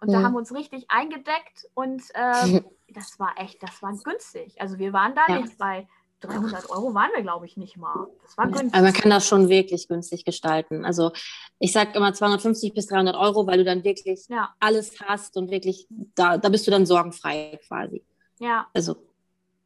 Und 0.01 0.07
mhm. 0.09 0.13
da 0.13 0.23
haben 0.23 0.33
wir 0.33 0.39
uns 0.39 0.53
richtig 0.53 0.85
eingedeckt 0.89 1.67
und 1.75 2.03
äh, 2.15 2.61
das 2.93 3.19
war 3.19 3.33
echt, 3.37 3.61
das 3.63 3.81
war 3.81 3.93
günstig. 4.03 4.59
Also 4.59 4.77
wir 4.77 4.93
waren 4.93 5.15
da 5.15 5.21
ja. 5.27 5.41
nicht 5.41 5.57
bei 5.57 5.87
300 6.21 6.69
Euro 6.69 6.93
waren 6.93 7.09
wir, 7.15 7.23
glaube 7.23 7.45
ich, 7.45 7.57
nicht 7.57 7.77
mal. 7.77 8.07
Das 8.21 8.37
war 8.37 8.45
günstig. 8.45 8.73
Aber 8.73 8.83
man 8.83 8.93
kann 8.93 9.09
das 9.09 9.27
schon 9.27 9.49
wirklich 9.49 9.87
günstig 9.87 10.23
gestalten. 10.23 10.85
Also 10.85 11.11
ich 11.59 11.71
sage 11.71 11.91
immer 11.95 12.13
250 12.13 12.73
bis 12.73 12.87
300 12.87 13.15
Euro, 13.15 13.47
weil 13.47 13.57
du 13.57 13.63
dann 13.63 13.83
wirklich 13.83 14.27
ja. 14.29 14.53
alles 14.59 14.99
hast 15.01 15.35
und 15.37 15.49
wirklich, 15.49 15.87
da, 15.89 16.37
da 16.37 16.49
bist 16.49 16.67
du 16.67 16.71
dann 16.71 16.85
sorgenfrei 16.85 17.59
quasi. 17.67 18.05
Ja. 18.39 18.67
Also 18.73 18.95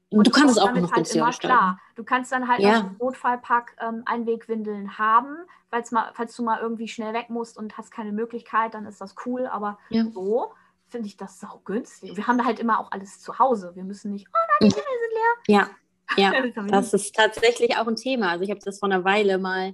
und 0.10 0.28
du 0.28 0.32
kannst 0.32 0.56
es 0.56 0.58
auch 0.58 0.72
noch 0.72 0.94
halt 0.94 1.14
immer 1.14 1.28
gestalten. 1.28 1.40
klar. 1.40 1.80
Du 1.96 2.04
kannst 2.04 2.32
dann 2.32 2.48
halt 2.48 2.62
ja. 2.62 2.80
im 2.80 2.96
Notfallpack 3.00 3.76
ähm, 3.82 4.04
Einwegwindeln 4.06 4.98
haben, 4.98 5.36
falls, 5.70 5.92
mal, 5.92 6.12
falls 6.14 6.36
du 6.36 6.44
mal 6.44 6.60
irgendwie 6.62 6.88
schnell 6.88 7.14
weg 7.14 7.30
musst 7.30 7.58
und 7.58 7.78
hast 7.78 7.92
keine 7.92 8.14
Möglichkeit, 8.14 8.76
dann 8.76 8.86
ist 8.86 9.02
das 9.02 9.16
cool. 9.26 9.48
Aber 9.48 9.78
ja. 9.90 10.06
so 10.14 10.54
finde 10.96 11.10
ich 11.10 11.18
das 11.18 11.42
sau 11.42 11.60
günstig. 11.66 12.16
Wir 12.16 12.26
haben 12.26 12.38
da 12.38 12.46
halt 12.46 12.58
immer 12.58 12.80
auch 12.80 12.90
alles 12.90 13.20
zu 13.20 13.38
Hause. 13.38 13.74
Wir 13.76 13.84
müssen 13.84 14.14
nicht, 14.14 14.28
oh 14.30 14.38
nein, 14.62 14.70
die 14.70 14.76
Windel 14.78 14.94
sind 15.02 15.58
leer. 15.58 15.68
Ja, 15.68 15.70
ja, 16.18 16.68
das 16.70 16.94
ist 16.94 17.14
tatsächlich 17.14 17.76
auch 17.76 17.88
ein 17.88 17.98
Thema. 17.98 18.30
Also 18.30 18.46
ich 18.46 18.50
habe 18.50 18.62
das 18.64 18.80
vor 18.80 18.90
einer 18.90 19.04
Weile 19.04 19.38
mal 19.38 19.74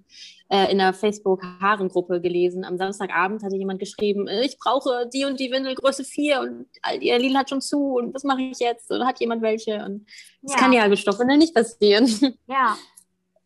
äh, 0.49 0.71
in 0.71 0.79
der 0.79 0.93
Facebook-Haaren-Gruppe 0.93 2.21
gelesen. 2.21 2.65
Am 2.65 2.75
Samstagabend 2.75 3.43
hatte 3.43 3.55
jemand 3.55 3.79
geschrieben, 3.79 4.27
äh, 4.27 4.43
ich 4.43 4.57
brauche 4.57 5.07
die 5.13 5.25
und 5.25 5.39
die 5.39 5.51
Windel 5.51 5.75
Größe 5.75 6.03
4 6.03 6.41
und 6.41 6.65
ihr 7.01 7.19
Lidl 7.19 7.37
hat 7.37 7.49
schon 7.49 7.61
zu 7.61 7.97
und 7.97 8.15
was 8.15 8.23
mache 8.23 8.41
ich 8.41 8.57
jetzt? 8.57 8.89
Oder 8.89 9.05
hat 9.05 9.19
jemand 9.19 9.43
welche? 9.43 9.85
Und 9.85 10.07
das 10.41 10.53
ja. 10.53 10.57
kann 10.57 10.73
ja 10.73 10.95
Stoffwindeln 10.95 11.39
nicht 11.39 11.53
passieren. 11.53 12.07
Ja, 12.47 12.77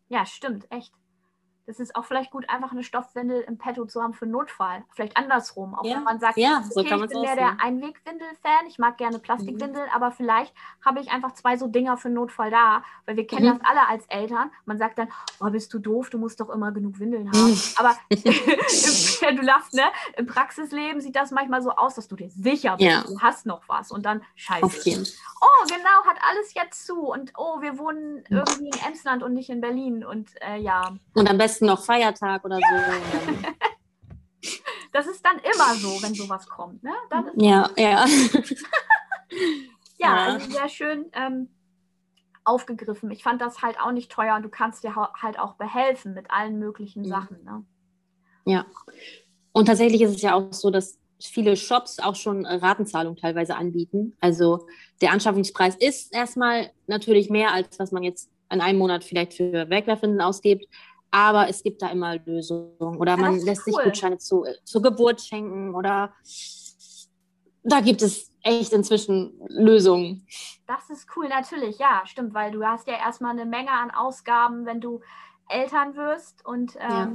ja, 0.08 0.26
stimmt, 0.26 0.66
echt 0.72 0.94
das 1.68 1.80
ist 1.80 1.96
auch 1.96 2.06
vielleicht 2.06 2.32
gut, 2.32 2.48
einfach 2.50 2.72
eine 2.72 2.84
Stoffwindel 2.84 3.42
im 3.42 3.58
Petto 3.58 3.86
zu 3.86 4.02
haben 4.02 4.14
für 4.14 4.28
Notfall. 4.28 4.84
Vielleicht 4.92 5.18
andersrum. 5.18 5.74
Auch 5.74 5.84
ja. 5.84 5.96
wenn 5.96 6.04
man 6.04 6.20
sagt, 6.20 6.38
ja, 6.38 6.64
so 6.70 6.82
okay, 6.82 6.96
ich 6.96 7.10
bin 7.10 7.22
mehr 7.22 7.36
der 7.36 7.60
Einwegwindel-Fan, 7.60 8.68
ich 8.68 8.78
mag 8.78 8.98
gerne 8.98 9.18
Plastikwindeln, 9.18 9.86
mhm. 9.86 9.92
aber 9.94 10.12
vielleicht 10.12 10.54
habe 10.84 11.00
ich 11.00 11.10
einfach 11.10 11.34
zwei 11.34 11.58
so 11.58 11.68
Dinger 11.68 11.98
für 11.98 12.10
Notfall 12.10 12.52
da, 12.52 12.84
weil 13.06 13.16
wir 13.16 13.26
kennen 13.26 13.48
mhm. 13.48 13.60
das 13.60 13.70
alle 13.70 13.88
als 13.88 14.06
Eltern. 14.08 14.52
Man 14.66 14.78
sagt 14.78 15.00
dann, 15.00 15.08
oh, 15.40 15.50
bist 15.50 15.74
du 15.74 15.80
doof, 15.80 16.10
du 16.12 16.20
musst 16.20 16.40
doch 16.40 16.50
immer 16.50 16.72
genug 16.72 17.00
Windeln 17.00 17.32
haben. 17.32 17.52
Mhm. 17.52 17.62
Aber 17.78 17.96
du 18.12 19.42
lachst, 19.42 19.74
ne? 19.74 19.84
Im 20.18 20.28
Praxisleben 20.28 21.02
sieht 21.02 21.16
das 21.16 21.32
manchmal 21.32 21.64
so 21.64 21.72
aus, 21.72 21.96
dass 21.96 22.08
du 22.08 22.16
dir 22.16 22.30
sicher 22.30 22.78
bist, 22.78 22.90
ja. 22.90 23.04
du 23.08 23.20
hast 23.20 23.46
noch 23.46 23.64
was 23.68 23.92
und 23.92 24.06
dann 24.06 24.22
scheiße. 24.36 25.04
Oh, 25.42 25.68
genau, 25.68 26.06
hat 26.06 26.18
alles 26.30 26.54
jetzt 26.54 26.86
zu 26.86 27.08
und 27.08 27.34
oh, 27.38 27.62
wir 27.62 27.78
wohnen 27.78 28.24
irgendwie 28.30 28.70
in 28.70 28.88
Emsland 28.88 29.22
und 29.22 29.34
nicht 29.34 29.50
in 29.50 29.62
Berlin 29.62 30.04
und 30.04 30.30
äh, 30.42 30.58
ja. 30.58 30.96
Und 31.14 31.30
am 31.30 31.38
besten 31.38 31.55
besten 31.56 31.66
noch 31.68 31.84
Feiertag 31.84 32.44
oder 32.44 32.58
so. 32.58 34.50
das 34.92 35.08
ist 35.08 35.24
dann 35.26 35.38
immer 35.40 35.76
so, 35.76 36.02
wenn 36.04 36.14
sowas 36.14 36.48
kommt. 36.48 36.84
Ne? 36.84 36.92
ja, 37.38 37.70
ja. 37.78 38.06
ja, 39.98 40.16
also 40.16 40.52
sehr 40.52 40.68
schön 40.70 41.06
ähm, 41.14 41.50
aufgegriffen. 42.44 43.10
Ich 43.12 43.24
fand 43.24 43.42
das 43.42 43.62
halt 43.62 43.80
auch 43.80 43.92
nicht 43.92 44.12
teuer 44.12 44.36
und 44.36 44.44
du 44.44 44.50
kannst 44.50 44.84
dir 44.84 44.96
halt 44.96 45.40
auch 45.40 45.54
behelfen 45.54 46.14
mit 46.14 46.30
allen 46.30 46.60
möglichen 46.60 47.04
mhm. 47.04 47.08
Sachen. 47.08 47.44
Ne? 47.46 47.64
Ja. 48.46 48.66
Und 49.54 49.68
tatsächlich 49.68 50.02
ist 50.02 50.16
es 50.16 50.22
ja 50.22 50.34
auch 50.34 50.52
so, 50.52 50.70
dass 50.70 51.00
viele 51.22 51.56
Shops 51.56 52.00
auch 52.00 52.16
schon 52.16 52.46
Ratenzahlung 52.46 53.16
teilweise 53.16 53.56
anbieten. 53.56 54.18
Also 54.20 54.68
der 55.00 55.12
Anschaffungspreis 55.12 55.76
ist 55.78 56.14
erstmal 56.14 56.72
natürlich 56.88 57.30
mehr, 57.30 57.54
als 57.54 57.80
was 57.80 57.94
man 57.94 58.04
jetzt 58.04 58.30
in 58.52 58.60
einem 58.60 58.78
Monat 58.78 59.06
vielleicht 59.06 59.34
für 59.34 59.70
Wegwerfwindeln 59.70 60.22
ausgibt. 60.22 60.68
Aber 61.16 61.48
es 61.48 61.64
gibt 61.64 61.82
da 61.82 61.88
immer 61.88 62.18
Lösungen. 62.18 62.98
Oder 62.98 63.16
man 63.16 63.40
lässt 63.40 63.66
cool. 63.66 63.76
sich 63.76 63.84
Gutscheine 63.86 64.18
zu, 64.18 64.46
zur 64.66 64.82
Geburt 64.82 65.22
schenken 65.22 65.74
oder 65.74 66.14
da 67.64 67.80
gibt 67.80 68.02
es 68.02 68.34
echt 68.44 68.74
inzwischen 68.74 69.32
Lösungen. 69.48 70.28
Das 70.68 70.90
ist 70.90 71.08
cool, 71.16 71.30
natürlich, 71.30 71.80
ja, 71.80 72.02
stimmt, 72.04 72.34
weil 72.34 72.52
du 72.52 72.66
hast 72.66 72.86
ja 72.90 72.96
erstmal 72.96 73.32
eine 73.32 73.46
Menge 73.46 73.72
an 73.72 73.92
Ausgaben, 73.92 74.66
wenn 74.66 74.82
du 74.82 75.00
Eltern 75.48 75.96
wirst 75.96 76.46
und 76.46 76.76
ähm, 76.76 76.82
ja 76.90 77.12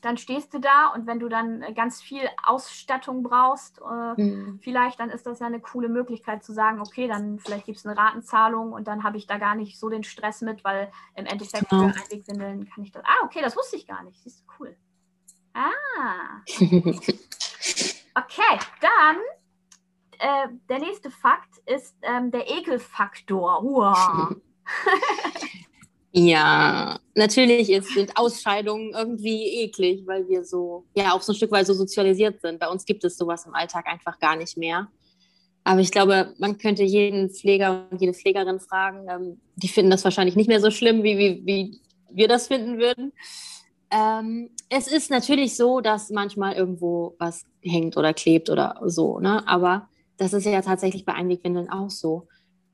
dann 0.00 0.18
stehst 0.18 0.52
du 0.54 0.58
da 0.58 0.88
und 0.88 1.06
wenn 1.06 1.18
du 1.18 1.28
dann 1.28 1.62
äh, 1.62 1.72
ganz 1.72 2.02
viel 2.02 2.22
Ausstattung 2.42 3.22
brauchst, 3.22 3.80
äh, 3.80 4.20
mhm. 4.20 4.60
vielleicht, 4.62 5.00
dann 5.00 5.10
ist 5.10 5.26
das 5.26 5.40
ja 5.40 5.46
eine 5.46 5.60
coole 5.60 5.88
Möglichkeit 5.88 6.44
zu 6.44 6.52
sagen, 6.52 6.80
okay, 6.80 7.08
dann 7.08 7.38
vielleicht 7.38 7.66
gibt 7.66 7.78
es 7.78 7.86
eine 7.86 7.96
Ratenzahlung 7.96 8.72
und 8.72 8.86
dann 8.86 9.02
habe 9.04 9.16
ich 9.16 9.26
da 9.26 9.38
gar 9.38 9.54
nicht 9.54 9.78
so 9.78 9.88
den 9.88 10.04
Stress 10.04 10.42
mit, 10.42 10.64
weil 10.64 10.92
im 11.14 11.26
Endeffekt 11.26 11.68
genau. 11.70 11.88
für 11.88 12.00
Einwegwindeln 12.00 12.68
kann 12.68 12.84
ich 12.84 12.92
das. 12.92 13.02
Ah, 13.04 13.24
okay, 13.24 13.40
das 13.42 13.56
wusste 13.56 13.76
ich 13.76 13.86
gar 13.86 14.02
nicht. 14.04 14.22
Siehst 14.22 14.40
du, 14.40 14.44
cool. 14.58 14.76
Ah. 15.54 16.42
okay, 18.14 18.58
dann 18.80 19.16
äh, 20.18 20.48
der 20.68 20.78
nächste 20.78 21.10
Fakt 21.10 21.58
ist 21.66 21.96
ähm, 22.02 22.30
der 22.30 22.48
Ekelfaktor. 22.50 23.62
Wow. 23.62 24.36
Ja, 26.18 26.98
natürlich 27.14 27.68
ist, 27.68 27.92
sind 27.92 28.16
Ausscheidungen 28.16 28.94
irgendwie 28.94 29.64
eklig, 29.64 30.06
weil 30.06 30.26
wir 30.28 30.44
so, 30.44 30.86
ja, 30.94 31.12
auch 31.12 31.20
so 31.20 31.32
ein 31.32 31.36
Stück 31.36 31.50
weit 31.50 31.66
so 31.66 31.74
sozialisiert 31.74 32.40
sind. 32.40 32.58
Bei 32.58 32.68
uns 32.68 32.86
gibt 32.86 33.04
es 33.04 33.18
sowas 33.18 33.44
im 33.44 33.54
Alltag 33.54 33.86
einfach 33.86 34.18
gar 34.18 34.34
nicht 34.34 34.56
mehr. 34.56 34.88
Aber 35.62 35.80
ich 35.80 35.90
glaube, 35.90 36.32
man 36.38 36.56
könnte 36.56 36.84
jeden 36.84 37.28
Pfleger 37.28 37.86
und 37.90 38.00
jede 38.00 38.14
Pflegerin 38.14 38.60
fragen, 38.60 39.06
ähm, 39.10 39.40
die 39.56 39.68
finden 39.68 39.90
das 39.90 40.04
wahrscheinlich 40.04 40.36
nicht 40.36 40.48
mehr 40.48 40.62
so 40.62 40.70
schlimm, 40.70 41.02
wie, 41.02 41.18
wie, 41.18 41.42
wie 41.44 41.80
wir 42.10 42.28
das 42.28 42.46
finden 42.46 42.78
würden. 42.78 43.12
Ähm, 43.90 44.48
es 44.70 44.86
ist 44.86 45.10
natürlich 45.10 45.54
so, 45.54 45.82
dass 45.82 46.08
manchmal 46.08 46.54
irgendwo 46.54 47.14
was 47.18 47.44
hängt 47.60 47.98
oder 47.98 48.14
klebt 48.14 48.48
oder 48.48 48.80
so, 48.86 49.20
ne? 49.20 49.46
aber 49.46 49.90
das 50.16 50.32
ist 50.32 50.46
ja 50.46 50.62
tatsächlich 50.62 51.04
bei 51.04 51.12
Einwegwindeln 51.12 51.68
auch 51.68 51.90
so. 51.90 52.26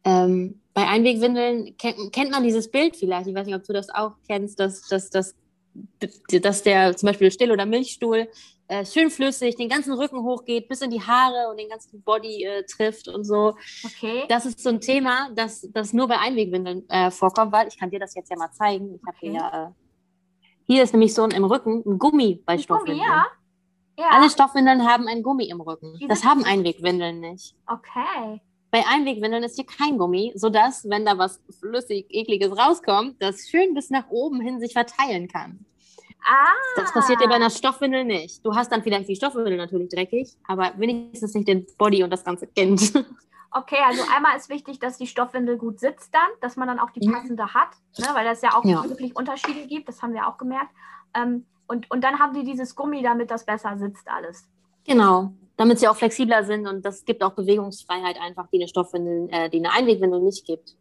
Ähm, 0.05 0.62
bei 0.75 0.87
Einwegwindeln 0.87 1.77
kennt, 1.77 2.13
kennt 2.13 2.31
man 2.31 2.43
dieses 2.43 2.71
Bild 2.71 2.97
vielleicht, 2.97 3.27
ich 3.27 3.35
weiß 3.35 3.47
nicht, 3.47 3.57
ob 3.57 3.65
du 3.65 3.73
das 3.73 3.91
auch 3.91 4.13
kennst, 4.27 4.59
dass, 4.59 4.83
dass, 4.89 5.11
dass, 5.11 5.35
dass 6.31 6.63
der 6.63 6.97
zum 6.97 7.09
Beispiel 7.09 7.31
Still- 7.31 7.53
oder 7.53 7.67
Milchstuhl 7.67 8.29
äh, 8.69 8.87
schön 8.87 9.11
flüssig 9.11 9.57
den 9.57 9.69
ganzen 9.69 9.93
Rücken 9.93 10.23
hochgeht, 10.23 10.69
bis 10.69 10.81
in 10.81 10.91
die 10.91 11.03
Haare 11.03 11.51
und 11.51 11.59
den 11.59 11.69
ganzen 11.69 12.03
Body 12.03 12.45
äh, 12.45 12.65
trifft 12.65 13.09
und 13.09 13.25
so. 13.25 13.55
Okay. 13.85 14.25
Das 14.29 14.47
ist 14.47 14.61
so 14.61 14.71
ein 14.71 14.81
Thema, 14.81 15.31
das, 15.35 15.69
das 15.73 15.93
nur 15.93 16.09
bei 16.09 16.19
Einwegwindeln 16.19 16.89
äh, 16.89 17.11
vorkommt, 17.11 17.53
weil 17.53 17.69
ich 17.69 17.79
kann 17.79 17.91
dir 17.91 18.01
das 18.01 18.15
jetzt 18.15 18.31
ja 18.31 18.37
mal 18.37 18.51
zeigen. 18.53 18.95
Ich 18.95 19.03
habe 19.07 19.17
okay. 19.17 19.31
hier, 19.31 19.53
äh, 19.53 19.93
hier 20.65 20.83
ist 20.83 20.93
nämlich 20.93 21.13
so 21.13 21.23
ein, 21.23 21.33
im 21.33 21.45
Rücken 21.45 21.83
ein 21.85 21.99
Gummi 21.99 22.43
bei 22.47 22.55
ein 22.55 22.59
Stoffwindeln. 22.61 22.99
Gummi, 22.99 23.11
ja. 23.11 23.27
Ja. 23.99 24.09
Alle 24.11 24.31
Stoffwindeln 24.31 24.89
haben 24.89 25.07
ein 25.07 25.23
Gummi 25.23 25.45
im 25.51 25.61
Rücken. 25.61 25.99
Das 26.09 26.25
haben 26.25 26.45
Einwegwindeln 26.45 27.21
nicht. 27.21 27.55
Okay. 27.67 28.41
Bei 28.73 28.87
Einwegwindeln 28.89 29.43
ist 29.45 29.57
hier 29.57 29.67
kein 29.67 29.99
Gummi, 29.99 30.33
sodass, 30.35 30.89
wenn 30.89 31.05
da 31.05 31.19
was 31.19 31.43
flüssig, 31.61 32.07
ekliges 32.09 32.57
rauskommt, 32.57 33.17
das 33.21 33.51
schön 33.51 33.75
bis 33.75 33.91
nach 33.91 34.09
oben 34.09 34.41
hin 34.41 34.61
sich 34.61 34.73
verteilen 34.73 35.29
kann. 35.29 35.67
Ah. 36.25 36.55
Das 36.77 36.91
passiert 36.91 37.21
dir 37.21 37.29
bei 37.29 37.35
einer 37.35 37.51
Stoffwindel 37.51 38.05
nicht. 38.05 38.45
Du 38.47 38.55
hast 38.55 38.73
dann 38.73 38.83
vielleicht 38.83 39.11
die 39.11 39.17
Stoffwindel 39.17 39.59
natürlich 39.59 39.91
dreckig, 39.91 40.39
aber 40.49 40.73
wenigstens 40.79 41.35
nicht 41.35 41.49
den 41.49 41.67
Body 41.77 42.03
und 42.03 42.11
das 42.11 42.25
ganze 42.25 42.47
Kind. 42.49 42.93
Okay, 43.55 43.77
also 43.87 44.01
einmal 44.17 44.35
ist 44.35 44.49
wichtig, 44.49 44.79
dass 44.79 44.97
die 44.97 45.07
Stoffwindel 45.07 45.59
gut 45.59 45.79
sitzt 45.79 46.15
dann, 46.15 46.27
dass 46.41 46.57
man 46.57 46.69
dann 46.69 46.79
auch 46.79 46.89
die 46.89 47.07
passende 47.07 47.53
hat, 47.53 47.69
ne, 47.99 48.07
weil 48.15 48.25
das 48.25 48.41
ja 48.41 48.55
auch 48.55 48.65
ja. 48.65 48.83
wirklich 48.89 49.15
Unterschiede 49.15 49.67
gibt, 49.67 49.89
das 49.89 50.01
haben 50.01 50.15
wir 50.15 50.27
auch 50.27 50.39
gemerkt. 50.39 50.71
Ähm, 51.13 51.45
und, 51.67 51.91
und 51.91 52.03
dann 52.03 52.19
haben 52.19 52.33
die 52.33 52.45
dieses 52.45 52.75
Gummi, 52.75 53.03
damit 53.03 53.31
das 53.31 53.45
besser 53.45 53.77
sitzt 53.77 54.09
alles. 54.09 54.49
Genau 54.87 55.35
damit 55.57 55.79
sie 55.79 55.88
auch 55.88 55.97
flexibler 55.97 56.45
sind 56.45 56.67
und 56.67 56.85
das 56.85 57.05
gibt 57.05 57.23
auch 57.23 57.33
Bewegungsfreiheit 57.33 58.21
einfach, 58.21 58.49
die 58.49 58.59
eine 58.59 58.69
Stoffwindel, 58.69 59.29
äh, 59.31 59.51
die 59.51 59.59
eine 59.59 59.73
Einwegwindel 59.73 60.21
nicht 60.21 60.47
gibt. 60.47 60.77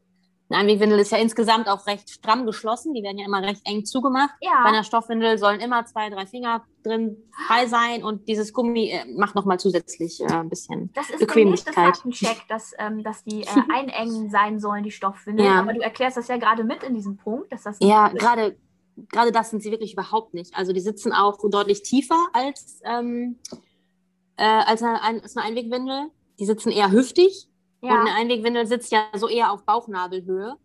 Eine 0.49 0.61
Einwegwindel 0.61 0.99
ist 0.99 1.13
ja 1.13 1.17
insgesamt 1.17 1.69
auch 1.69 1.87
recht 1.87 2.09
stramm 2.09 2.45
geschlossen, 2.45 2.93
die 2.93 3.03
werden 3.03 3.17
ja 3.17 3.25
immer 3.25 3.41
recht 3.41 3.61
eng 3.65 3.85
zugemacht. 3.85 4.31
Ja. 4.41 4.63
Bei 4.63 4.69
einer 4.69 4.83
Stoffwindel 4.83 5.37
sollen 5.37 5.61
immer 5.61 5.85
zwei, 5.85 6.09
drei 6.09 6.25
Finger 6.25 6.65
drin 6.83 7.15
frei 7.47 7.67
sein 7.67 8.03
und 8.03 8.27
dieses 8.27 8.51
Gummi 8.51 8.89
äh, 8.89 9.05
macht 9.15 9.35
nochmal 9.35 9.59
zusätzlich 9.59 10.19
äh, 10.19 10.25
ein 10.25 10.49
bisschen 10.49 10.91
das 10.93 11.09
ist 11.09 11.19
Bequemlichkeit. 11.19 11.75
Der 11.77 11.83
Faktencheck, 11.85 12.43
dass, 12.49 12.73
ähm, 12.79 13.01
dass 13.01 13.23
die 13.23 13.43
äh, 13.43 13.45
einengen 13.73 14.29
sein 14.29 14.59
sollen, 14.59 14.83
die 14.83 14.91
Stoffwindeln. 14.91 15.47
Ja. 15.47 15.59
Aber 15.59 15.73
du 15.73 15.79
erklärst 15.79 16.17
das 16.17 16.27
ja 16.27 16.35
gerade 16.35 16.65
mit 16.65 16.83
in 16.83 16.95
diesem 16.95 17.15
Punkt, 17.15 17.51
dass 17.53 17.63
das 17.63 17.77
Ja, 17.79 18.09
gerade 18.09 18.57
gerade 19.09 19.31
das 19.31 19.49
sind 19.49 19.63
sie 19.63 19.71
wirklich 19.71 19.93
überhaupt 19.93 20.33
nicht. 20.33 20.55
Also 20.55 20.73
die 20.73 20.81
sitzen 20.81 21.13
auch 21.13 21.37
deutlich 21.49 21.81
tiefer 21.83 22.27
als 22.33 22.81
ähm, 22.83 23.39
äh, 24.41 24.63
als, 24.65 24.81
eine, 24.81 25.01
als 25.01 25.37
eine 25.37 25.45
Einwegwindel. 25.45 26.07
Die 26.39 26.45
sitzen 26.45 26.71
eher 26.71 26.91
hüftig 26.91 27.47
ja. 27.81 27.93
und 27.93 27.99
eine 27.99 28.15
Einwegwindel 28.15 28.65
sitzt 28.65 28.91
ja 28.91 29.03
so 29.13 29.27
eher 29.27 29.51
auf 29.51 29.63
Bauchnabelhöhe 29.63 30.55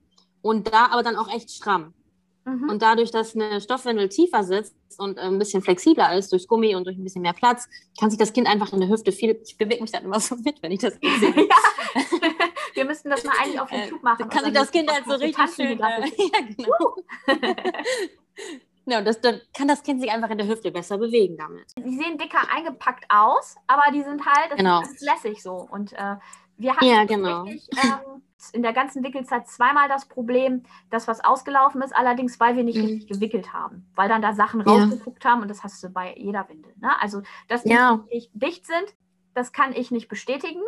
und 0.40 0.72
da 0.72 0.86
aber 0.86 1.02
dann 1.02 1.16
auch 1.16 1.28
echt 1.28 1.50
stramm. 1.50 1.92
Mhm. 2.46 2.70
Und 2.70 2.80
dadurch, 2.80 3.10
dass 3.10 3.34
eine 3.34 3.60
Stoffwindel 3.60 4.08
tiefer 4.08 4.44
sitzt 4.44 4.74
und 4.98 5.18
äh, 5.18 5.22
ein 5.22 5.38
bisschen 5.38 5.60
flexibler 5.60 6.16
ist 6.16 6.32
durch 6.32 6.48
Gummi 6.48 6.74
und 6.74 6.84
durch 6.84 6.96
ein 6.96 7.04
bisschen 7.04 7.20
mehr 7.20 7.34
Platz, 7.34 7.68
kann 8.00 8.08
sich 8.08 8.18
das 8.18 8.32
Kind 8.32 8.46
einfach 8.46 8.72
in 8.72 8.80
der 8.80 8.88
Hüfte 8.88 9.12
viel. 9.12 9.38
Ich 9.44 9.58
bewege 9.58 9.82
mich 9.82 9.90
dann 9.90 10.04
immer 10.04 10.20
so 10.20 10.36
mit, 10.36 10.62
wenn 10.62 10.72
ich 10.72 10.80
das 10.80 10.94
sehe. 10.94 11.34
ja. 11.36 11.56
Wir 12.74 12.84
müssten 12.84 13.10
das 13.10 13.24
mal 13.24 13.34
eigentlich 13.42 13.60
auf 13.60 13.70
YouTube 13.72 14.02
machen. 14.02 14.28
Kann 14.30 14.44
sich 14.44 14.54
das 14.54 14.70
Kind 14.70 14.90
halt 14.90 15.04
so 15.06 15.14
richtig 15.16 15.50
schön. 15.54 15.80
Äh, 15.80 16.06
ja, 16.06 16.40
genau. 16.56 16.96
Ja, 18.86 19.02
das, 19.02 19.20
dann 19.20 19.40
kann 19.52 19.66
das 19.68 19.82
Kind 19.82 20.00
sich 20.00 20.10
einfach 20.10 20.30
in 20.30 20.38
der 20.38 20.46
Hüfte 20.46 20.70
besser 20.70 20.96
bewegen 20.96 21.36
damit. 21.36 21.66
Die 21.76 21.96
sehen 21.96 22.18
dicker 22.18 22.38
eingepackt 22.54 23.04
aus, 23.08 23.56
aber 23.66 23.82
die 23.92 24.02
sind 24.02 24.24
halt, 24.24 24.52
das 24.52 24.58
genau. 24.58 24.80
ist 24.80 25.00
lässig 25.00 25.42
so. 25.42 25.66
Und 25.70 25.92
äh, 25.92 26.16
wir 26.56 26.76
hatten 26.76 26.84
ja, 26.84 27.04
genau. 27.04 27.42
richtig, 27.42 27.68
ähm, 27.82 28.22
in 28.52 28.62
der 28.62 28.72
ganzen 28.72 29.02
Wickelzeit 29.02 29.48
zweimal 29.48 29.88
das 29.88 30.06
Problem, 30.06 30.62
dass 30.90 31.08
was 31.08 31.24
ausgelaufen 31.24 31.82
ist, 31.82 31.94
allerdings 31.94 32.38
weil 32.38 32.56
wir 32.56 32.62
nicht 32.62 32.78
mhm. 32.78 32.84
richtig 32.84 33.08
gewickelt 33.08 33.52
haben, 33.52 33.90
weil 33.94 34.08
dann 34.08 34.22
da 34.22 34.34
Sachen 34.34 34.60
ja. 34.60 34.66
rausgeguckt 34.66 35.24
haben 35.24 35.42
und 35.42 35.48
das 35.48 35.64
hast 35.64 35.82
du 35.82 35.88
bei 35.90 36.14
jeder 36.16 36.48
Windel. 36.48 36.72
Ne? 36.80 36.90
Also, 37.00 37.22
dass 37.48 37.64
die 37.64 37.70
ja. 37.70 38.04
nicht 38.10 38.30
dicht 38.34 38.66
sind, 38.66 38.94
das 39.34 39.52
kann 39.52 39.72
ich 39.72 39.90
nicht 39.90 40.08
bestätigen. 40.08 40.62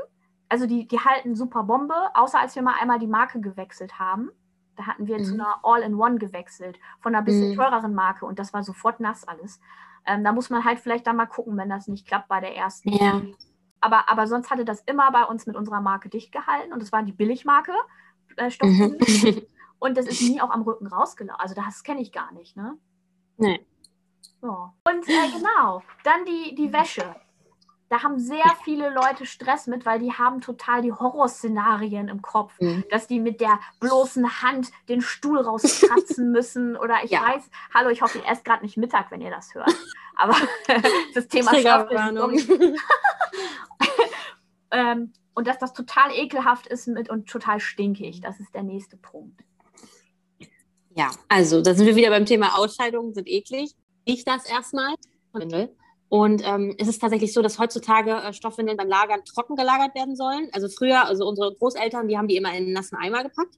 Also 0.48 0.66
die, 0.66 0.88
die 0.88 1.00
halten 1.00 1.36
super 1.36 1.62
Bombe, 1.64 1.94
außer 2.14 2.40
als 2.40 2.54
wir 2.56 2.62
mal 2.62 2.74
einmal 2.80 2.98
die 2.98 3.06
Marke 3.06 3.40
gewechselt 3.40 3.98
haben. 3.98 4.30
Da 4.78 4.86
hatten 4.86 5.06
wir 5.06 5.18
mhm. 5.18 5.24
zu 5.24 5.34
einer 5.34 5.60
All-in-One 5.62 6.18
gewechselt, 6.18 6.78
von 7.00 7.14
einer 7.14 7.24
bisschen 7.24 7.50
mhm. 7.50 7.56
teureren 7.56 7.94
Marke 7.94 8.24
und 8.24 8.38
das 8.38 8.52
war 8.54 8.62
sofort 8.62 9.00
nass 9.00 9.26
alles. 9.26 9.60
Ähm, 10.06 10.24
da 10.24 10.32
muss 10.32 10.48
man 10.48 10.64
halt 10.64 10.78
vielleicht 10.78 11.06
dann 11.06 11.16
mal 11.16 11.26
gucken, 11.26 11.56
wenn 11.56 11.68
das 11.68 11.88
nicht 11.88 12.06
klappt 12.06 12.28
bei 12.28 12.40
der 12.40 12.56
ersten. 12.56 12.90
Ja. 12.90 13.20
Aber, 13.80 14.08
aber 14.08 14.26
sonst 14.26 14.50
hatte 14.50 14.64
das 14.64 14.80
immer 14.82 15.10
bei 15.12 15.24
uns 15.24 15.46
mit 15.46 15.56
unserer 15.56 15.80
Marke 15.80 16.08
dicht 16.08 16.32
gehalten 16.32 16.72
und 16.72 16.80
das 16.80 16.92
war 16.92 17.02
die 17.02 17.12
Billigmarke, 17.12 17.72
äh, 18.36 18.50
mhm. 18.62 18.98
Und 19.78 19.96
das 19.96 20.06
ist 20.06 20.22
nie 20.22 20.40
auch 20.40 20.50
am 20.50 20.62
Rücken 20.62 20.86
rausgelaufen. 20.86 21.40
Also 21.40 21.54
das 21.54 21.82
kenne 21.82 22.00
ich 22.00 22.12
gar 22.12 22.32
nicht, 22.32 22.56
ne? 22.56 22.76
Nee. 23.36 23.64
So. 24.40 24.48
Und 24.84 25.08
äh, 25.08 25.30
genau, 25.36 25.82
dann 26.04 26.24
die, 26.24 26.54
die 26.54 26.72
Wäsche. 26.72 27.14
Da 27.88 28.02
haben 28.02 28.18
sehr 28.18 28.44
viele 28.64 28.90
Leute 28.90 29.24
Stress 29.24 29.66
mit, 29.66 29.86
weil 29.86 29.98
die 29.98 30.12
haben 30.12 30.42
total 30.42 30.82
die 30.82 30.92
Horrorszenarien 30.92 32.08
im 32.08 32.20
Kopf, 32.20 32.52
mhm. 32.60 32.84
dass 32.90 33.06
die 33.06 33.18
mit 33.18 33.40
der 33.40 33.58
bloßen 33.80 34.42
Hand 34.42 34.70
den 34.88 35.00
Stuhl 35.00 35.40
rauskratzen 35.40 36.30
müssen 36.32 36.76
oder 36.76 36.96
ich 37.02 37.10
ja. 37.10 37.22
weiß, 37.22 37.48
hallo, 37.72 37.88
ich 37.88 38.02
hoffe, 38.02 38.18
ihr 38.18 38.30
esst 38.30 38.44
gerade 38.44 38.62
nicht 38.62 38.76
Mittag, 38.76 39.10
wenn 39.10 39.22
ihr 39.22 39.30
das 39.30 39.54
hört. 39.54 39.74
Aber 40.16 40.36
das 41.14 41.28
Thema 41.28 41.52
ähm, 44.70 45.12
und 45.34 45.46
dass 45.46 45.58
das 45.58 45.72
total 45.72 46.12
ekelhaft 46.12 46.66
ist 46.66 46.88
mit 46.88 47.08
und 47.08 47.26
total 47.28 47.60
stinkig, 47.60 48.20
das 48.20 48.38
ist 48.38 48.54
der 48.54 48.64
nächste 48.64 48.98
Punkt. 48.98 49.40
Ja, 50.94 51.10
also 51.28 51.62
da 51.62 51.74
sind 51.74 51.86
wir 51.86 51.96
wieder 51.96 52.10
beim 52.10 52.26
Thema 52.26 52.58
Ausscheidungen 52.58 53.14
sind 53.14 53.28
eklig. 53.28 53.74
Ich 54.04 54.24
das 54.24 54.44
erstmal. 54.46 54.94
Und 56.08 56.42
ähm, 56.44 56.74
es 56.78 56.88
ist 56.88 57.00
tatsächlich 57.00 57.32
so, 57.32 57.42
dass 57.42 57.58
heutzutage 57.58 58.12
äh, 58.12 58.32
Stoffwindeln 58.32 58.76
beim 58.76 58.88
Lagern 58.88 59.24
trocken 59.24 59.56
gelagert 59.56 59.94
werden 59.94 60.16
sollen. 60.16 60.48
Also 60.52 60.68
früher, 60.68 61.04
also 61.04 61.26
unsere 61.26 61.54
Großeltern, 61.54 62.08
die 62.08 62.16
haben 62.16 62.28
die 62.28 62.36
immer 62.36 62.50
in 62.50 62.64
einen 62.64 62.72
nassen 62.72 62.96
Eimer 62.96 63.22
gepackt. 63.22 63.54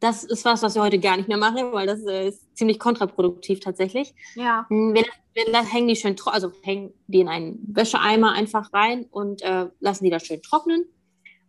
Das 0.00 0.24
ist 0.24 0.44
was, 0.44 0.62
was 0.62 0.74
wir 0.74 0.82
heute 0.82 0.98
gar 0.98 1.16
nicht 1.16 1.28
mehr 1.28 1.38
machen, 1.38 1.72
weil 1.72 1.86
das 1.86 2.04
äh, 2.04 2.28
ist 2.28 2.56
ziemlich 2.56 2.78
kontraproduktiv 2.78 3.60
tatsächlich. 3.60 4.14
Ja. 4.34 4.66
Hm, 4.68 4.94
wir, 4.94 5.04
wir 5.34 5.62
hängen 5.64 5.88
die 5.88 5.96
schön, 5.96 6.16
also 6.26 6.52
hängen 6.62 6.92
die 7.06 7.20
in 7.20 7.28
einen 7.28 7.58
Wäscheeimer 7.68 8.32
einfach 8.32 8.72
rein 8.72 9.06
und 9.10 9.42
äh, 9.42 9.68
lassen 9.80 10.04
die 10.04 10.10
da 10.10 10.20
schön 10.20 10.42
trocknen. 10.42 10.84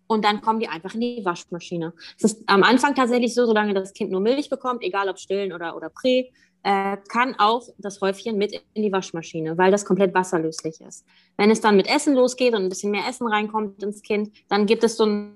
Und 0.09 0.23
dann 0.23 0.39
kommen 0.39 0.61
die 0.61 0.69
einfach 0.69 0.93
in 0.93 1.01
die 1.01 1.25
Waschmaschine. 1.25 1.93
Es 2.17 2.23
ist 2.23 2.43
am 2.47 2.63
Anfang 2.63 2.95
tatsächlich 2.95 3.33
so, 3.33 3.45
solange 3.45 3.73
das 3.73 3.93
Kind 3.93 4.09
nur 4.09 4.21
Milch 4.21 4.49
bekommt, 4.49 4.81
egal 4.83 5.09
ob 5.09 5.19
stillen 5.19 5.51
oder, 5.51 5.75
oder 5.75 5.89
Prä, 5.89 6.31
äh, 6.63 6.97
kann 7.09 7.35
auch 7.37 7.63
das 7.77 8.01
Häufchen 8.01 8.37
mit 8.37 8.61
in 8.73 8.83
die 8.83 8.91
Waschmaschine, 8.91 9.57
weil 9.57 9.71
das 9.71 9.85
komplett 9.85 10.13
wasserlöslich 10.13 10.81
ist. 10.81 11.05
Wenn 11.37 11.51
es 11.51 11.61
dann 11.61 11.75
mit 11.75 11.87
Essen 11.87 12.15
losgeht 12.15 12.53
und 12.53 12.63
ein 12.63 12.69
bisschen 12.69 12.91
mehr 12.91 13.07
Essen 13.07 13.27
reinkommt 13.27 13.81
ins 13.83 14.01
Kind, 14.01 14.31
dann 14.49 14.65
gibt 14.65 14.83
es 14.83 14.97
so, 14.97 15.05
ein, 15.05 15.35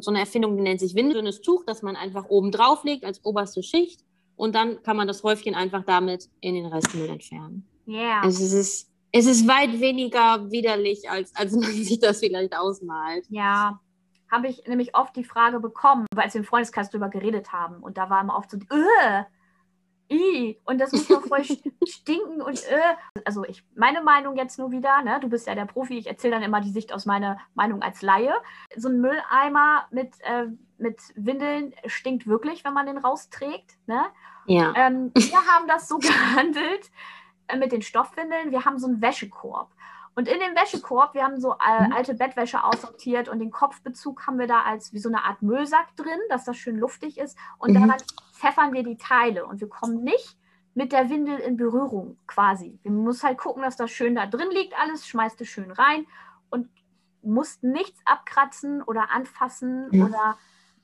so 0.00 0.10
eine 0.10 0.20
Erfindung, 0.20 0.56
die 0.56 0.62
nennt 0.62 0.80
sich 0.80 0.94
winddünnes 0.94 1.40
Tuch, 1.40 1.64
das 1.66 1.82
man 1.82 1.96
einfach 1.96 2.28
oben 2.28 2.52
drauf 2.52 2.84
legt 2.84 3.04
als 3.04 3.24
oberste 3.24 3.62
Schicht 3.62 4.00
und 4.36 4.54
dann 4.54 4.82
kann 4.82 4.96
man 4.96 5.08
das 5.08 5.22
Häufchen 5.22 5.54
einfach 5.54 5.84
damit 5.84 6.28
in 6.40 6.54
den 6.54 6.66
Restmüll 6.66 7.08
entfernen. 7.08 7.66
Ja. 7.86 7.94
Yeah. 7.94 8.22
Also 8.22 8.44
es 8.44 8.52
ist, 8.52 8.90
es 9.12 9.26
ist 9.26 9.48
weit 9.48 9.80
weniger 9.80 10.50
widerlich, 10.50 11.08
als, 11.08 11.34
als 11.34 11.52
man 11.52 11.62
sich 11.72 11.98
das 12.00 12.20
vielleicht 12.20 12.56
ausmalt. 12.56 13.26
Ja, 13.28 13.80
habe 14.30 14.48
ich 14.48 14.66
nämlich 14.66 14.96
oft 14.96 15.14
die 15.16 15.24
Frage 15.24 15.60
bekommen, 15.60 16.06
weil 16.14 16.32
wir 16.32 16.40
im 16.40 16.44
Freundeskreis 16.44 16.90
darüber 16.90 17.08
geredet 17.08 17.52
haben 17.52 17.82
und 17.82 17.96
da 17.96 18.10
war 18.10 18.20
immer 18.20 18.36
oft 18.36 18.50
so, 18.50 18.58
äh, 18.58 19.22
I, 20.10 20.58
und 20.64 20.80
das 20.80 20.92
muss 20.92 21.08
doch 21.08 21.26
voll 21.26 21.42
stinken 21.88 22.40
und 22.40 22.62
äh. 22.64 22.94
Also 23.24 23.44
ich, 23.44 23.64
meine 23.74 24.02
Meinung 24.02 24.36
jetzt 24.36 24.58
nur 24.58 24.70
wieder, 24.70 25.02
ne? 25.02 25.18
du 25.20 25.28
bist 25.28 25.46
ja 25.46 25.54
der 25.54 25.64
Profi, 25.64 25.98
ich 25.98 26.06
erzähle 26.06 26.34
dann 26.34 26.42
immer 26.42 26.60
die 26.60 26.70
Sicht 26.70 26.92
aus 26.92 27.06
meiner 27.06 27.38
Meinung 27.54 27.82
als 27.82 28.02
Laie. 28.02 28.32
So 28.76 28.88
ein 28.88 29.00
Mülleimer 29.00 29.86
mit, 29.90 30.14
äh, 30.20 30.46
mit 30.78 31.00
Windeln 31.16 31.74
stinkt 31.86 32.26
wirklich, 32.26 32.64
wenn 32.64 32.72
man 32.72 32.86
den 32.86 32.98
rausträgt. 32.98 33.76
Ne? 33.86 34.04
Ja. 34.46 34.72
Ähm, 34.76 35.10
wir 35.14 35.46
haben 35.52 35.66
das 35.66 35.88
so 35.88 35.98
gehandelt 35.98 36.90
äh, 37.48 37.56
mit 37.56 37.72
den 37.72 37.82
Stoffwindeln, 37.82 38.52
wir 38.52 38.64
haben 38.64 38.78
so 38.78 38.86
einen 38.86 39.00
Wäschekorb. 39.00 39.70
Und 40.14 40.28
in 40.28 40.40
dem 40.40 40.54
Wäschekorb, 40.54 41.12
wir 41.12 41.24
haben 41.24 41.38
so 41.38 41.52
äh, 41.52 41.86
mhm. 41.86 41.92
alte 41.92 42.14
Bettwäsche 42.14 42.64
aussortiert 42.64 43.28
und 43.28 43.38
den 43.38 43.50
Kopfbezug 43.50 44.26
haben 44.26 44.38
wir 44.38 44.46
da 44.46 44.62
als 44.62 44.94
wie 44.94 44.98
so 44.98 45.10
eine 45.10 45.24
Art 45.24 45.42
Müllsack 45.42 45.94
drin, 45.94 46.18
dass 46.30 46.44
das 46.44 46.56
schön 46.56 46.78
luftig 46.78 47.18
ist. 47.18 47.36
Und 47.58 47.70
mhm. 47.70 47.74
daran 47.74 47.90
pfeffern 48.36 48.72
wir 48.72 48.82
die 48.82 48.96
Teile 48.96 49.46
und 49.46 49.60
wir 49.60 49.68
kommen 49.68 50.02
nicht 50.02 50.36
mit 50.74 50.92
der 50.92 51.08
Windel 51.08 51.38
in 51.38 51.56
Berührung 51.56 52.18
quasi. 52.26 52.78
Wir 52.82 52.90
müssen 52.90 53.26
halt 53.26 53.38
gucken, 53.38 53.62
dass 53.62 53.76
das 53.76 53.90
schön 53.90 54.14
da 54.14 54.26
drin 54.26 54.50
liegt, 54.50 54.78
alles, 54.78 55.06
schmeißt 55.06 55.40
es 55.40 55.48
schön 55.48 55.70
rein 55.70 56.06
und 56.50 56.68
musst 57.22 57.62
nichts 57.62 58.00
abkratzen 58.04 58.82
oder 58.82 59.10
anfassen 59.10 59.88
mhm. 59.90 60.04
oder 60.04 60.38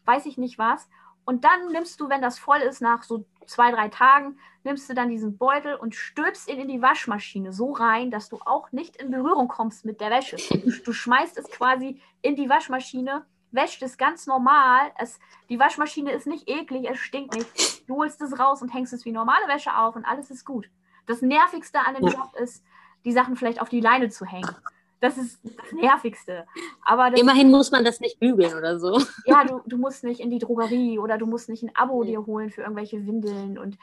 weiß 0.06 0.26
ich 0.26 0.38
nicht 0.38 0.58
was. 0.58 0.88
Und 1.24 1.44
dann 1.44 1.70
nimmst 1.70 2.00
du, 2.00 2.08
wenn 2.08 2.22
das 2.22 2.38
voll 2.38 2.58
ist, 2.58 2.80
nach 2.80 3.02
so 3.02 3.26
zwei, 3.46 3.70
drei 3.70 3.88
Tagen, 3.88 4.38
nimmst 4.64 4.88
du 4.88 4.94
dann 4.94 5.08
diesen 5.08 5.36
Beutel 5.36 5.74
und 5.74 5.94
stülpst 5.94 6.48
ihn 6.48 6.58
in 6.58 6.68
die 6.68 6.82
Waschmaschine 6.82 7.52
so 7.52 7.72
rein, 7.72 8.10
dass 8.10 8.28
du 8.28 8.38
auch 8.44 8.72
nicht 8.72 8.96
in 8.96 9.10
Berührung 9.10 9.48
kommst 9.48 9.84
mit 9.84 10.00
der 10.00 10.10
Wäsche. 10.10 10.36
Du 10.84 10.92
schmeißt 10.92 11.36
es 11.38 11.50
quasi 11.50 12.00
in 12.22 12.34
die 12.34 12.48
Waschmaschine, 12.48 13.24
wäscht 13.52 13.82
es 13.82 13.96
ganz 13.96 14.26
normal. 14.26 14.90
Es, 14.98 15.20
die 15.48 15.58
Waschmaschine 15.58 16.12
ist 16.12 16.26
nicht 16.26 16.48
eklig, 16.48 16.88
es 16.90 16.98
stinkt 16.98 17.34
nicht. 17.34 17.88
Du 17.88 17.96
holst 17.96 18.20
es 18.20 18.38
raus 18.38 18.62
und 18.62 18.72
hängst 18.74 18.92
es 18.92 19.04
wie 19.04 19.12
normale 19.12 19.46
Wäsche 19.48 19.76
auf 19.76 19.96
und 19.96 20.04
alles 20.04 20.30
ist 20.30 20.44
gut. 20.44 20.68
Das 21.06 21.22
Nervigste 21.22 21.78
an 21.80 21.94
dem 21.94 22.06
Job 22.06 22.34
ist, 22.40 22.64
die 23.04 23.12
Sachen 23.12 23.36
vielleicht 23.36 23.60
auf 23.60 23.68
die 23.68 23.80
Leine 23.80 24.08
zu 24.08 24.24
hängen. 24.24 24.56
Das 25.00 25.18
ist 25.18 25.40
das 25.42 25.72
Nervigste. 25.72 26.46
Aber 26.84 27.10
das 27.10 27.20
Immerhin 27.20 27.50
muss 27.50 27.72
man 27.72 27.84
das 27.84 27.98
nicht 27.98 28.20
bügeln 28.20 28.56
oder 28.56 28.78
so. 28.78 29.00
Ja, 29.24 29.44
du, 29.44 29.60
du 29.66 29.76
musst 29.76 30.04
nicht 30.04 30.20
in 30.20 30.30
die 30.30 30.38
Drogerie 30.38 31.00
oder 31.00 31.18
du 31.18 31.26
musst 31.26 31.48
nicht 31.48 31.64
ein 31.64 31.74
Abo 31.74 32.04
dir 32.04 32.24
holen 32.24 32.50
für 32.50 32.62
irgendwelche 32.62 33.04
Windeln 33.04 33.58
und 33.58 33.78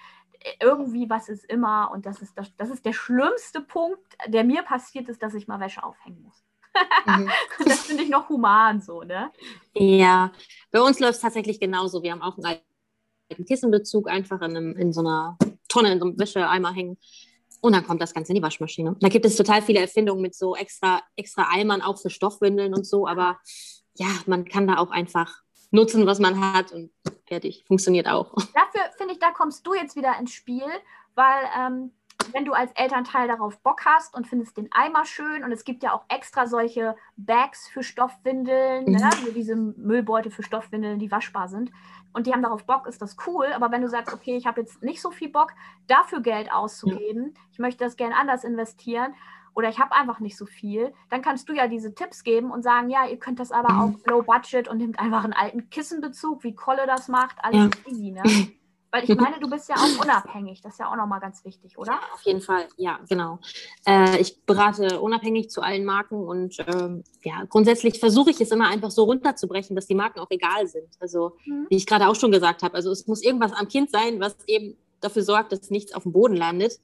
irgendwie 0.62 1.10
was 1.10 1.28
ist 1.28 1.44
immer. 1.46 1.92
Und 1.92 2.06
das 2.06 2.22
ist, 2.22 2.38
das, 2.38 2.56
das 2.56 2.70
ist 2.70 2.86
der 2.86 2.94
schlimmste 2.94 3.60
Punkt, 3.60 4.16
der 4.28 4.46
mir 4.46 4.64
passiert 4.64 5.10
ist, 5.10 5.22
dass 5.22 5.34
ich 5.34 5.48
mal 5.48 5.60
Wäsche 5.60 5.84
aufhängen 5.84 6.24
muss. 6.24 6.46
Mhm. 7.06 7.30
das 7.66 7.82
finde 7.82 8.04
ich 8.04 8.10
noch 8.10 8.30
human 8.30 8.82
so, 8.82 9.02
ne? 9.02 9.32
Ja, 9.74 10.32
bei 10.72 10.82
uns 10.82 11.00
läuft 11.00 11.16
es 11.16 11.22
tatsächlich 11.22 11.60
genauso. 11.60 12.04
Wir 12.04 12.12
haben 12.12 12.22
auch 12.22 12.38
einen 12.38 12.60
alten 13.32 13.46
Kissenbezug 13.46 14.10
einfach 14.10 14.42
in, 14.42 14.56
einem, 14.56 14.76
in 14.76 14.94
so 14.94 15.02
einer 15.02 15.38
Tonne, 15.68 15.94
in 15.94 16.00
so 16.00 16.06
einem 16.06 16.20
Wäscheeimer 16.20 16.74
hängen. 16.74 16.98
Und 17.62 17.74
dann 17.74 17.86
kommt 17.86 18.02
das 18.02 18.14
Ganze 18.14 18.32
in 18.32 18.38
die 18.38 18.42
Waschmaschine. 18.42 18.96
Da 19.00 19.10
gibt 19.10 19.26
es 19.26 19.36
total 19.36 19.62
viele 19.62 19.80
Erfindungen 19.80 20.22
mit 20.22 20.34
so 20.34 20.56
extra, 20.56 21.02
extra 21.16 21.48
Eimern, 21.52 21.82
auch 21.82 22.00
für 22.00 22.10
Stoffwindeln 22.10 22.74
und 22.74 22.86
so. 22.86 23.06
Aber 23.06 23.38
ja, 23.96 24.08
man 24.28 24.46
kann 24.46 24.68
da 24.68 24.78
auch 24.78 24.92
einfach 24.92 25.42
nutzen, 25.72 26.06
was 26.06 26.20
man 26.20 26.54
hat 26.54 26.72
und 26.72 26.92
fertig. 27.28 27.64
Funktioniert 27.68 28.08
auch. 28.08 28.34
Dafür 28.54 28.82
finde 28.98 29.14
ich, 29.14 29.20
da 29.20 29.32
kommst 29.32 29.68
du 29.68 29.74
jetzt 29.74 29.96
wieder 29.96 30.18
ins 30.20 30.32
Spiel, 30.32 30.66
weil 31.16 31.44
ähm, 31.58 31.92
wenn 32.34 32.46
du 32.46 32.54
als 32.54 32.72
Elternteil 32.74 33.28
darauf 33.28 33.60
Bock 33.60 33.86
hast 33.86 34.16
und 34.16 34.28
findest 34.28 34.58
den 34.58 34.70
Eimer 34.72 35.06
schön 35.06 35.44
und 35.44 35.52
es 35.52 35.64
gibt 35.64 35.84
ja 35.84 35.94
auch 35.94 36.06
extra 36.10 36.48
solche 36.48 36.96
Bags 37.18 37.68
für 37.68 37.84
Stoffwindeln, 37.84 38.86
ne, 38.86 38.92
mhm. 38.92 38.98
ne, 38.98 39.06
also 39.06 39.32
diese 39.32 39.56
Müllbeutel 39.56 40.32
für 40.32 40.44
Stoffwindeln, 40.44 41.00
die 41.00 41.12
waschbar 41.12 41.48
sind 41.48 41.72
und 42.14 42.28
die 42.28 42.34
haben 42.34 42.42
darauf 42.42 42.66
Bock, 42.66 42.88
ist 42.88 43.02
das 43.02 43.18
cool. 43.28 43.48
Aber 43.54 43.72
wenn 43.72 43.82
du 43.82 43.88
sagst, 43.88 44.14
okay, 44.14 44.36
ich 44.36 44.46
habe 44.46 44.62
jetzt 44.62 44.82
nicht 44.84 45.02
so 45.02 45.12
viel 45.12 45.30
Bock, 45.30 45.54
dafür 45.88 46.22
Geld 46.22 46.52
auszugeben, 46.52 47.34
ja. 47.36 47.42
ich 47.52 47.60
möchte 47.60 47.84
das 47.84 47.98
gerne 47.98 48.16
anders 48.16 48.44
investieren 48.44 49.14
oder 49.54 49.70
ich 49.70 49.80
habe 49.80 49.94
einfach 49.94 50.20
nicht 50.20 50.38
so 50.38 50.46
viel, 50.46 50.94
dann 51.10 51.22
kannst 51.22 51.50
du 51.50 51.54
ja 51.54 51.68
diese 51.68 51.94
Tipps 51.94 52.24
geben 52.24 52.52
und 52.52 52.64
sagen, 52.64 52.90
ja, 52.90 53.06
ihr 53.06 53.18
könnt 53.18 53.40
das 53.40 53.52
aber 53.52 53.82
auch 53.82 53.94
low 54.10 54.22
budget 54.22 54.68
und 54.68 54.78
nehmt 54.78 55.00
einfach 55.00 55.24
einen 55.24 55.34
alten 55.34 55.70
Kissenbezug, 55.70 56.44
wie 56.44 56.56
Kolle 56.56 56.88
das 56.88 57.08
macht, 57.08 57.38
alles 57.44 57.70
ja. 57.86 57.92
easy, 57.92 58.12
ne? 58.12 58.24
Weil 58.92 59.04
ich 59.04 59.16
meine, 59.16 59.40
du 59.42 59.50
bist 59.50 59.70
ja 59.70 59.76
auch 59.76 60.04
unabhängig. 60.04 60.62
Das 60.62 60.74
ist 60.74 60.80
ja 60.80 60.92
auch 60.92 60.96
nochmal 60.96 61.20
ganz 61.20 61.44
wichtig, 61.46 61.78
oder? 61.78 61.94
Ja, 61.94 62.00
auf 62.14 62.22
jeden 62.24 62.42
Fall, 62.42 62.68
ja, 62.78 63.00
genau. 63.08 63.40
Äh, 63.86 64.20
ich 64.20 64.44
berate 64.46 65.00
unabhängig 65.00 65.50
zu 65.50 65.62
allen 65.62 65.86
Marken 65.86 66.16
und 66.16 66.58
ähm, 66.68 67.04
ja, 67.24 67.44
grundsätzlich 67.48 68.00
versuche 68.00 68.32
ich 68.32 68.42
es 68.42 68.52
immer 68.52 68.68
einfach 68.68 68.92
so 68.92 69.04
runterzubrechen, 69.04 69.76
dass 69.76 69.88
die 69.88 69.96
Marken 69.96 70.20
auch 70.20 70.32
egal 70.32 70.68
sind. 70.68 70.90
Also, 71.00 71.38
mhm. 71.46 71.68
wie 71.70 71.76
ich 71.76 71.86
gerade 71.86 72.08
auch 72.08 72.16
schon 72.16 72.32
gesagt 72.32 72.64
habe, 72.64 72.76
also 72.76 72.92
es 72.92 73.08
muss 73.08 73.24
irgendwas 73.24 73.54
am 73.54 73.68
Kind 73.68 73.92
sein, 73.92 74.20
was 74.20 74.36
eben 74.48 74.76
dafür 75.02 75.24
sorgt, 75.24 75.52
dass 75.52 75.70
nichts 75.70 75.94
auf 75.94 76.04
dem 76.04 76.12
Boden 76.12 76.36
landet. 76.36 76.80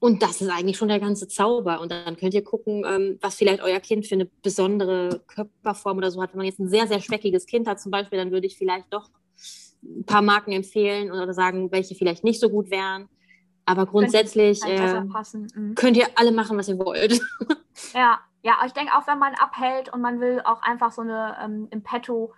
Und 0.00 0.22
das 0.22 0.40
ist 0.40 0.48
eigentlich 0.48 0.76
schon 0.76 0.88
der 0.88 1.00
ganze 1.00 1.26
Zauber. 1.26 1.80
Und 1.80 1.90
dann 1.90 2.16
könnt 2.16 2.32
ihr 2.32 2.44
gucken, 2.44 2.84
ähm, 2.86 3.18
was 3.20 3.34
vielleicht 3.34 3.62
euer 3.62 3.80
Kind 3.80 4.06
für 4.06 4.14
eine 4.14 4.26
besondere 4.26 5.22
Körperform 5.26 5.98
oder 5.98 6.10
so 6.10 6.22
hat. 6.22 6.32
Wenn 6.32 6.38
man 6.38 6.46
jetzt 6.46 6.60
ein 6.60 6.68
sehr, 6.68 6.86
sehr 6.86 7.00
schwächiges 7.00 7.46
Kind 7.46 7.66
hat 7.66 7.80
zum 7.80 7.90
Beispiel, 7.90 8.18
dann 8.18 8.30
würde 8.30 8.46
ich 8.46 8.56
vielleicht 8.56 8.92
doch 8.92 9.10
ein 9.82 10.04
paar 10.04 10.22
Marken 10.22 10.52
empfehlen 10.52 11.10
oder 11.10 11.32
sagen, 11.32 11.70
welche 11.70 11.94
vielleicht 11.94 12.24
nicht 12.24 12.40
so 12.40 12.50
gut 12.50 12.70
wären. 12.70 13.08
Aber 13.64 13.84
grundsätzlich 13.84 14.62
äh, 14.64 15.00
mhm. 15.00 15.74
könnt 15.74 15.96
ihr 15.96 16.06
alle 16.14 16.32
machen, 16.32 16.56
was 16.56 16.68
ihr 16.68 16.78
wollt. 16.78 17.20
Ja, 17.94 18.18
ja, 18.42 18.56
ich 18.66 18.72
denke 18.72 18.92
auch, 18.92 19.06
wenn 19.06 19.20
man 19.20 19.34
abhält 19.34 19.92
und 19.92 20.00
man 20.00 20.20
will 20.20 20.40
auch 20.44 20.62
einfach 20.62 20.90
so 20.90 21.02
eine 21.02 21.36
ähm, 21.40 21.68
im 21.70 21.84
Petto 21.84 22.34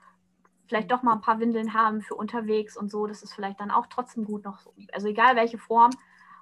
vielleicht 0.66 0.90
doch 0.90 1.02
mal 1.02 1.14
ein 1.14 1.20
paar 1.20 1.40
Windeln 1.40 1.74
haben 1.74 2.02
für 2.02 2.14
unterwegs 2.14 2.76
und 2.76 2.90
so, 2.90 3.06
das 3.06 3.22
ist 3.22 3.32
vielleicht 3.32 3.58
dann 3.58 3.70
auch 3.70 3.86
trotzdem 3.86 4.24
gut 4.24 4.44
noch. 4.44 4.58
Also 4.92 5.08
egal 5.08 5.34
welche 5.36 5.58
Form. 5.58 5.90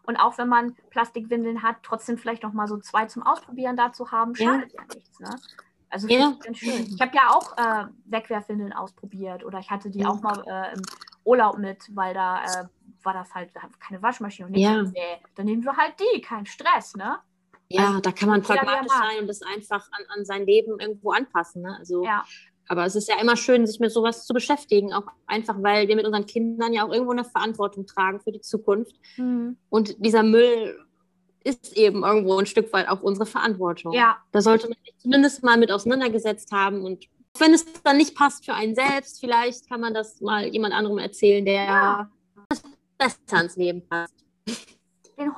Und 0.02 0.16
auch 0.16 0.36
wenn 0.36 0.48
man 0.48 0.74
Plastikwindeln 0.90 1.62
hat, 1.62 1.76
trotzdem 1.82 2.18
vielleicht 2.18 2.42
noch 2.42 2.52
mal 2.52 2.66
so 2.66 2.78
zwei 2.78 3.06
zum 3.06 3.22
Ausprobieren 3.22 3.76
dazu 3.76 4.10
haben, 4.10 4.34
schadet 4.34 4.72
ja, 4.72 4.80
ja 4.80 4.94
nichts. 4.94 5.20
Ne? 5.20 5.30
Also 5.90 6.08
ja. 6.08 6.36
ganz 6.42 6.58
schön. 6.58 6.86
Ich 6.94 7.00
habe 7.00 7.12
ja 7.14 7.30
auch 7.30 7.56
äh, 7.56 7.86
Wegwerfwindeln 8.06 8.72
ausprobiert 8.72 9.44
oder 9.44 9.58
ich 9.58 9.70
hatte 9.70 9.90
die 9.90 10.00
ja. 10.00 10.08
auch 10.08 10.20
mal 10.20 10.42
äh, 10.46 10.74
im 10.74 10.82
Urlaub 11.24 11.58
mit, 11.58 11.84
weil 11.94 12.14
da 12.14 12.44
äh, 12.44 12.64
war 13.02 13.14
das 13.14 13.34
halt 13.34 13.50
keine 13.80 14.02
Waschmaschine 14.02 14.46
und 14.46 14.52
nichts. 14.52 14.70
Ja. 14.70 14.82
Nee, 14.82 15.22
dann 15.34 15.46
nehmen 15.46 15.64
wir 15.64 15.76
halt 15.76 15.94
die, 15.98 16.20
kein 16.20 16.46
Stress, 16.46 16.94
ne? 16.94 17.18
Ja, 17.70 17.88
also, 17.88 18.00
da 18.00 18.12
kann 18.12 18.28
man 18.28 18.42
pragmatisch 18.42 18.92
sein 18.92 19.20
und 19.20 19.26
das 19.26 19.42
einfach 19.42 19.86
an, 19.92 20.04
an 20.16 20.24
sein 20.24 20.46
Leben 20.46 20.80
irgendwo 20.80 21.10
anpassen. 21.10 21.62
Ne? 21.62 21.76
Also, 21.78 22.02
ja. 22.02 22.24
Aber 22.68 22.84
es 22.84 22.94
ist 22.94 23.08
ja 23.08 23.18
immer 23.20 23.36
schön, 23.36 23.66
sich 23.66 23.80
mit 23.80 23.92
sowas 23.92 24.26
zu 24.26 24.34
beschäftigen, 24.34 24.92
auch 24.92 25.06
einfach, 25.26 25.56
weil 25.62 25.88
wir 25.88 25.96
mit 25.96 26.04
unseren 26.04 26.26
Kindern 26.26 26.74
ja 26.74 26.86
auch 26.86 26.92
irgendwo 26.92 27.12
eine 27.12 27.24
Verantwortung 27.24 27.86
tragen 27.86 28.20
für 28.20 28.32
die 28.32 28.42
Zukunft. 28.42 28.94
Mhm. 29.16 29.56
Und 29.70 30.04
dieser 30.04 30.22
Müll 30.22 30.78
ist 31.44 31.76
eben 31.76 32.04
irgendwo 32.04 32.36
ein 32.38 32.46
Stück 32.46 32.72
weit 32.72 32.88
auch 32.88 33.02
unsere 33.02 33.26
Verantwortung. 33.26 33.92
Ja. 33.92 34.18
Da 34.32 34.40
sollte 34.40 34.68
man 34.68 34.76
sich 34.84 34.96
zumindest 34.98 35.42
mal 35.42 35.56
mit 35.56 35.70
auseinandergesetzt 35.70 36.52
haben 36.52 36.84
und 36.84 37.06
wenn 37.38 37.54
es 37.54 37.64
dann 37.82 37.96
nicht 37.96 38.16
passt 38.16 38.44
für 38.44 38.54
einen 38.54 38.74
selbst, 38.74 39.20
vielleicht 39.20 39.68
kann 39.68 39.80
man 39.80 39.94
das 39.94 40.20
mal 40.20 40.46
jemand 40.46 40.74
anderem 40.74 40.98
erzählen, 40.98 41.44
der 41.44 41.64
ja. 41.64 42.10
besser 42.98 43.36
ans 43.36 43.56
Leben 43.56 43.86
passt. 43.86 44.14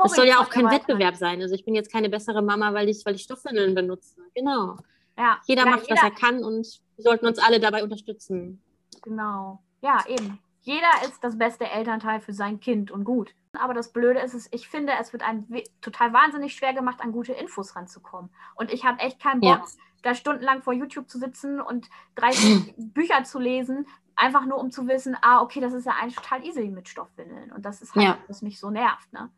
Es 0.04 0.12
soll 0.14 0.26
ja 0.26 0.40
auch 0.40 0.50
kein 0.50 0.70
Wettbewerb 0.70 1.16
sein. 1.16 1.40
Also 1.40 1.54
ich 1.54 1.64
bin 1.64 1.74
jetzt 1.74 1.90
keine 1.90 2.10
bessere 2.10 2.42
Mama, 2.42 2.74
weil 2.74 2.88
ich, 2.88 3.04
weil 3.04 3.14
ich 3.14 3.22
Stoffwindeln 3.22 3.74
benutze. 3.74 4.16
Genau. 4.34 4.76
Ja. 5.16 5.38
Jeder 5.46 5.64
ja, 5.64 5.70
macht, 5.70 5.88
jeder. 5.88 5.96
was 5.96 6.02
er 6.02 6.10
kann 6.10 6.44
und 6.44 6.80
wir 6.96 7.02
sollten 7.02 7.26
uns 7.26 7.38
alle 7.38 7.60
dabei 7.60 7.82
unterstützen. 7.82 8.62
Genau. 9.02 9.62
Ja, 9.82 10.04
eben. 10.06 10.38
Jeder 10.62 10.90
ist 11.04 11.22
das 11.22 11.38
beste 11.38 11.64
Elternteil 11.64 12.20
für 12.20 12.34
sein 12.34 12.60
Kind 12.60 12.90
und 12.90 13.04
gut. 13.04 13.30
Aber 13.58 13.74
das 13.74 13.92
Blöde 13.92 14.20
ist, 14.20 14.48
ich 14.52 14.68
finde, 14.68 14.92
es 15.00 15.12
wird 15.12 15.22
einem 15.22 15.46
total 15.80 16.12
wahnsinnig 16.12 16.54
schwer 16.54 16.72
gemacht, 16.72 17.00
an 17.00 17.12
gute 17.12 17.32
Infos 17.32 17.74
ranzukommen. 17.74 18.30
Und 18.54 18.72
ich 18.72 18.84
habe 18.84 19.00
echt 19.00 19.20
keinen 19.20 19.40
Bock, 19.40 19.58
ja. 19.58 19.82
da 20.02 20.14
stundenlang 20.14 20.62
vor 20.62 20.72
YouTube 20.72 21.08
zu 21.08 21.18
sitzen 21.18 21.60
und 21.60 21.88
30 22.14 22.74
Bücher 22.76 23.24
zu 23.24 23.38
lesen, 23.38 23.86
einfach 24.14 24.46
nur 24.46 24.58
um 24.58 24.70
zu 24.70 24.86
wissen, 24.86 25.16
ah, 25.22 25.40
okay, 25.40 25.60
das 25.60 25.72
ist 25.72 25.86
ja 25.86 25.94
eigentlich 26.00 26.16
total 26.16 26.44
easy 26.44 26.68
mit 26.68 26.88
Stoffwindeln. 26.88 27.50
Und 27.52 27.64
das 27.64 27.82
ist 27.82 27.94
halt, 27.94 28.06
ja. 28.06 28.18
was 28.28 28.42
mich 28.42 28.60
so 28.60 28.70
nervt. 28.70 29.12
Ne? 29.12 29.30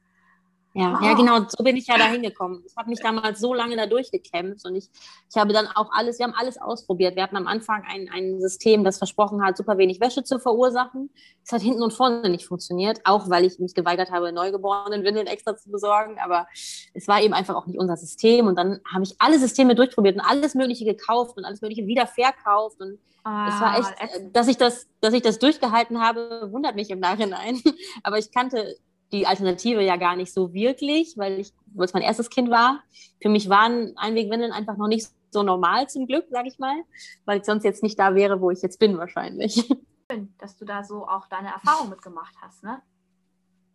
Ja, 0.74 0.98
oh. 0.98 1.04
ja, 1.04 1.12
genau, 1.14 1.38
so 1.48 1.62
bin 1.62 1.76
ich 1.76 1.86
ja 1.86 1.98
da 1.98 2.06
hingekommen. 2.06 2.62
Ich 2.66 2.74
habe 2.76 2.88
mich 2.88 3.00
damals 3.00 3.40
so 3.40 3.52
lange 3.52 3.76
da 3.76 3.86
durchgekämpft 3.86 4.64
und 4.64 4.74
ich, 4.74 4.88
ich 5.28 5.36
habe 5.36 5.52
dann 5.52 5.66
auch 5.66 5.90
alles, 5.92 6.18
wir 6.18 6.24
haben 6.24 6.34
alles 6.34 6.56
ausprobiert. 6.56 7.14
Wir 7.14 7.22
hatten 7.22 7.36
am 7.36 7.46
Anfang 7.46 7.84
ein, 7.86 8.08
ein 8.10 8.40
System, 8.40 8.82
das 8.82 8.96
versprochen 8.96 9.44
hat, 9.44 9.58
super 9.58 9.76
wenig 9.76 10.00
Wäsche 10.00 10.24
zu 10.24 10.38
verursachen. 10.38 11.10
Es 11.44 11.52
hat 11.52 11.60
hinten 11.60 11.82
und 11.82 11.92
vorne 11.92 12.28
nicht 12.30 12.46
funktioniert, 12.46 13.00
auch 13.04 13.28
weil 13.28 13.44
ich 13.44 13.58
mich 13.58 13.74
geweigert 13.74 14.10
habe, 14.10 14.32
neugeborenen 14.32 15.04
Windeln 15.04 15.26
extra 15.26 15.56
zu 15.56 15.70
besorgen. 15.70 16.18
Aber 16.24 16.46
es 16.94 17.06
war 17.06 17.20
eben 17.20 17.34
einfach 17.34 17.54
auch 17.54 17.66
nicht 17.66 17.78
unser 17.78 17.98
System. 17.98 18.46
Und 18.46 18.56
dann 18.56 18.80
habe 18.90 19.04
ich 19.04 19.14
alle 19.18 19.38
Systeme 19.38 19.74
durchprobiert 19.74 20.16
und 20.16 20.22
alles 20.22 20.54
Mögliche 20.54 20.86
gekauft 20.86 21.36
und 21.36 21.44
alles 21.44 21.60
Mögliche 21.60 21.86
wieder 21.86 22.06
verkauft. 22.06 22.80
Und 22.80 22.98
ah, 23.24 23.48
es 23.48 23.60
war 23.60 23.78
echt, 23.78 24.34
dass 24.34 24.48
ich, 24.48 24.56
das, 24.56 24.86
dass 25.00 25.12
ich 25.12 25.22
das 25.22 25.38
durchgehalten 25.38 26.00
habe, 26.00 26.48
wundert 26.50 26.76
mich 26.76 26.88
im 26.88 27.00
Nachhinein. 27.00 27.60
Aber 28.02 28.16
ich 28.16 28.32
kannte 28.32 28.76
die 29.12 29.26
Alternative 29.26 29.82
ja 29.82 29.96
gar 29.96 30.16
nicht 30.16 30.32
so 30.32 30.52
wirklich, 30.52 31.14
weil 31.16 31.40
ich, 31.40 31.52
weil 31.74 31.84
es 31.84 31.92
mein 31.92 32.02
erstes 32.02 32.30
Kind 32.30 32.50
war. 32.50 32.82
Für 33.20 33.28
mich 33.28 33.48
waren 33.48 33.96
Einwegwindeln 33.96 34.52
einfach 34.52 34.76
noch 34.76 34.88
nicht 34.88 35.08
so 35.30 35.42
normal 35.42 35.88
zum 35.88 36.06
Glück, 36.06 36.26
sage 36.30 36.48
ich 36.48 36.58
mal, 36.58 36.82
weil 37.24 37.38
ich 37.38 37.44
sonst 37.44 37.64
jetzt 37.64 37.82
nicht 37.82 37.98
da 37.98 38.14
wäre, 38.14 38.40
wo 38.40 38.50
ich 38.50 38.62
jetzt 38.62 38.78
bin 38.78 38.98
wahrscheinlich. 38.98 39.54
Schön, 40.10 40.34
dass 40.38 40.56
du 40.56 40.64
da 40.64 40.84
so 40.84 41.06
auch 41.06 41.26
deine 41.28 41.48
Erfahrung 41.48 41.88
mitgemacht 41.88 42.34
hast, 42.40 42.62
ne? 42.62 42.82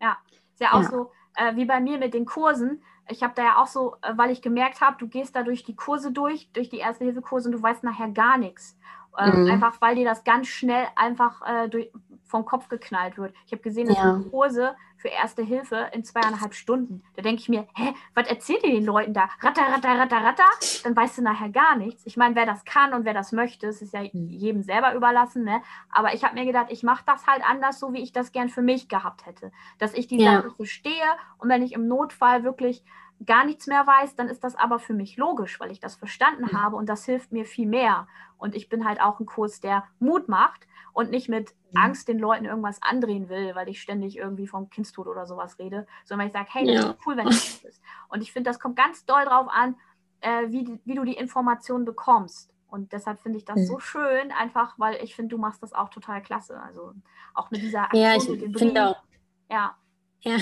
Ja, 0.02 0.18
ist 0.54 0.62
ja 0.62 0.74
auch 0.74 0.84
ja. 0.84 0.90
so 0.90 1.12
äh, 1.36 1.56
wie 1.56 1.66
bei 1.66 1.80
mir 1.80 1.98
mit 1.98 2.14
den 2.14 2.26
Kursen. 2.26 2.84
Ich 3.10 3.24
habe 3.24 3.34
da 3.36 3.44
ja 3.44 3.62
auch 3.62 3.68
so, 3.68 3.96
äh, 4.02 4.14
weil 4.16 4.32
ich 4.32 4.42
gemerkt 4.42 4.82
habe, 4.82 4.98
du 5.00 5.08
gehst 5.08 5.36
da 5.36 5.44
durch 5.44 5.64
die 5.64 5.76
Kurse 5.76 6.12
durch, 6.12 6.52
durch 6.52 6.70
die 6.70 6.78
Erste-Hilfe-Kurse 6.78 7.50
und 7.50 7.54
du 7.54 7.62
weißt 7.62 7.84
nachher 7.84 8.10
gar 8.10 8.38
nichts. 8.38 8.78
Äh, 9.18 9.32
mhm. 9.32 9.50
Einfach 9.50 9.82
weil 9.82 9.96
dir 9.96 10.06
das 10.06 10.24
ganz 10.24 10.48
schnell 10.48 10.86
einfach 10.96 11.42
äh, 11.48 11.70
durch, 11.70 11.92
vom 12.28 12.46
Kopf 12.46 12.70
geknallt 12.70 13.18
wird. 13.18 13.34
Ich 13.46 13.52
habe 13.52 13.62
gesehen, 13.62 13.88
dass 13.88 13.98
ja. 13.98 14.22
Kurse 14.30 14.76
für 14.98 15.10
Erste 15.10 15.44
Hilfe 15.44 15.90
in 15.94 16.04
zweieinhalb 16.04 16.54
Stunden. 16.54 17.04
Da 17.16 17.22
denke 17.22 17.42
ich 17.42 17.50
mir, 17.50 17.68
hä, 17.76 17.94
was 18.16 18.28
erzählt 18.28 18.64
ihr 18.64 18.72
den 18.72 18.86
Leuten 18.86 19.14
da? 19.14 19.30
Ratter, 19.42 19.62
ratter, 19.62 19.98
ratter, 19.98 20.24
ratter. 20.24 20.44
Dann 20.84 20.96
weißt 20.96 21.20
du 21.20 21.22
nachher 21.22 21.50
gar 21.50 21.76
nichts. 21.76 22.04
Ich 22.06 22.18
meine, 22.18 22.36
wer 22.36 22.46
das 22.46 22.66
kann 22.66 22.94
und 22.94 23.06
wer 23.06 23.14
das 23.14 23.32
möchte, 23.32 23.68
es 23.68 23.82
ist 23.82 23.94
ja 23.94 24.02
jedem 24.02 24.64
selber 24.64 24.96
überlassen. 24.96 25.44
Ne? 25.44 25.62
Aber 25.90 26.14
ich 26.14 26.24
habe 26.24 26.34
mir 26.34 26.46
gedacht, 26.46 26.68
ich 26.70 26.84
mache 26.84 27.04
das 27.06 27.28
halt 27.28 27.44
anders, 27.48 27.80
so 27.80 27.94
wie 27.94 28.02
ich 28.02 28.12
das 28.12 28.32
gern 28.32 28.50
für 28.50 28.64
mich 28.64 28.90
gehabt 28.90 29.26
hätte. 29.26 29.52
Dass 29.78 29.94
ich 29.94 30.08
die 30.08 30.20
ja. 30.20 30.42
Sache 30.42 30.52
verstehe 30.52 31.06
und 31.38 31.50
wenn 31.50 31.62
ich 31.62 31.74
im 31.74 31.88
Notfall 31.88 32.44
wirklich 32.44 32.84
gar 33.26 33.46
nichts 33.46 33.68
mehr 33.68 33.86
weiß, 33.86 34.16
dann 34.16 34.30
ist 34.30 34.44
das 34.44 34.56
aber 34.56 34.80
für 34.80 34.94
mich 34.94 35.18
logisch, 35.18 35.60
weil 35.60 35.72
ich 35.72 35.80
das 35.80 35.96
verstanden 35.96 36.50
mhm. 36.52 36.62
habe 36.62 36.76
und 36.76 36.88
das 36.88 37.06
hilft 37.06 37.32
mir 37.32 37.46
viel 37.46 37.68
mehr. 37.68 38.08
Und 38.38 38.56
ich 38.56 38.70
bin 38.70 38.86
halt 38.86 39.02
auch 39.02 39.20
ein 39.20 39.26
Kurs, 39.26 39.60
der 39.60 39.84
Mut 40.00 40.28
macht 40.28 40.68
und 40.94 41.10
nicht 41.10 41.30
mit. 41.30 41.54
Angst 41.78 42.08
den 42.08 42.20
Leuten 42.20 42.46
irgendwas 42.46 42.82
andrehen 42.82 43.30
will, 43.30 43.56
weil 43.56 43.70
ich 43.70 43.82
ständig 43.82 44.18
irgendwie 44.18 44.48
vom 44.48 44.70
Kindstod 44.70 45.08
oder 45.08 45.26
sowas 45.26 45.60
rede, 45.60 45.88
sondern 46.06 46.26
weil 46.26 46.28
ich 46.28 46.34
sage, 46.34 46.50
hey, 46.52 46.66
das 46.66 46.84
ja. 46.84 46.92
ist 46.92 47.00
cool, 47.06 47.18
wenn 47.18 47.26
du 47.26 47.32
das 47.32 47.60
bist. 47.64 47.82
Und 48.10 48.22
ich 48.22 48.32
finde, 48.32 48.50
das 48.50 48.60
kommt 48.60 48.76
ganz 48.76 49.06
doll 49.06 49.26
drauf 49.26 49.48
an, 49.50 49.76
äh, 50.22 50.50
wie, 50.50 50.80
wie 50.86 50.96
du 50.96 51.04
die 51.04 51.14
Informationen 51.16 51.86
bekommst. 51.86 52.52
Und 52.70 52.92
deshalb 52.92 53.20
finde 53.20 53.38
ich 53.38 53.46
das 53.46 53.60
mhm. 53.60 53.66
so 53.66 53.80
schön, 53.80 54.32
einfach, 54.32 54.74
weil 54.78 55.02
ich 55.04 55.16
finde, 55.16 55.36
du 55.36 55.42
machst 55.42 55.64
das 55.64 55.74
auch 55.74 55.90
total 55.90 56.22
klasse. 56.22 56.62
Also 56.62 56.94
auch 57.34 57.50
mit 57.50 57.62
dieser 57.62 57.84
Aktion, 57.84 58.04
ja, 58.04 58.16
ich 58.16 58.30
mit 58.30 58.42
dem 58.42 58.54
finde 58.54 58.88
auch. 58.90 59.04
Ja. 59.50 59.78
Ja, 60.22 60.38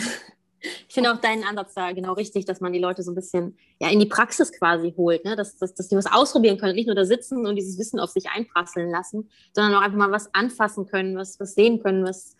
ich 0.87 0.93
finde 0.93 1.13
auch 1.13 1.17
deinen 1.17 1.43
Ansatz 1.43 1.73
da 1.73 1.91
genau 1.91 2.13
richtig, 2.13 2.45
dass 2.45 2.61
man 2.61 2.73
die 2.73 2.79
Leute 2.79 3.03
so 3.03 3.11
ein 3.11 3.15
bisschen 3.15 3.57
ja, 3.79 3.89
in 3.89 3.99
die 3.99 4.05
Praxis 4.05 4.51
quasi 4.51 4.93
holt, 4.97 5.25
ne? 5.25 5.35
dass, 5.35 5.57
dass, 5.57 5.73
dass 5.73 5.87
die 5.87 5.95
was 5.95 6.11
ausprobieren 6.11 6.57
können, 6.57 6.75
nicht 6.75 6.87
nur 6.87 6.95
da 6.95 7.05
sitzen 7.05 7.45
und 7.45 7.55
dieses 7.55 7.77
Wissen 7.77 7.99
auf 7.99 8.09
sich 8.09 8.29
einprasseln 8.29 8.89
lassen, 8.89 9.29
sondern 9.53 9.75
auch 9.75 9.81
einfach 9.81 9.97
mal 9.97 10.11
was 10.11 10.33
anfassen 10.33 10.87
können, 10.87 11.17
was, 11.17 11.39
was 11.39 11.55
sehen 11.55 11.81
können, 11.81 12.05
was, 12.05 12.35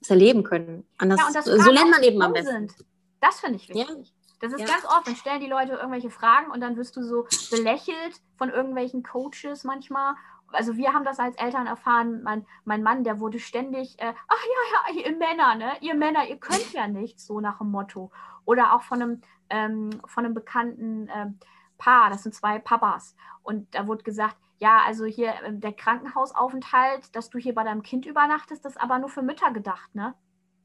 was 0.00 0.10
erleben 0.10 0.42
können. 0.42 0.86
Anders, 0.98 1.20
ja, 1.34 1.42
so 1.42 1.70
lernt 1.70 1.90
man 1.90 2.02
eben 2.02 2.20
am 2.22 2.32
besten. 2.32 2.68
Sind. 2.68 2.74
Das 3.20 3.40
finde 3.40 3.56
ich 3.56 3.68
wichtig. 3.68 3.86
Ja. 3.88 4.24
Das 4.40 4.52
ist 4.52 4.60
ja. 4.60 4.66
ganz 4.66 4.84
oft, 4.84 5.06
dann 5.06 5.16
stellen 5.16 5.40
die 5.40 5.46
Leute 5.46 5.72
irgendwelche 5.72 6.10
Fragen 6.10 6.50
und 6.50 6.60
dann 6.60 6.76
wirst 6.76 6.96
du 6.96 7.02
so 7.02 7.26
belächelt 7.50 8.20
von 8.36 8.50
irgendwelchen 8.50 9.02
Coaches 9.02 9.64
manchmal 9.64 10.14
also 10.54 10.76
wir 10.76 10.92
haben 10.92 11.04
das 11.04 11.18
als 11.18 11.36
Eltern 11.36 11.66
erfahren, 11.66 12.22
mein, 12.22 12.46
mein 12.64 12.82
Mann, 12.82 13.04
der 13.04 13.20
wurde 13.20 13.38
ständig, 13.38 14.00
äh, 14.00 14.12
ach 14.28 14.44
ja, 14.44 14.94
ja, 14.94 15.00
ihr 15.02 15.16
Männer, 15.16 15.54
ne? 15.54 15.72
Ihr 15.80 15.94
Männer, 15.94 16.26
ihr 16.26 16.38
könnt 16.38 16.72
ja 16.72 16.88
nichts, 16.88 17.26
so 17.26 17.40
nach 17.40 17.58
dem 17.58 17.70
Motto. 17.70 18.10
Oder 18.44 18.74
auch 18.74 18.82
von 18.82 19.02
einem, 19.02 19.20
ähm, 19.50 19.90
von 20.06 20.24
einem 20.24 20.34
bekannten 20.34 21.08
ähm, 21.14 21.38
Paar, 21.78 22.10
das 22.10 22.22
sind 22.22 22.34
zwei 22.34 22.58
Papas. 22.58 23.16
Und 23.42 23.74
da 23.74 23.86
wurde 23.86 24.04
gesagt, 24.04 24.36
ja, 24.58 24.80
also 24.86 25.04
hier 25.04 25.34
äh, 25.42 25.52
der 25.52 25.72
Krankenhausaufenthalt, 25.72 27.14
dass 27.14 27.30
du 27.30 27.38
hier 27.38 27.54
bei 27.54 27.64
deinem 27.64 27.82
Kind 27.82 28.06
übernachtest, 28.06 28.64
das 28.64 28.72
ist 28.72 28.80
aber 28.80 28.98
nur 28.98 29.08
für 29.08 29.22
Mütter 29.22 29.50
gedacht, 29.50 29.94
ne? 29.94 30.14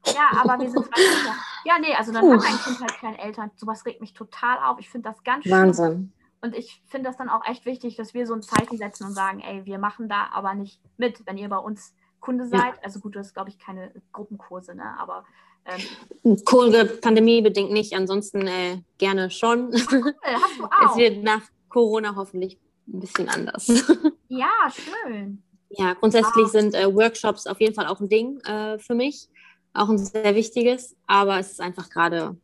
Ja, 0.06 0.30
aber 0.40 0.58
wir 0.58 0.70
sind 0.70 0.84
zwei 0.86 0.94
Kinder. 0.94 1.34
Ja, 1.64 1.78
nee, 1.78 1.94
also 1.94 2.12
dann 2.12 2.22
Puh. 2.22 2.32
hat 2.34 2.44
ein 2.46 2.58
Kind 2.58 2.80
halt 2.80 2.94
keine 2.98 3.18
Eltern. 3.18 3.50
Sowas 3.56 3.84
regt 3.84 4.00
mich 4.00 4.14
total 4.14 4.58
auf. 4.58 4.78
Ich 4.78 4.88
finde 4.88 5.10
das 5.10 5.22
ganz 5.24 5.44
schön. 5.44 5.52
Wahnsinn. 5.52 6.12
Und 6.42 6.56
ich 6.56 6.82
finde 6.86 7.08
das 7.08 7.18
dann 7.18 7.28
auch 7.28 7.46
echt 7.46 7.66
wichtig, 7.66 7.96
dass 7.96 8.14
wir 8.14 8.26
so 8.26 8.34
ein 8.34 8.42
Zeichen 8.42 8.78
setzen 8.78 9.04
und 9.04 9.12
sagen, 9.12 9.40
ey, 9.40 9.66
wir 9.66 9.78
machen 9.78 10.08
da 10.08 10.30
aber 10.32 10.54
nicht 10.54 10.80
mit, 10.96 11.26
wenn 11.26 11.36
ihr 11.36 11.48
bei 11.48 11.58
uns 11.58 11.94
Kunde 12.20 12.46
seid. 12.46 12.82
Also 12.82 13.00
gut, 13.00 13.14
du 13.14 13.18
hast, 13.18 13.34
glaube 13.34 13.50
ich, 13.50 13.58
keine 13.58 13.92
Gruppenkurse, 14.12 14.74
ne? 14.74 14.98
Aber 14.98 15.24
ähm, 15.66 16.36
Kurse 16.44 16.84
pandemiebedingt 16.84 17.70
nicht, 17.70 17.94
ansonsten 17.94 18.46
äh, 18.46 18.82
gerne 18.98 19.30
schon. 19.30 19.70
Cool, 19.90 20.14
hast 20.22 20.58
du 20.58 20.64
auch. 20.64 20.90
Es 20.90 20.96
wird 20.96 21.22
nach 21.22 21.42
Corona 21.68 22.14
hoffentlich 22.16 22.58
ein 22.88 23.00
bisschen 23.00 23.28
anders. 23.28 23.68
Ja, 24.32 24.70
schön. 24.70 25.42
Ja, 25.70 25.94
grundsätzlich 25.94 26.44
ah. 26.44 26.48
sind 26.48 26.72
äh, 26.76 26.94
Workshops 26.94 27.48
auf 27.48 27.60
jeden 27.60 27.74
Fall 27.74 27.88
auch 27.88 27.98
ein 27.98 28.08
Ding 28.08 28.38
äh, 28.42 28.78
für 28.78 28.94
mich. 28.94 29.28
Auch 29.74 29.88
ein 29.88 29.98
sehr 29.98 30.36
wichtiges, 30.36 30.94
aber 31.08 31.40
es 31.40 31.50
ist 31.50 31.60
einfach 31.60 31.90
gerade 31.90 32.36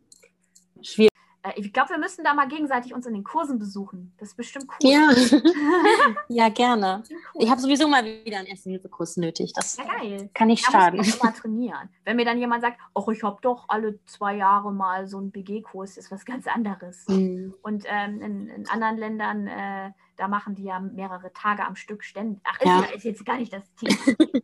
schwierig 0.83 1.13
Äh, 1.13 1.16
ich 1.57 1.73
glaube, 1.73 1.91
wir 1.91 1.99
müssen 1.99 2.25
da 2.25 2.35
mal 2.35 2.49
gegenseitig 2.49 2.93
uns 2.95 3.07
in 3.07 3.15
den 3.15 3.25
Kursen 3.25 3.59
besuchen. 3.59 4.13
Das 4.19 4.31
ist 4.31 4.37
bestimmt 4.37 4.67
cool. 4.69 4.91
Ja, 4.91 5.11
ja 6.29 6.49
gerne. 6.49 7.03
Cool. 7.09 7.43
Ich 7.45 7.51
habe 7.51 7.61
sowieso 7.61 7.87
mal 7.89 8.05
wieder 8.05 8.39
einen 8.39 8.49
Erste-Hilfe-Kurs 8.49 9.17
nötig. 9.17 9.53
Das 9.55 9.77
ja, 9.77 9.85
geil. 9.85 10.31
kann 10.35 10.49
nicht 10.49 10.65
schaden. 10.65 11.01
Ich 11.01 11.23
mal 11.23 11.33
trainieren. 11.33 11.89
Wenn 12.05 12.17
mir 12.17 12.25
dann 12.25 12.39
jemand 12.39 12.63
sagt, 12.63 12.79
ach, 12.95 13.09
ich 13.09 13.23
habe 13.23 13.39
doch 13.43 13.67
alle 13.69 13.99
zwei 14.07 14.37
Jahre 14.37 14.73
mal 14.73 15.07
so 15.07 15.19
einen 15.19 15.31
BG-Kurs, 15.31 15.97
ist 15.97 16.11
was 16.11 16.25
ganz 16.25 16.47
anderes. 16.47 17.07
Mhm. 17.09 17.55
Und 17.63 17.85
ähm, 17.87 18.21
in, 18.21 18.49
in, 18.49 18.69
anderen 18.69 18.97
Ländern, 18.97 19.47
äh, 19.47 19.91
da 20.17 20.29
machen 20.29 20.55
die 20.55 20.65
ja 20.65 20.81
mehrere 20.81 21.33
Tage 21.33 21.65
am 21.65 21.77
Stück 21.77 22.05
ständig. 22.05 22.41
Ach, 22.45 22.61
ist, 22.61 22.67
ja. 22.67 22.81
ist 22.95 23.05
jetzt 23.05 23.25
gar 23.25 23.37
nicht 23.37 23.53
das 23.53 23.63
Thema. 23.75 23.97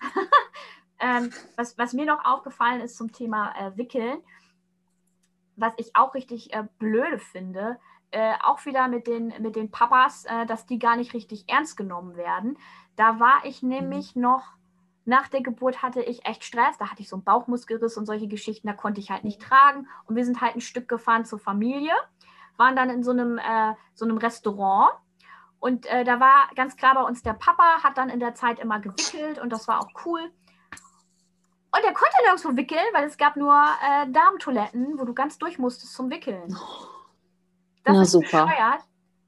ähm, 1.00 1.30
was, 1.56 1.78
was 1.78 1.92
mir 1.92 2.06
noch 2.06 2.24
aufgefallen 2.24 2.80
ist 2.80 2.96
zum 2.96 3.12
Thema 3.12 3.54
äh, 3.58 3.76
Wickeln, 3.76 4.18
was 5.56 5.72
ich 5.76 5.94
auch 5.94 6.14
richtig 6.14 6.52
äh, 6.52 6.64
blöde 6.78 7.18
finde, 7.18 7.78
äh, 8.10 8.34
auch 8.42 8.64
wieder 8.64 8.88
mit 8.88 9.06
den, 9.06 9.34
mit 9.40 9.56
den 9.56 9.70
Papas, 9.70 10.24
äh, 10.24 10.46
dass 10.46 10.66
die 10.66 10.78
gar 10.78 10.96
nicht 10.96 11.14
richtig 11.14 11.44
ernst 11.48 11.76
genommen 11.76 12.16
werden. 12.16 12.56
Da 12.96 13.18
war 13.18 13.44
ich 13.44 13.62
nämlich 13.62 14.14
mhm. 14.14 14.22
noch, 14.22 14.52
nach 15.04 15.28
der 15.28 15.42
Geburt 15.42 15.82
hatte 15.82 16.00
ich 16.00 16.24
echt 16.24 16.44
Stress, 16.44 16.78
da 16.78 16.90
hatte 16.90 17.02
ich 17.02 17.08
so 17.08 17.16
einen 17.16 17.24
Bauchmuskelriss 17.24 17.96
und 17.96 18.06
solche 18.06 18.28
Geschichten, 18.28 18.68
da 18.68 18.72
konnte 18.72 19.00
ich 19.00 19.10
halt 19.10 19.24
nicht 19.24 19.40
mhm. 19.40 19.46
tragen. 19.46 19.88
Und 20.06 20.16
wir 20.16 20.24
sind 20.24 20.40
halt 20.40 20.54
ein 20.54 20.60
Stück 20.60 20.88
gefahren 20.88 21.24
zur 21.24 21.38
Familie, 21.38 21.92
waren 22.56 22.76
dann 22.76 22.88
in 22.90 23.02
so 23.02 23.10
einem, 23.10 23.38
äh, 23.38 23.74
so 23.94 24.04
einem 24.04 24.18
Restaurant. 24.18 24.92
Und 25.58 25.86
äh, 25.86 26.04
da 26.04 26.20
war 26.20 26.50
ganz 26.54 26.76
klar 26.76 26.94
bei 26.94 27.02
uns 27.02 27.22
der 27.22 27.32
Papa, 27.32 27.82
hat 27.82 27.98
dann 27.98 28.10
in 28.10 28.20
der 28.20 28.34
Zeit 28.34 28.60
immer 28.60 28.80
gewickelt 28.80 29.40
und 29.40 29.50
das 29.50 29.66
war 29.66 29.80
auch 29.80 29.90
cool. 30.04 30.30
Und 31.74 31.84
er 31.84 31.92
konnte 31.92 32.16
nirgendwo 32.24 32.56
wickeln, 32.56 32.84
weil 32.92 33.06
es 33.06 33.16
gab 33.16 33.36
nur 33.36 33.52
äh, 33.52 34.08
Darmtoiletten, 34.10 34.96
wo 34.96 35.04
du 35.04 35.12
ganz 35.12 35.38
durch 35.38 35.58
musstest 35.58 35.94
zum 35.94 36.08
Wickeln. 36.08 36.56
Das 37.82 37.96
Na, 37.96 38.02
ist 38.02 38.12
super. 38.12 38.46
bescheuert. 38.46 38.82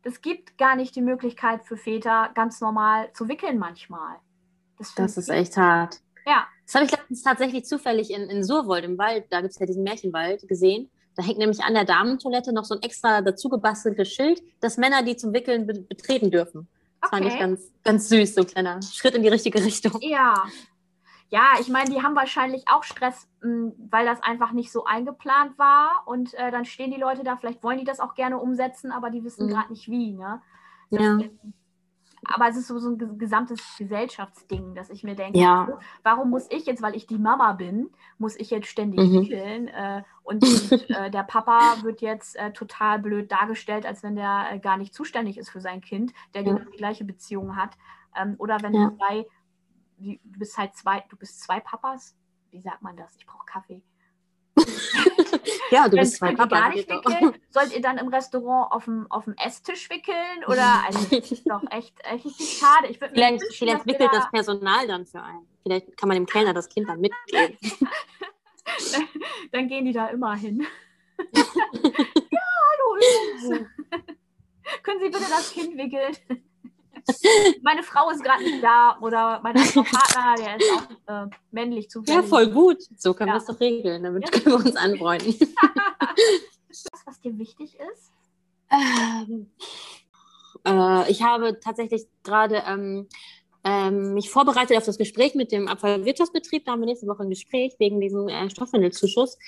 Es 0.05 0.21
gibt 0.23 0.57
gar 0.57 0.77
nicht 0.77 0.95
die 0.95 1.03
Möglichkeit 1.03 1.65
für 1.65 1.77
Väter, 1.77 2.31
ganz 2.35 2.61
normal 2.61 3.13
zu 3.15 3.29
wickeln 3.29 3.59
manchmal. 3.59 4.17
Das, 4.79 4.95
das 4.95 5.17
ist 5.17 5.29
echt 5.29 5.57
hart. 5.57 5.99
Ja. 6.25 6.47
Das 6.65 6.77
habe 6.77 6.85
ich 6.85 6.93
letztens 6.93 7.23
tatsächlich 7.23 7.65
zufällig 7.65 8.13
in, 8.13 8.31
in 8.31 8.45
Surwold 8.45 8.85
im 8.85 8.97
Wald, 8.97 9.27
da 9.31 9.41
gibt 9.41 9.53
es 9.53 9.59
ja 9.59 9.67
diesen 9.67 9.83
Märchenwald, 9.83 10.47
gesehen. 10.47 10.89
Da 11.17 11.25
hängt 11.25 11.39
nämlich 11.39 11.65
an 11.65 11.75
der 11.75 11.85
Damentoilette 11.85 12.53
noch 12.53 12.65
so 12.65 12.77
ein 12.77 12.83
extra 12.83 13.23
dazu 13.23 13.49
gebasteltes 13.49 14.09
Schild, 14.09 14.41
dass 14.61 14.77
Männer 14.77 15.03
die 15.03 15.17
zum 15.17 15.33
Wickeln 15.33 15.67
be 15.67 15.81
betreten 15.81 16.31
dürfen. 16.31 16.69
Das 17.01 17.11
okay. 17.11 17.23
fand 17.23 17.33
ich 17.33 17.41
ganz, 17.41 17.73
ganz 17.83 18.09
süß, 18.09 18.35
so 18.35 18.43
ein 18.43 18.47
kleiner 18.47 18.83
Schritt 18.83 19.15
in 19.15 19.23
die 19.23 19.29
richtige 19.29 19.63
Richtung. 19.65 19.99
Ja, 20.01 20.45
ja, 21.29 21.55
ich 21.61 21.69
meine, 21.69 21.91
die 21.91 22.03
haben 22.03 22.15
wahrscheinlich 22.15 22.65
auch 22.69 22.85
Stress, 22.85 23.29
hm, 23.41 23.73
weil 23.91 24.07
das 24.07 24.23
einfach 24.23 24.53
nicht 24.53 24.71
so 24.71 24.85
eingeplant 24.85 25.59
war. 25.59 26.03
Und 26.07 26.35
äh, 26.35 26.51
dann 26.51 26.65
stehen 26.65 26.91
die 26.91 27.01
Leute 27.01 27.25
da, 27.25 27.37
vielleicht 27.37 27.63
wollen 27.63 27.79
die 27.79 27.85
das 27.85 28.01
auch 28.01 28.15
gerne 28.15 28.39
umsetzen, 28.39 28.93
aber 28.93 29.11
die 29.11 29.25
wissen 29.25 29.47
mhm. 29.47 29.51
gerade 29.51 29.71
nicht 29.71 29.89
wie. 29.89 30.13
Ne? 30.13 30.41
Das, 30.91 31.03
ja. 31.03 31.19
Aber 32.29 32.49
es 32.49 32.57
ist 32.57 32.67
so, 32.67 32.79
so 32.79 32.91
ein 32.91 33.19
gesamtes 33.19 33.61
Gesellschaftsding, 33.79 34.75
dass 34.75 34.91
ich 34.91 35.05
mir 35.05 35.15
denke, 35.15 35.39
ja. 35.39 35.69
warum 36.03 36.31
muss 36.31 36.47
ich 36.51 36.67
jetzt, 36.67 36.83
weil 36.83 36.97
ich 36.97 37.07
die 37.07 37.19
Mama 37.19 37.53
bin, 37.53 37.91
muss 38.19 38.37
ich 38.37 38.51
jetzt 38.51 38.69
ständig 38.69 39.01
mhm. 39.01 39.21
wickeln? 39.21 39.69
Äh, 39.69 40.03
und, 40.23 40.43
und 40.43 40.73
äh, 40.91 41.11
der 41.11 41.23
Papa 41.23 41.83
wird 41.83 42.01
jetzt 42.01 42.37
äh, 42.37 42.53
total 42.53 42.99
blöd 42.99 43.31
dargestellt, 43.31 43.87
als 43.87 44.03
wenn 44.03 44.17
der 44.17 44.47
äh, 44.53 44.59
gar 44.59 44.77
nicht 44.77 44.95
zuständig 44.95 45.39
ist 45.39 45.51
für 45.51 45.61
sein 45.61 45.81
Kind, 45.81 46.13
der 46.35 46.43
ja. 46.43 46.53
genau 46.53 46.71
die 46.71 46.77
gleiche 46.77 47.05
Beziehung 47.05 47.57
hat. 47.57 47.77
Ähm, 48.17 48.35
oder 48.39 48.63
wenn 48.63 48.75
ja. 48.75 48.93
zwei 48.97 49.27
wie, 49.97 50.21
du 50.25 50.39
bist 50.39 50.57
halt 50.57 50.77
zwei, 50.77 51.05
du 51.09 51.17
bist 51.17 51.41
zwei 51.41 51.61
Papas. 51.61 52.15
Wie 52.51 52.61
sagt 52.61 52.83
man 52.83 52.97
das? 52.97 53.15
Ich 53.17 53.27
brauche 53.27 53.45
Kaffee. 53.47 53.83
ja, 55.71 55.89
du 55.89 55.97
bist 55.97 56.17
zwei 56.17 56.35
Papas. 56.35 56.59
Gar 56.59 56.71
nicht 56.71 56.89
wickeln? 56.89 57.35
Sollt 57.51 57.75
ihr 57.75 57.83
dann 57.83 57.99
im 57.99 58.09
Restaurant 58.09 58.73
auf 58.73 58.85
dem, 58.85 59.11
auf 59.11 59.25
dem 59.25 59.35
Esstisch 59.35 59.91
wickeln? 59.91 60.45
Oder 60.47 60.85
also 60.87 60.99
das 61.15 61.31
ist 61.31 61.49
doch 61.49 61.63
echt, 61.71 61.95
echt 62.05 62.41
schade. 62.41 62.89
Ich 62.89 62.99
vielleicht 62.99 63.43
wünschen, 63.43 63.57
vielleicht 63.57 63.87
wickelt 63.87 64.11
da 64.13 64.19
das 64.19 64.31
Personal 64.31 64.87
dann 64.87 65.07
für 65.07 65.23
einen. 65.23 65.47
Vielleicht 65.63 65.97
kann 65.97 66.09
man 66.09 66.17
dem 66.17 66.27
Kellner 66.27 66.55
das 66.55 66.69
Kind 66.69 66.89
dann 66.89 67.01
mitgeben. 67.01 67.59
dann 69.53 69.69
gehen 69.69 69.85
die 69.85 69.93
da 69.93 70.09
immer 70.09 70.35
hin. 70.37 70.67
ja, 71.35 71.43
hallo. 72.71 73.67
Können 74.83 75.01
Sie 75.01 75.07
bitte 75.07 75.29
das 75.29 75.53
Kind 75.53 75.77
wickeln? 75.77 76.46
meine 77.63 77.83
Frau 77.83 78.11
ist 78.11 78.23
gerade 78.23 78.43
nicht 78.43 78.63
da 78.63 78.99
oder 79.01 79.41
mein 79.43 79.55
Partner, 79.55 80.35
der 80.39 80.57
ist 80.57 80.73
auch 80.73 81.27
äh, 81.27 81.31
männlich 81.51 81.89
zufällig. 81.89 82.23
Ja, 82.23 82.29
voll 82.29 82.49
gut. 82.49 82.79
So 82.97 83.15
können 83.15 83.29
ja. 83.29 83.35
wir 83.35 83.39
es 83.39 83.47
doch 83.47 83.61
regeln. 83.61 84.03
Damit 84.03 84.31
können 84.33 84.47
wir 84.47 84.57
uns 84.57 84.77
anfreunden. 84.77 85.29
ist 86.69 86.89
das, 86.93 87.07
was 87.07 87.21
dir 87.21 87.39
wichtig 87.39 87.77
ist? 87.93 88.13
Ähm, 88.71 89.51
äh, 90.67 91.11
ich 91.11 91.23
habe 91.23 91.61
tatsächlich 91.61 92.07
gerade 92.25 92.63
ähm, 92.67 93.09
ähm, 93.65 94.15
mich 94.15 94.31
vorbereitet 94.31 94.77
auf 94.77 94.85
das 94.85 94.99
Gespräch 94.99 95.35
mit 95.35 95.53
dem 95.53 95.69
Abfallwirtschaftsbetrieb. 95.69 96.65
Da 96.65 96.73
haben 96.73 96.81
wir 96.81 96.87
nächste 96.87 97.07
Woche 97.07 97.23
ein 97.23 97.31
Gespräch 97.31 97.75
wegen 97.79 98.01
diesem 98.01 98.29
äh, 98.29 98.51
Stoffwindelzuschuss. 98.51 99.39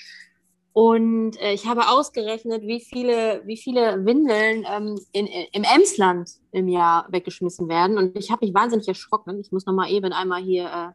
Und 0.73 1.41
äh, 1.41 1.53
ich 1.55 1.67
habe 1.67 1.89
ausgerechnet, 1.89 2.63
wie 2.63 2.81
viele, 2.81 3.43
wie 3.45 3.57
viele 3.57 4.05
Windeln 4.05 4.65
ähm, 4.71 4.99
in, 5.13 5.27
im 5.27 5.65
Emsland 5.65 6.31
im 6.53 6.69
Jahr 6.69 7.07
weggeschmissen 7.11 7.69
werden. 7.69 7.99
Und 7.99 8.17
ich 8.17 8.31
habe 8.31 8.47
mich 8.47 8.55
wahnsinnig 8.55 8.87
erschrocken. 8.87 9.41
Ich 9.41 9.51
muss 9.51 9.67
nochmal 9.67 9.91
eben 9.91 10.13
einmal 10.13 10.41
hier 10.41 10.67
äh, 10.67 10.93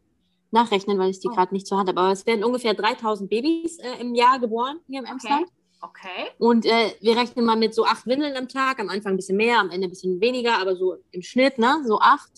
nachrechnen, 0.52 0.98
weil 1.00 1.10
ich 1.10 1.20
die 1.20 1.28
oh. 1.28 1.34
gerade 1.34 1.54
nicht 1.54 1.68
zur 1.68 1.78
Hand 1.78 1.90
habe. 1.90 2.00
Aber 2.00 2.12
es 2.12 2.26
werden 2.26 2.44
ungefähr 2.44 2.74
3000 2.74 3.30
Babys 3.30 3.78
äh, 3.80 4.00
im 4.00 4.16
Jahr 4.16 4.40
geboren 4.40 4.80
hier 4.88 5.00
im 5.00 5.06
Emsland. 5.06 5.48
Okay. 5.82 6.00
okay. 6.08 6.32
Und 6.38 6.66
äh, 6.66 6.94
wir 7.02 7.18
rechnen 7.18 7.44
mal 7.44 7.58
mit 7.58 7.74
so 7.74 7.86
acht 7.86 8.06
Windeln 8.06 8.38
am 8.38 8.48
Tag. 8.48 8.80
Am 8.80 8.90
Anfang 8.90 9.14
ein 9.14 9.18
bisschen 9.18 9.38
mehr, 9.38 9.60
am 9.60 9.70
Ende 9.70 9.88
ein 9.88 9.90
bisschen 9.90 10.22
weniger, 10.22 10.60
aber 10.60 10.76
so 10.76 10.96
im 11.12 11.22
Schnitt, 11.22 11.58
ne, 11.58 11.84
so 11.86 12.00
acht. 12.00 12.32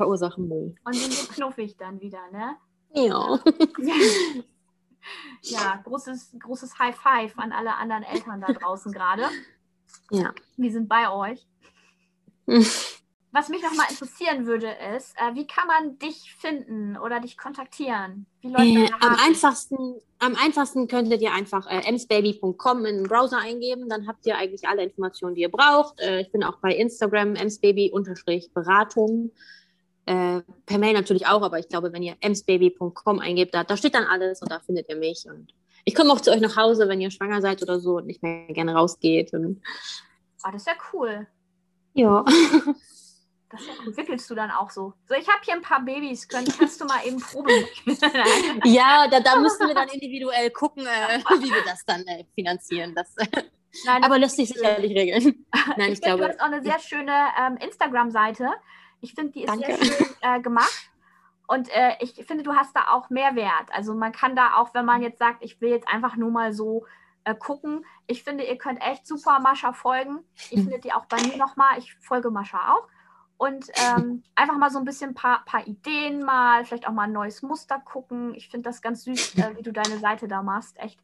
verursachen 0.00 0.48
Müll. 0.48 0.74
Und 0.84 0.94
sind 0.94 1.12
so 1.12 1.30
knuffig 1.30 1.76
dann 1.76 2.00
wieder, 2.00 2.20
ne? 2.32 2.56
Ja. 2.94 3.38
ja, 5.42 5.80
großes, 5.84 6.36
großes 6.38 6.78
High 6.78 6.96
Five 6.96 7.38
an 7.38 7.52
alle 7.52 7.74
anderen 7.74 8.02
Eltern 8.02 8.40
da 8.40 8.50
draußen 8.50 8.92
gerade. 8.92 9.24
Ja. 10.10 10.32
Wir 10.56 10.72
sind 10.72 10.88
bei 10.88 11.10
euch. 11.12 11.46
Was 13.32 13.48
mich 13.48 13.62
noch 13.62 13.74
mal 13.76 13.86
interessieren 13.88 14.44
würde, 14.46 14.74
ist, 14.96 15.14
äh, 15.16 15.34
wie 15.34 15.46
kann 15.46 15.68
man 15.68 15.98
dich 16.00 16.34
finden 16.34 16.96
oder 16.96 17.20
dich 17.20 17.36
kontaktieren? 17.36 18.26
Äh, 18.42 18.88
am 18.98 19.14
einfachsten, 19.24 20.00
am 20.18 20.34
einfachsten 20.34 20.88
könntet 20.88 21.22
ihr 21.22 21.32
einfach 21.32 21.64
äh, 21.70 21.86
emsbaby.com 21.86 22.84
in 22.86 22.96
den 22.96 23.06
Browser 23.06 23.38
eingeben. 23.38 23.88
Dann 23.88 24.08
habt 24.08 24.26
ihr 24.26 24.36
eigentlich 24.36 24.66
alle 24.66 24.82
Informationen, 24.82 25.36
die 25.36 25.42
ihr 25.42 25.48
braucht. 25.48 26.00
Äh, 26.00 26.22
ich 26.22 26.32
bin 26.32 26.42
auch 26.42 26.56
bei 26.56 26.74
Instagram 26.74 27.36
emsbaby-beratung. 27.36 29.30
Äh, 30.10 30.42
per 30.66 30.78
Mail 30.78 30.94
natürlich 30.94 31.28
auch, 31.28 31.42
aber 31.42 31.60
ich 31.60 31.68
glaube, 31.68 31.92
wenn 31.92 32.02
ihr 32.02 32.16
emsbaby.com 32.20 33.20
eingebt, 33.20 33.54
da, 33.54 33.62
da 33.62 33.76
steht 33.76 33.94
dann 33.94 34.06
alles 34.06 34.42
und 34.42 34.50
da 34.50 34.58
findet 34.58 34.88
ihr 34.88 34.96
mich. 34.96 35.24
Und 35.26 35.54
ich 35.84 35.94
komme 35.94 36.12
auch 36.12 36.20
zu 36.20 36.32
euch 36.32 36.40
nach 36.40 36.56
Hause, 36.56 36.88
wenn 36.88 37.00
ihr 37.00 37.12
schwanger 37.12 37.40
seid 37.40 37.62
oder 37.62 37.78
so 37.78 37.98
und 37.98 38.06
nicht 38.06 38.20
mehr 38.20 38.48
gerne 38.48 38.74
rausgeht. 38.74 39.32
Und 39.32 39.62
oh, 40.44 40.48
das 40.50 40.62
ist 40.62 40.66
ja 40.66 40.74
cool. 40.92 41.28
Ja. 41.94 42.24
Das 43.52 43.66
ja 43.66 43.72
cool. 43.84 43.96
Wickelst 43.96 44.30
du 44.30 44.36
dann 44.36 44.52
auch 44.52 44.70
so? 44.70 44.94
So, 45.08 45.16
ich 45.16 45.26
habe 45.26 45.40
hier 45.44 45.54
ein 45.54 45.62
paar 45.62 45.84
Babys, 45.84 46.28
Könnt, 46.28 46.56
kannst 46.56 46.80
du 46.80 46.84
mal 46.84 47.04
eben 47.04 47.18
Probe 47.18 47.50
Ja, 48.64 49.08
da, 49.10 49.18
da 49.18 49.40
müssen 49.40 49.66
wir 49.66 49.74
dann 49.74 49.88
individuell 49.88 50.50
gucken, 50.50 50.86
äh, 50.86 51.18
wie 51.18 51.50
wir 51.50 51.64
das 51.64 51.84
dann 51.84 52.06
äh, 52.06 52.26
finanzieren. 52.36 52.94
Das, 52.94 53.12
Nein, 53.84 54.04
aber 54.04 54.20
lässt 54.20 54.36
sich 54.36 54.50
sicherlich 54.50 54.92
regeln. 54.96 55.44
Nein, 55.76 55.88
ich, 55.88 55.94
ich 55.94 56.00
glaube. 56.00 56.22
Du 56.22 56.28
hast 56.28 56.40
auch 56.40 56.44
eine 56.44 56.62
sehr 56.62 56.78
schöne 56.78 57.12
ähm, 57.44 57.56
Instagram-Seite. 57.56 58.50
Ich 59.00 59.14
finde, 59.14 59.32
die 59.32 59.44
ist 59.44 59.48
Danke. 59.48 59.76
sehr 59.76 59.84
schön 59.84 60.06
äh, 60.20 60.40
gemacht. 60.40 60.90
Und 61.46 61.68
äh, 61.70 61.96
ich 62.00 62.14
finde, 62.26 62.44
du 62.44 62.54
hast 62.54 62.76
da 62.76 62.92
auch 62.92 63.10
Mehrwert. 63.10 63.72
Also 63.72 63.94
man 63.94 64.12
kann 64.12 64.36
da 64.36 64.54
auch, 64.56 64.72
wenn 64.72 64.84
man 64.84 65.02
jetzt 65.02 65.18
sagt, 65.18 65.42
ich 65.42 65.60
will 65.60 65.70
jetzt 65.70 65.88
einfach 65.88 66.16
nur 66.16 66.30
mal 66.30 66.52
so 66.52 66.86
äh, 67.24 67.34
gucken. 67.34 67.84
Ich 68.06 68.22
finde, 68.22 68.44
ihr 68.44 68.56
könnt 68.56 68.80
echt 68.80 69.06
super 69.06 69.40
Mascha 69.40 69.72
folgen. 69.72 70.20
Ihr 70.50 70.62
findet 70.62 70.84
die 70.84 70.92
auch 70.92 71.06
bei 71.06 71.20
mir 71.22 71.36
nochmal. 71.36 71.78
Ich 71.78 71.94
folge 71.96 72.30
Mascha 72.30 72.74
auch. 72.74 72.86
Und 73.36 73.66
ähm, 73.74 74.22
einfach 74.34 74.58
mal 74.58 74.70
so 74.70 74.78
ein 74.78 74.84
bisschen 74.84 75.10
ein 75.10 75.14
paar, 75.14 75.44
paar 75.44 75.66
Ideen 75.66 76.22
mal, 76.22 76.64
vielleicht 76.64 76.86
auch 76.86 76.92
mal 76.92 77.04
ein 77.04 77.12
neues 77.12 77.42
Muster 77.42 77.80
gucken. 77.80 78.34
Ich 78.34 78.48
finde 78.48 78.68
das 78.68 78.82
ganz 78.82 79.04
süß, 79.04 79.36
äh, 79.38 79.56
wie 79.56 79.62
du 79.62 79.72
deine 79.72 79.98
Seite 79.98 80.28
da 80.28 80.42
machst. 80.42 80.78
Echt 80.78 81.00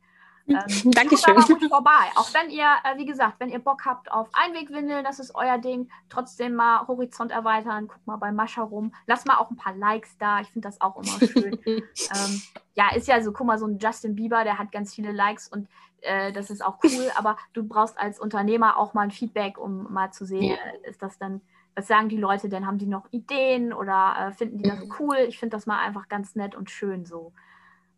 ähm, 0.49 0.65
Dankeschön. 0.93 1.35
Gut 1.35 1.69
vorbei. 1.69 2.11
Auch 2.17 2.33
wenn 2.35 2.51
ihr, 2.51 2.67
äh, 2.85 2.97
wie 2.99 3.07
gesagt, 3.07 3.37
wenn 3.39 3.49
ihr 3.49 3.59
Bock 3.59 3.85
habt 3.85 4.11
auf 4.11 4.29
Einwegwindeln, 4.33 5.05
das 5.05 5.19
ist 5.19 5.35
euer 5.35 5.59
Ding, 5.59 5.89
trotzdem 6.09 6.55
mal 6.55 6.87
Horizont 6.87 7.33
erweitern, 7.33 7.89
guck 7.89 8.07
mal 8.07 8.17
bei 8.17 8.33
Mascha 8.33 8.63
rum. 8.63 8.93
Lass 9.07 9.25
mal 9.25 9.37
auch 9.37 9.51
ein 9.51 9.57
paar 9.57 9.75
Likes 9.75 10.17
da. 10.19 10.41
Ich 10.41 10.49
finde 10.49 10.69
das 10.69 10.81
auch 10.81 10.97
immer 10.97 11.27
schön. 11.27 11.59
ähm, 11.67 12.43
ja, 12.75 12.95
ist 12.95 13.09
ja 13.09 13.21
so, 13.23 13.33
guck 13.33 13.47
mal, 13.47 13.59
so 13.59 13.67
ein 13.67 13.79
Justin 13.79 14.15
Bieber, 14.15 14.45
der 14.45 14.59
hat 14.59 14.73
ganz 14.73 14.95
viele 14.95 15.13
Likes 15.13 15.49
und 15.49 15.69
äh, 16.03 16.33
das 16.33 16.51
ist 16.51 16.65
auch 16.65 16.79
cool, 16.85 17.11
aber 17.17 17.37
du 17.53 17.65
brauchst 17.65 17.99
als 17.99 18.21
Unternehmer 18.21 18.77
auch 18.77 18.95
mal 18.95 19.03
ein 19.03 19.11
Feedback, 19.11 19.59
um 19.59 19.93
mal 19.93 20.13
zu 20.13 20.25
sehen, 20.25 20.43
ja. 20.43 20.57
äh, 20.57 20.91
ist 20.91 21.03
das 21.03 21.19
dann 21.19 21.41
was 21.77 21.87
sagen 21.87 22.09
die 22.09 22.17
Leute 22.17 22.49
denn? 22.49 22.67
Haben 22.67 22.79
die 22.79 22.87
noch 22.87 23.07
Ideen 23.13 23.73
oder 23.73 24.17
äh, 24.19 24.33
finden 24.33 24.59
die 24.59 24.69
das 24.69 24.81
mhm. 24.81 24.95
cool? 24.99 25.17
Ich 25.29 25.39
finde 25.39 25.57
das 25.57 25.67
mal 25.67 25.79
einfach 25.79 26.09
ganz 26.09 26.35
nett 26.35 26.55
und 26.55 26.71
schön 26.71 27.05
so. 27.05 27.33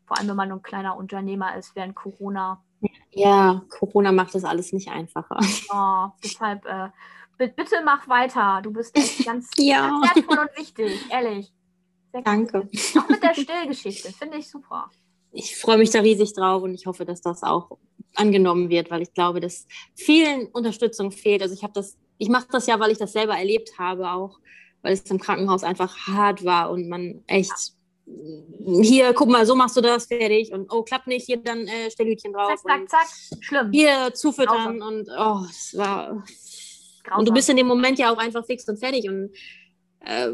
Vor 0.09 0.19
allem, 0.19 0.29
wenn 0.29 0.37
man 0.37 0.51
ein 0.51 0.63
kleiner 0.63 0.97
Unternehmer 0.97 1.55
ist 1.57 1.77
während 1.77 1.95
Corona. 1.95 2.65
Ja, 3.11 3.63
Corona 3.69 4.11
macht 4.11 4.35
das 4.35 4.45
alles 4.45 4.73
nicht 4.73 4.89
einfacher. 4.89 5.39
Oh, 5.73 6.09
deshalb, 6.25 6.65
äh, 6.65 6.89
bitte 7.37 7.77
mach 7.85 8.09
weiter. 8.09 8.61
Du 8.63 8.73
bist 8.73 8.97
echt 8.97 9.27
ganz, 9.27 9.51
ja. 9.57 9.89
ganz 9.89 10.17
wertvoll 10.17 10.39
und 10.39 10.57
wichtig, 10.57 11.07
ehrlich. 11.11 11.53
Sehr 12.13 12.23
Danke. 12.23 12.69
Cool. 12.73 13.03
Auch 13.03 13.09
mit 13.09 13.23
der 13.23 13.35
Stillgeschichte, 13.35 14.13
finde 14.13 14.39
ich 14.39 14.49
super. 14.49 14.91
Ich 15.31 15.57
freue 15.57 15.77
mich 15.77 15.91
da 15.91 16.01
riesig 16.01 16.33
drauf 16.33 16.63
und 16.63 16.73
ich 16.73 16.87
hoffe, 16.87 17.05
dass 17.05 17.21
das 17.21 17.43
auch 17.43 17.77
angenommen 18.15 18.71
wird, 18.71 18.91
weil 18.91 19.03
ich 19.03 19.13
glaube, 19.13 19.41
dass 19.41 19.67
vielen 19.95 20.47
Unterstützung 20.47 21.13
fehlt. 21.13 21.43
Also 21.43 21.55
ich 21.55 21.63
habe 21.63 21.75
das, 21.75 21.99
ich 22.17 22.31
mache 22.31 22.47
das 22.51 22.67
ja, 22.67 22.81
weil 22.81 22.91
ich 22.93 22.99
das 22.99 23.13
selber 23.13 23.37
erlebt 23.37 23.79
habe, 23.79 24.11
auch 24.11 24.39
weil 24.81 24.95
es 24.95 25.03
im 25.11 25.21
Krankenhaus 25.21 25.65
einfach 25.65 26.07
hart 26.07 26.45
war 26.45 26.71
und 26.71 26.89
man 26.89 27.23
echt 27.27 27.75
hier, 28.83 29.13
guck 29.15 29.29
mal, 29.29 29.47
so 29.47 29.55
machst 29.55 29.77
du 29.77 29.81
das, 29.81 30.07
fertig. 30.07 30.53
Und 30.53 30.73
oh, 30.73 30.83
klappt 30.83 31.07
nicht, 31.07 31.27
hier 31.27 31.39
dann 31.39 31.67
äh, 31.67 31.91
Stellhütchen 31.91 32.33
drauf. 32.33 32.49
Zack, 32.63 32.89
zack, 32.89 33.09
zack. 33.09 33.43
Schlimm. 33.43 33.71
Hier 33.73 34.13
zufüttern 34.15 34.79
Grausam. 34.79 34.99
und 34.99 35.09
oh, 35.11 35.47
das 35.47 35.77
war. 35.77 36.25
Grausam. 37.05 37.19
Und 37.19 37.29
du 37.29 37.33
bist 37.33 37.49
in 37.49 37.57
dem 37.57 37.67
Moment 37.67 37.99
ja 37.99 38.13
auch 38.13 38.19
einfach 38.19 38.45
fix 38.45 38.69
und 38.69 38.79
fertig. 38.79 39.09
Und 39.09 39.31
äh, 40.01 40.33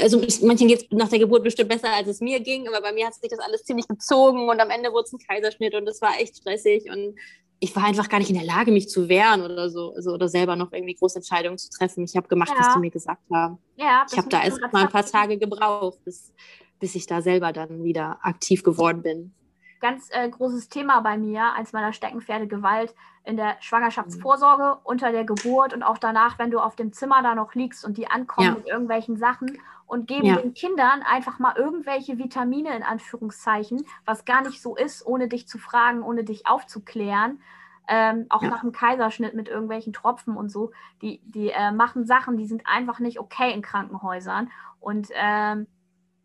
also 0.00 0.20
manchen 0.42 0.68
geht 0.68 0.82
es 0.82 0.86
nach 0.90 1.08
der 1.08 1.18
Geburt 1.18 1.44
bestimmt 1.44 1.68
besser, 1.68 1.92
als 1.92 2.08
es 2.08 2.20
mir 2.20 2.40
ging, 2.40 2.66
aber 2.68 2.80
bei 2.80 2.92
mir 2.92 3.06
hat 3.06 3.14
sich 3.14 3.30
das 3.30 3.38
alles 3.38 3.64
ziemlich 3.64 3.86
gezogen 3.86 4.48
und 4.48 4.60
am 4.60 4.70
Ende 4.70 4.92
wurde 4.92 5.04
es 5.04 5.12
ein 5.12 5.18
Kaiserschnitt 5.18 5.74
und 5.74 5.86
es 5.88 6.00
war 6.00 6.18
echt 6.18 6.36
stressig 6.36 6.90
und 6.90 7.16
ich 7.60 7.74
war 7.76 7.84
einfach 7.84 8.08
gar 8.08 8.18
nicht 8.18 8.30
in 8.30 8.36
der 8.36 8.44
Lage, 8.44 8.72
mich 8.72 8.88
zu 8.88 9.08
wehren 9.08 9.42
oder 9.42 9.70
so, 9.70 9.94
also, 9.94 10.12
oder 10.12 10.28
selber 10.28 10.56
noch 10.56 10.72
irgendwie 10.72 10.94
große 10.94 11.16
Entscheidungen 11.16 11.56
zu 11.56 11.70
treffen. 11.70 12.04
Ich 12.04 12.16
habe 12.16 12.28
gemacht, 12.28 12.50
ja. 12.50 12.58
was 12.58 12.74
die 12.74 12.80
mir 12.80 12.90
gesagt 12.90 13.22
haben. 13.32 13.58
Ja, 13.76 14.04
ich 14.10 14.18
habe 14.18 14.28
da 14.28 14.44
erst 14.44 14.60
mal 14.72 14.82
ein 14.82 14.88
paar 14.88 15.06
Tage 15.06 15.38
gebraucht, 15.38 15.98
bis, 16.04 16.32
bis 16.80 16.94
ich 16.94 17.06
da 17.06 17.22
selber 17.22 17.52
dann 17.52 17.82
wieder 17.82 18.18
aktiv 18.22 18.62
geworden 18.62 19.02
bin. 19.02 19.34
Ganz 19.80 20.08
äh, 20.12 20.28
großes 20.28 20.68
Thema 20.68 21.00
bei 21.00 21.18
mir, 21.18 21.54
als 21.54 21.72
meiner 21.72 21.92
Steckenpferde 21.92 22.46
Gewalt 22.46 22.94
in 23.24 23.36
der 23.36 23.56
Schwangerschaftsvorsorge, 23.60 24.78
unter 24.84 25.12
der 25.12 25.24
Geburt 25.24 25.74
und 25.74 25.82
auch 25.82 25.98
danach, 25.98 26.38
wenn 26.38 26.50
du 26.50 26.58
auf 26.58 26.76
dem 26.76 26.92
Zimmer 26.92 27.22
da 27.22 27.34
noch 27.34 27.54
liegst 27.54 27.84
und 27.84 27.98
die 27.98 28.06
ankommen 28.06 28.48
ja. 28.48 28.54
mit 28.54 28.66
irgendwelchen 28.66 29.16
Sachen 29.16 29.58
und 29.86 30.06
geben 30.06 30.26
ja. 30.26 30.36
den 30.36 30.54
Kindern 30.54 31.02
einfach 31.02 31.38
mal 31.38 31.56
irgendwelche 31.56 32.18
Vitamine 32.18 32.74
in 32.74 32.82
Anführungszeichen, 32.82 33.84
was 34.04 34.24
gar 34.24 34.42
nicht 34.42 34.62
so 34.62 34.76
ist, 34.76 35.06
ohne 35.06 35.28
dich 35.28 35.46
zu 35.48 35.58
fragen, 35.58 36.02
ohne 36.02 36.24
dich 36.24 36.46
aufzuklären. 36.46 37.40
Ähm, 37.86 38.26
auch 38.30 38.42
ja. 38.42 38.48
nach 38.48 38.62
dem 38.62 38.72
Kaiserschnitt 38.72 39.34
mit 39.34 39.48
irgendwelchen 39.48 39.92
Tropfen 39.92 40.36
und 40.36 40.50
so. 40.50 40.72
Die, 41.02 41.20
die 41.24 41.50
äh, 41.50 41.70
machen 41.70 42.06
Sachen, 42.06 42.38
die 42.38 42.46
sind 42.46 42.62
einfach 42.66 42.98
nicht 42.98 43.20
okay 43.20 43.52
in 43.52 43.60
Krankenhäusern. 43.60 44.50
Und 44.80 45.08
ähm, 45.12 45.66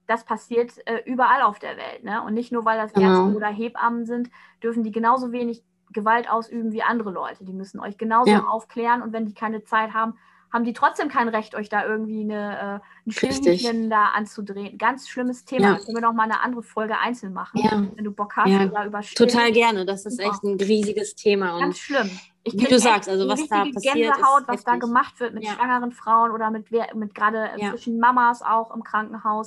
das 0.09 0.23
passiert 0.25 0.71
äh, 0.87 1.03
überall 1.05 1.43
auf 1.43 1.59
der 1.59 1.77
Welt. 1.77 2.03
Ne? 2.03 2.23
Und 2.23 2.33
nicht 2.33 2.51
nur, 2.51 2.65
weil 2.65 2.79
das 2.79 2.93
genau. 2.93 3.25
Ärzte 3.25 3.37
oder 3.37 3.47
Hebammen 3.47 4.05
sind, 4.05 4.29
dürfen 4.63 4.83
die 4.83 4.91
genauso 4.91 5.31
wenig 5.31 5.63
Gewalt 5.91 6.29
ausüben 6.29 6.71
wie 6.71 6.81
andere 6.81 7.11
Leute. 7.11 7.45
Die 7.45 7.53
müssen 7.53 7.79
euch 7.79 7.97
genauso 7.97 8.31
ja. 8.31 8.45
aufklären 8.45 9.01
und 9.01 9.13
wenn 9.13 9.25
die 9.25 9.33
keine 9.33 9.63
Zeit 9.63 9.93
haben, 9.93 10.15
haben 10.51 10.63
die 10.63 10.73
trotzdem 10.73 11.09
kein 11.09 11.29
Recht, 11.29 11.53
euch 11.53 11.69
da 11.69 11.85
irgendwie 11.85 12.21
eine, 12.21 12.81
äh, 13.05 13.07
ein 13.07 13.11
Schildchen 13.11 13.91
da 13.91 14.05
anzudrehen. 14.15 14.79
Ganz 14.79 15.07
schlimmes 15.07 15.45
Thema. 15.45 15.63
Ja. 15.63 15.73
Da 15.73 15.79
können 15.79 15.97
wir 15.97 16.01
noch 16.01 16.13
mal 16.13 16.23
eine 16.23 16.41
andere 16.41 16.63
Folge 16.63 16.97
einzeln 16.97 17.33
machen, 17.33 17.61
ja. 17.63 17.83
wenn 17.95 18.03
du 18.03 18.11
Bock 18.11 18.35
hast. 18.35 18.49
Ja. 18.49 18.65
Oder 18.65 18.85
über 18.85 19.01
Total 19.01 19.51
gerne. 19.51 19.85
Das 19.85 20.07
ist 20.07 20.19
echt 20.19 20.43
ein 20.43 20.59
riesiges 20.59 21.13
Thema. 21.13 21.53
Und 21.53 21.61
Ganz 21.61 21.77
schlimm. 21.77 22.09
Ich 22.43 22.53
wie 22.53 22.65
du 22.65 22.79
sagst, 22.79 23.07
also 23.07 23.27
was 23.27 23.47
da 23.47 23.65
passiert 23.65 23.93
Gänsehaut, 23.93 24.47
was 24.47 24.63
da 24.63 24.77
gemacht 24.77 25.19
wird 25.19 25.35
mit 25.35 25.45
schwangeren 25.45 25.91
Frauen 25.91 26.31
oder 26.31 26.49
mit, 26.49 26.71
mit 26.95 27.13
gerade 27.13 27.51
zwischen 27.69 27.99
Mamas 27.99 28.41
auch 28.41 28.73
im 28.73 28.83
Krankenhaus. 28.83 29.45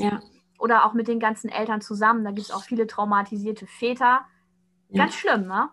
Oder 0.62 0.86
auch 0.86 0.92
mit 0.92 1.08
den 1.08 1.18
ganzen 1.18 1.50
Eltern 1.50 1.80
zusammen. 1.80 2.24
Da 2.24 2.30
gibt 2.30 2.46
es 2.46 2.52
auch 2.52 2.62
viele 2.62 2.86
traumatisierte 2.86 3.66
Väter. 3.66 4.20
Ganz 4.94 5.14
schlimm, 5.14 5.48
ne? 5.48 5.70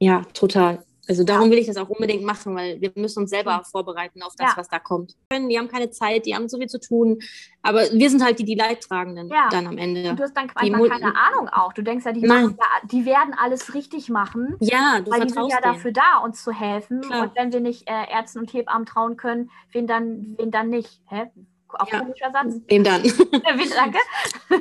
Ja, 0.00 0.22
total. 0.34 0.84
Also 1.06 1.22
darum 1.22 1.50
will 1.52 1.58
ich 1.58 1.68
das 1.68 1.76
auch 1.76 1.88
unbedingt 1.88 2.24
machen, 2.24 2.54
weil 2.56 2.80
wir 2.80 2.92
müssen 2.96 3.20
uns 3.20 3.30
selber 3.30 3.62
vorbereiten 3.70 4.22
auf 4.22 4.34
das, 4.36 4.50
ja. 4.50 4.56
was 4.56 4.68
da 4.68 4.80
kommt. 4.80 5.14
Die 5.32 5.56
haben 5.56 5.68
keine 5.68 5.90
Zeit, 5.90 6.26
die 6.26 6.34
haben 6.34 6.48
so 6.48 6.58
viel 6.58 6.66
zu 6.66 6.80
tun, 6.80 7.20
aber 7.62 7.84
wir 7.92 8.10
sind 8.10 8.22
halt 8.22 8.40
die, 8.40 8.44
die 8.44 8.56
Leidtragenden 8.56 9.28
ja. 9.28 9.48
dann 9.50 9.68
am 9.68 9.78
Ende. 9.78 10.10
Und 10.10 10.18
du 10.18 10.24
hast 10.24 10.36
dann 10.36 10.50
einfach 10.50 10.88
keine 10.88 11.14
Ahnung 11.16 11.48
auch. 11.48 11.72
Du 11.72 11.82
denkst 11.82 12.04
ja, 12.04 12.12
die, 12.12 12.26
machen, 12.26 12.58
die 12.90 13.06
werden 13.06 13.34
alles 13.40 13.72
richtig 13.72 14.10
machen. 14.10 14.56
Ja, 14.60 15.00
du 15.00 15.12
weil 15.12 15.20
die 15.20 15.32
sind 15.32 15.48
ja 15.48 15.60
denen. 15.60 15.74
dafür 15.74 15.92
da, 15.92 16.18
uns 16.24 16.42
zu 16.42 16.52
helfen. 16.52 17.00
Klar. 17.00 17.22
Und 17.22 17.36
wenn 17.36 17.52
wir 17.52 17.60
nicht 17.60 17.88
äh, 17.88 18.10
Ärzten 18.10 18.40
und 18.40 18.52
Hebammen 18.52 18.84
trauen 18.84 19.16
können, 19.16 19.50
wen 19.72 19.86
dann, 19.86 20.34
wen 20.36 20.50
dann 20.50 20.68
nicht? 20.68 21.00
Hä? 21.06 21.30
Auch 21.70 21.90
ja. 21.92 22.00
komischer 22.00 22.30
Satz. 22.30 22.54
Wem 22.66 22.84
dann? 22.84 23.02
Danke. 23.02 23.98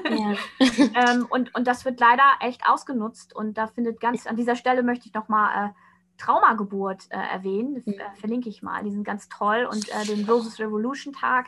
Ja. 0.09 0.35
ähm, 1.11 1.25
und, 1.29 1.53
und 1.55 1.67
das 1.67 1.85
wird 1.85 1.99
leider 1.99 2.23
echt 2.41 2.67
ausgenutzt. 2.67 3.35
Und 3.35 3.57
da 3.57 3.67
findet 3.67 3.99
ganz, 3.99 4.27
an 4.27 4.35
dieser 4.35 4.55
Stelle 4.55 4.83
möchte 4.83 5.07
ich 5.07 5.13
nochmal 5.13 5.69
äh, 5.69 5.69
Traumageburt 6.17 7.05
äh, 7.09 7.17
erwähnen. 7.17 7.83
Das, 7.85 7.95
äh, 7.95 8.19
verlinke 8.19 8.49
ich 8.49 8.61
mal. 8.61 8.83
Die 8.83 8.91
sind 8.91 9.03
ganz 9.03 9.29
toll. 9.29 9.67
Und 9.69 9.89
äh, 9.89 10.05
den 10.05 10.25
Roses 10.29 10.59
Revolution 10.59 11.13
Tag, 11.13 11.47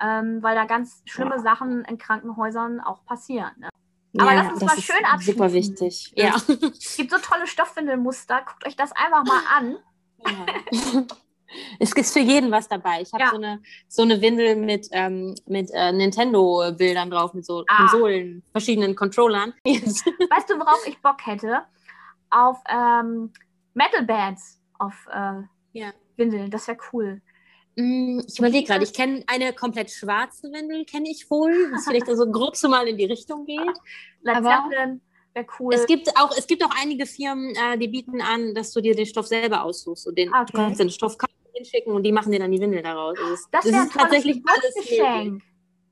ähm, 0.00 0.42
weil 0.42 0.54
da 0.54 0.64
ganz 0.64 1.02
schlimme 1.06 1.36
ja. 1.36 1.42
Sachen 1.42 1.84
in 1.84 1.98
Krankenhäusern 1.98 2.80
auch 2.80 3.04
passieren. 3.04 3.52
Ne? 3.58 3.68
Aber 4.18 4.34
ja, 4.34 4.42
lass 4.42 4.52
uns 4.52 4.62
mal 4.62 4.78
schön 4.78 5.04
abschließen. 5.04 5.34
Super 5.34 5.52
wichtig. 5.52 6.12
Ja. 6.16 6.34
Es 6.36 6.96
gibt 6.96 7.10
so 7.10 7.18
tolle 7.18 7.46
Stoffwindelmuster. 7.46 8.42
Guckt 8.46 8.66
euch 8.66 8.76
das 8.76 8.92
einfach 8.92 9.24
mal 9.24 9.42
an. 9.56 9.76
Ja. 10.26 11.06
Es 11.78 11.94
gibt 11.94 12.06
für 12.06 12.20
jeden 12.20 12.50
was 12.50 12.68
dabei. 12.68 13.02
Ich 13.02 13.12
habe 13.12 13.24
ja. 13.24 13.30
so, 13.30 13.36
eine, 13.36 13.62
so 13.88 14.02
eine 14.02 14.20
Windel 14.20 14.56
mit, 14.56 14.88
ähm, 14.92 15.34
mit 15.46 15.70
äh, 15.72 15.92
Nintendo-Bildern 15.92 17.10
drauf, 17.10 17.34
mit 17.34 17.44
so 17.44 17.64
ah. 17.66 17.76
Konsolen, 17.76 18.42
verschiedenen 18.52 18.94
Controllern. 18.94 19.52
Weißt 19.64 20.50
du, 20.50 20.58
worauf 20.58 20.86
ich 20.86 21.00
Bock 21.00 21.26
hätte? 21.26 21.62
Auf 22.30 22.58
ähm, 22.68 23.32
Metal-Bands 23.74 24.60
auf 24.78 25.06
äh, 25.12 25.42
ja. 25.72 25.92
Windeln. 26.16 26.50
Das 26.50 26.68
wäre 26.68 26.78
cool. 26.92 27.20
Mm, 27.76 28.20
ich 28.26 28.38
überlege 28.38 28.66
gerade, 28.66 28.84
ich 28.84 28.92
kenne 28.92 29.24
eine 29.26 29.52
komplett 29.52 29.90
schwarze 29.90 30.52
Windel, 30.52 30.84
kenne 30.84 31.08
ich 31.10 31.30
wohl, 31.30 31.52
was 31.72 31.86
vielleicht 31.86 32.08
also 32.08 32.30
grob 32.30 32.56
so 32.56 32.68
mal 32.68 32.86
in 32.86 32.96
die 32.96 33.06
Richtung 33.06 33.46
geht. 33.46 33.60
Led 34.20 34.34
Zeppelin 34.44 35.00
wäre 35.34 35.46
cool. 35.58 35.74
Es 35.74 35.86
gibt 35.86 36.14
auch, 36.16 36.36
es 36.36 36.46
gibt 36.46 36.64
auch 36.64 36.74
einige 36.80 37.06
Firmen, 37.06 37.54
äh, 37.54 37.78
die 37.78 37.88
bieten 37.88 38.20
an, 38.20 38.54
dass 38.54 38.72
du 38.72 38.80
dir 38.80 38.94
den 38.94 39.06
Stoff 39.06 39.26
selber 39.26 39.64
aussuchst 39.64 40.06
und 40.06 40.18
den, 40.18 40.28
okay. 40.28 40.44
du 40.46 40.52
kannst 40.52 40.80
den 40.80 40.90
Stoff 40.90 41.16
hinschicken 41.52 41.94
und 41.94 42.02
die 42.02 42.12
machen 42.12 42.32
dir 42.32 42.38
dann 42.38 42.50
die 42.50 42.60
Windel 42.60 42.82
daraus. 42.82 43.18
Das, 43.50 43.64
das 43.64 43.64
ist 43.66 43.92
tatsächlich 43.92 44.42
alles 44.46 44.74
Geschenk. 44.74 45.42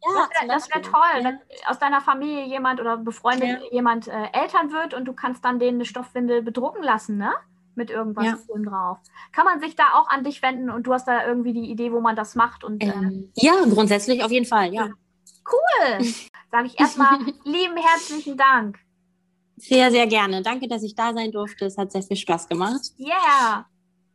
Ja, 0.02 0.28
das 0.48 0.68
wäre 0.70 0.82
wär 0.82 0.90
toll, 0.90 1.24
wenn 1.24 1.38
aus 1.66 1.78
deiner 1.78 2.00
Familie 2.00 2.46
jemand 2.46 2.80
oder 2.80 2.96
befreundet 2.96 3.60
ja. 3.62 3.70
jemand 3.70 4.08
äh, 4.08 4.28
Eltern 4.32 4.72
wird 4.72 4.94
und 4.94 5.04
du 5.04 5.12
kannst 5.12 5.44
dann 5.44 5.58
denen 5.58 5.76
eine 5.76 5.84
Stoffwindel 5.84 6.42
bedrucken 6.42 6.82
lassen, 6.82 7.18
ne? 7.18 7.32
Mit 7.74 7.90
irgendwas 7.90 8.24
ja. 8.24 8.62
drauf. 8.62 8.98
Kann 9.32 9.44
man 9.44 9.60
sich 9.60 9.76
da 9.76 9.94
auch 9.94 10.08
an 10.08 10.24
dich 10.24 10.42
wenden 10.42 10.70
und 10.70 10.86
du 10.86 10.92
hast 10.92 11.06
da 11.06 11.26
irgendwie 11.26 11.52
die 11.52 11.70
Idee, 11.70 11.92
wo 11.92 12.00
man 12.00 12.16
das 12.16 12.34
macht? 12.34 12.64
Und, 12.64 12.82
ähm, 12.82 13.30
äh, 13.36 13.46
ja, 13.46 13.52
grundsätzlich 13.68 14.24
auf 14.24 14.30
jeden 14.30 14.46
Fall, 14.46 14.72
ja. 14.72 14.88
Cool! 15.46 16.04
Sage 16.50 16.66
ich 16.66 16.80
erstmal 16.80 17.18
lieben 17.44 17.76
herzlichen 17.76 18.36
Dank. 18.36 18.78
Sehr, 19.56 19.90
sehr 19.90 20.06
gerne. 20.06 20.42
Danke, 20.42 20.66
dass 20.66 20.82
ich 20.82 20.94
da 20.94 21.12
sein 21.12 21.30
durfte. 21.30 21.66
Es 21.66 21.76
hat 21.76 21.92
sehr 21.92 22.02
viel 22.02 22.16
Spaß 22.16 22.48
gemacht. 22.48 22.80
Ja. 22.96 23.08
Yeah. 23.08 23.66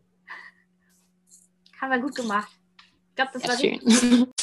Haben 1.81 1.91
wir 1.93 1.99
gut 2.01 2.15
gemacht. 2.15 2.51
Ich 3.11 3.17
glaube, 3.17 3.31
das 3.35 3.43
ja, 3.43 3.49
war 3.49 3.59
schön. 3.59 3.81
Richtig. 3.81 4.29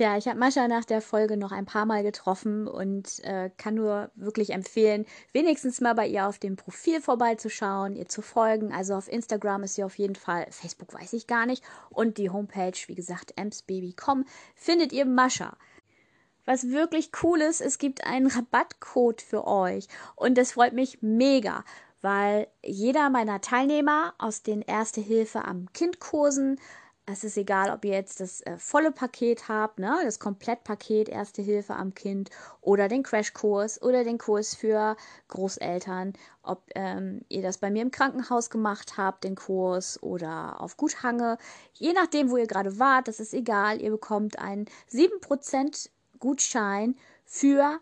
Ja, 0.00 0.16
ich 0.16 0.26
habe 0.26 0.38
Mascha 0.38 0.66
nach 0.66 0.86
der 0.86 1.02
Folge 1.02 1.36
noch 1.36 1.52
ein 1.52 1.66
paar 1.66 1.84
Mal 1.84 2.02
getroffen 2.02 2.66
und 2.66 3.22
äh, 3.22 3.50
kann 3.58 3.74
nur 3.74 4.10
wirklich 4.14 4.48
empfehlen, 4.48 5.04
wenigstens 5.34 5.82
mal 5.82 5.94
bei 5.94 6.06
ihr 6.06 6.26
auf 6.26 6.38
dem 6.38 6.56
Profil 6.56 7.02
vorbeizuschauen, 7.02 7.96
ihr 7.96 8.08
zu 8.08 8.22
folgen. 8.22 8.72
Also 8.72 8.94
auf 8.94 9.12
Instagram 9.12 9.64
ist 9.64 9.74
sie 9.74 9.84
auf 9.84 9.98
jeden 9.98 10.14
Fall, 10.14 10.46
Facebook 10.48 10.94
weiß 10.94 11.12
ich 11.12 11.26
gar 11.26 11.44
nicht. 11.44 11.62
Und 11.90 12.16
die 12.16 12.30
Homepage, 12.30 12.72
wie 12.86 12.94
gesagt, 12.94 13.34
emsbaby.com, 13.36 14.24
findet 14.54 14.94
ihr 14.94 15.04
Mascha. 15.04 15.54
Was 16.46 16.70
wirklich 16.70 17.10
cool 17.22 17.42
ist, 17.42 17.60
es 17.60 17.76
gibt 17.76 18.02
einen 18.06 18.28
Rabattcode 18.28 19.20
für 19.20 19.46
euch 19.46 19.86
und 20.16 20.38
das 20.38 20.52
freut 20.52 20.72
mich 20.72 21.02
mega, 21.02 21.62
weil 22.00 22.46
jeder 22.64 23.10
meiner 23.10 23.42
Teilnehmer 23.42 24.14
aus 24.16 24.42
den 24.42 24.62
Erste 24.62 25.02
Hilfe 25.02 25.44
am 25.44 25.70
Kind 25.74 26.00
Kursen 26.00 26.58
es 27.12 27.24
ist 27.24 27.36
egal, 27.36 27.70
ob 27.70 27.84
ihr 27.84 27.92
jetzt 27.92 28.20
das 28.20 28.40
äh, 28.42 28.56
volle 28.58 28.92
Paket 28.92 29.48
habt, 29.48 29.78
ne, 29.78 29.98
das 30.04 30.18
Komplettpaket 30.18 31.08
Erste 31.08 31.42
Hilfe 31.42 31.74
am 31.74 31.94
Kind 31.94 32.30
oder 32.60 32.88
den 32.88 33.02
Crashkurs 33.02 33.82
oder 33.82 34.04
den 34.04 34.18
Kurs 34.18 34.54
für 34.54 34.96
Großeltern, 35.28 36.12
ob 36.42 36.62
ähm, 36.74 37.22
ihr 37.28 37.42
das 37.42 37.58
bei 37.58 37.70
mir 37.70 37.82
im 37.82 37.90
Krankenhaus 37.90 38.50
gemacht 38.50 38.96
habt, 38.96 39.24
den 39.24 39.34
Kurs 39.34 40.02
oder 40.02 40.60
auf 40.60 40.76
Guthange. 40.76 41.38
Je 41.74 41.92
nachdem, 41.92 42.30
wo 42.30 42.36
ihr 42.36 42.46
gerade 42.46 42.78
wart, 42.78 43.08
das 43.08 43.20
ist 43.20 43.34
egal, 43.34 43.80
ihr 43.80 43.90
bekommt 43.90 44.38
einen 44.38 44.66
7% 44.90 45.90
Gutschein 46.18 46.96
für 47.24 47.80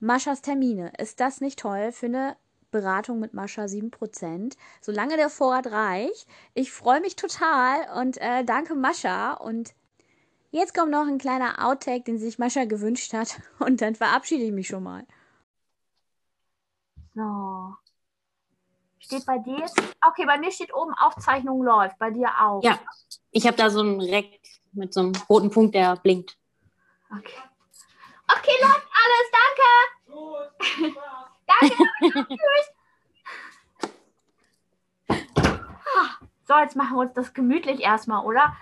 Maschas 0.00 0.42
Termine. 0.42 0.92
Ist 0.98 1.20
das 1.20 1.40
nicht 1.40 1.58
toll 1.58 1.92
für 1.92 2.06
eine 2.06 2.36
Beratung 2.70 3.18
mit 3.20 3.34
Mascha 3.34 3.64
7%. 3.64 4.56
Solange 4.80 5.16
der 5.16 5.30
Vorrat 5.30 5.66
reicht. 5.68 6.26
Ich 6.54 6.72
freue 6.72 7.00
mich 7.00 7.16
total 7.16 7.98
und 7.98 8.18
äh, 8.18 8.44
danke 8.44 8.74
Mascha. 8.74 9.34
Und 9.34 9.74
jetzt 10.50 10.74
kommt 10.74 10.90
noch 10.90 11.06
ein 11.06 11.18
kleiner 11.18 11.66
Outtake, 11.66 12.04
den 12.04 12.18
sich 12.18 12.38
Mascha 12.38 12.64
gewünscht 12.64 13.12
hat. 13.12 13.40
Und 13.58 13.80
dann 13.80 13.94
verabschiede 13.94 14.44
ich 14.44 14.52
mich 14.52 14.68
schon 14.68 14.82
mal. 14.82 15.06
So. 17.14 17.74
Steht 18.98 19.26
bei 19.26 19.38
dir 19.38 19.58
jetzt? 19.58 19.80
Okay, 20.06 20.26
bei 20.26 20.38
mir 20.38 20.52
steht 20.52 20.74
oben 20.74 20.92
Aufzeichnung 20.94 21.62
läuft. 21.62 21.98
Bei 21.98 22.10
dir 22.10 22.28
auch. 22.40 22.62
Ja, 22.62 22.78
ich 23.30 23.46
habe 23.46 23.56
da 23.56 23.70
so 23.70 23.80
einen 23.80 24.00
Reck 24.00 24.40
mit 24.72 24.92
so 24.92 25.00
einem 25.00 25.12
roten 25.28 25.50
Punkt, 25.50 25.74
der 25.74 25.96
blinkt. 25.96 26.36
Okay. 27.10 27.40
Okay, 28.28 28.52
läuft 28.60 28.86
alles. 28.92 29.30
Danke. 29.32 30.98
Danke. 31.48 31.76
Tschüss. 32.28 32.68
So, 36.46 36.58
jetzt 36.58 36.76
machen 36.76 36.96
wir 36.96 37.00
uns 37.00 37.12
das 37.14 37.34
gemütlich 37.34 37.80
erstmal, 37.80 38.24
oder? 38.24 38.56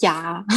Ja. 0.00 0.44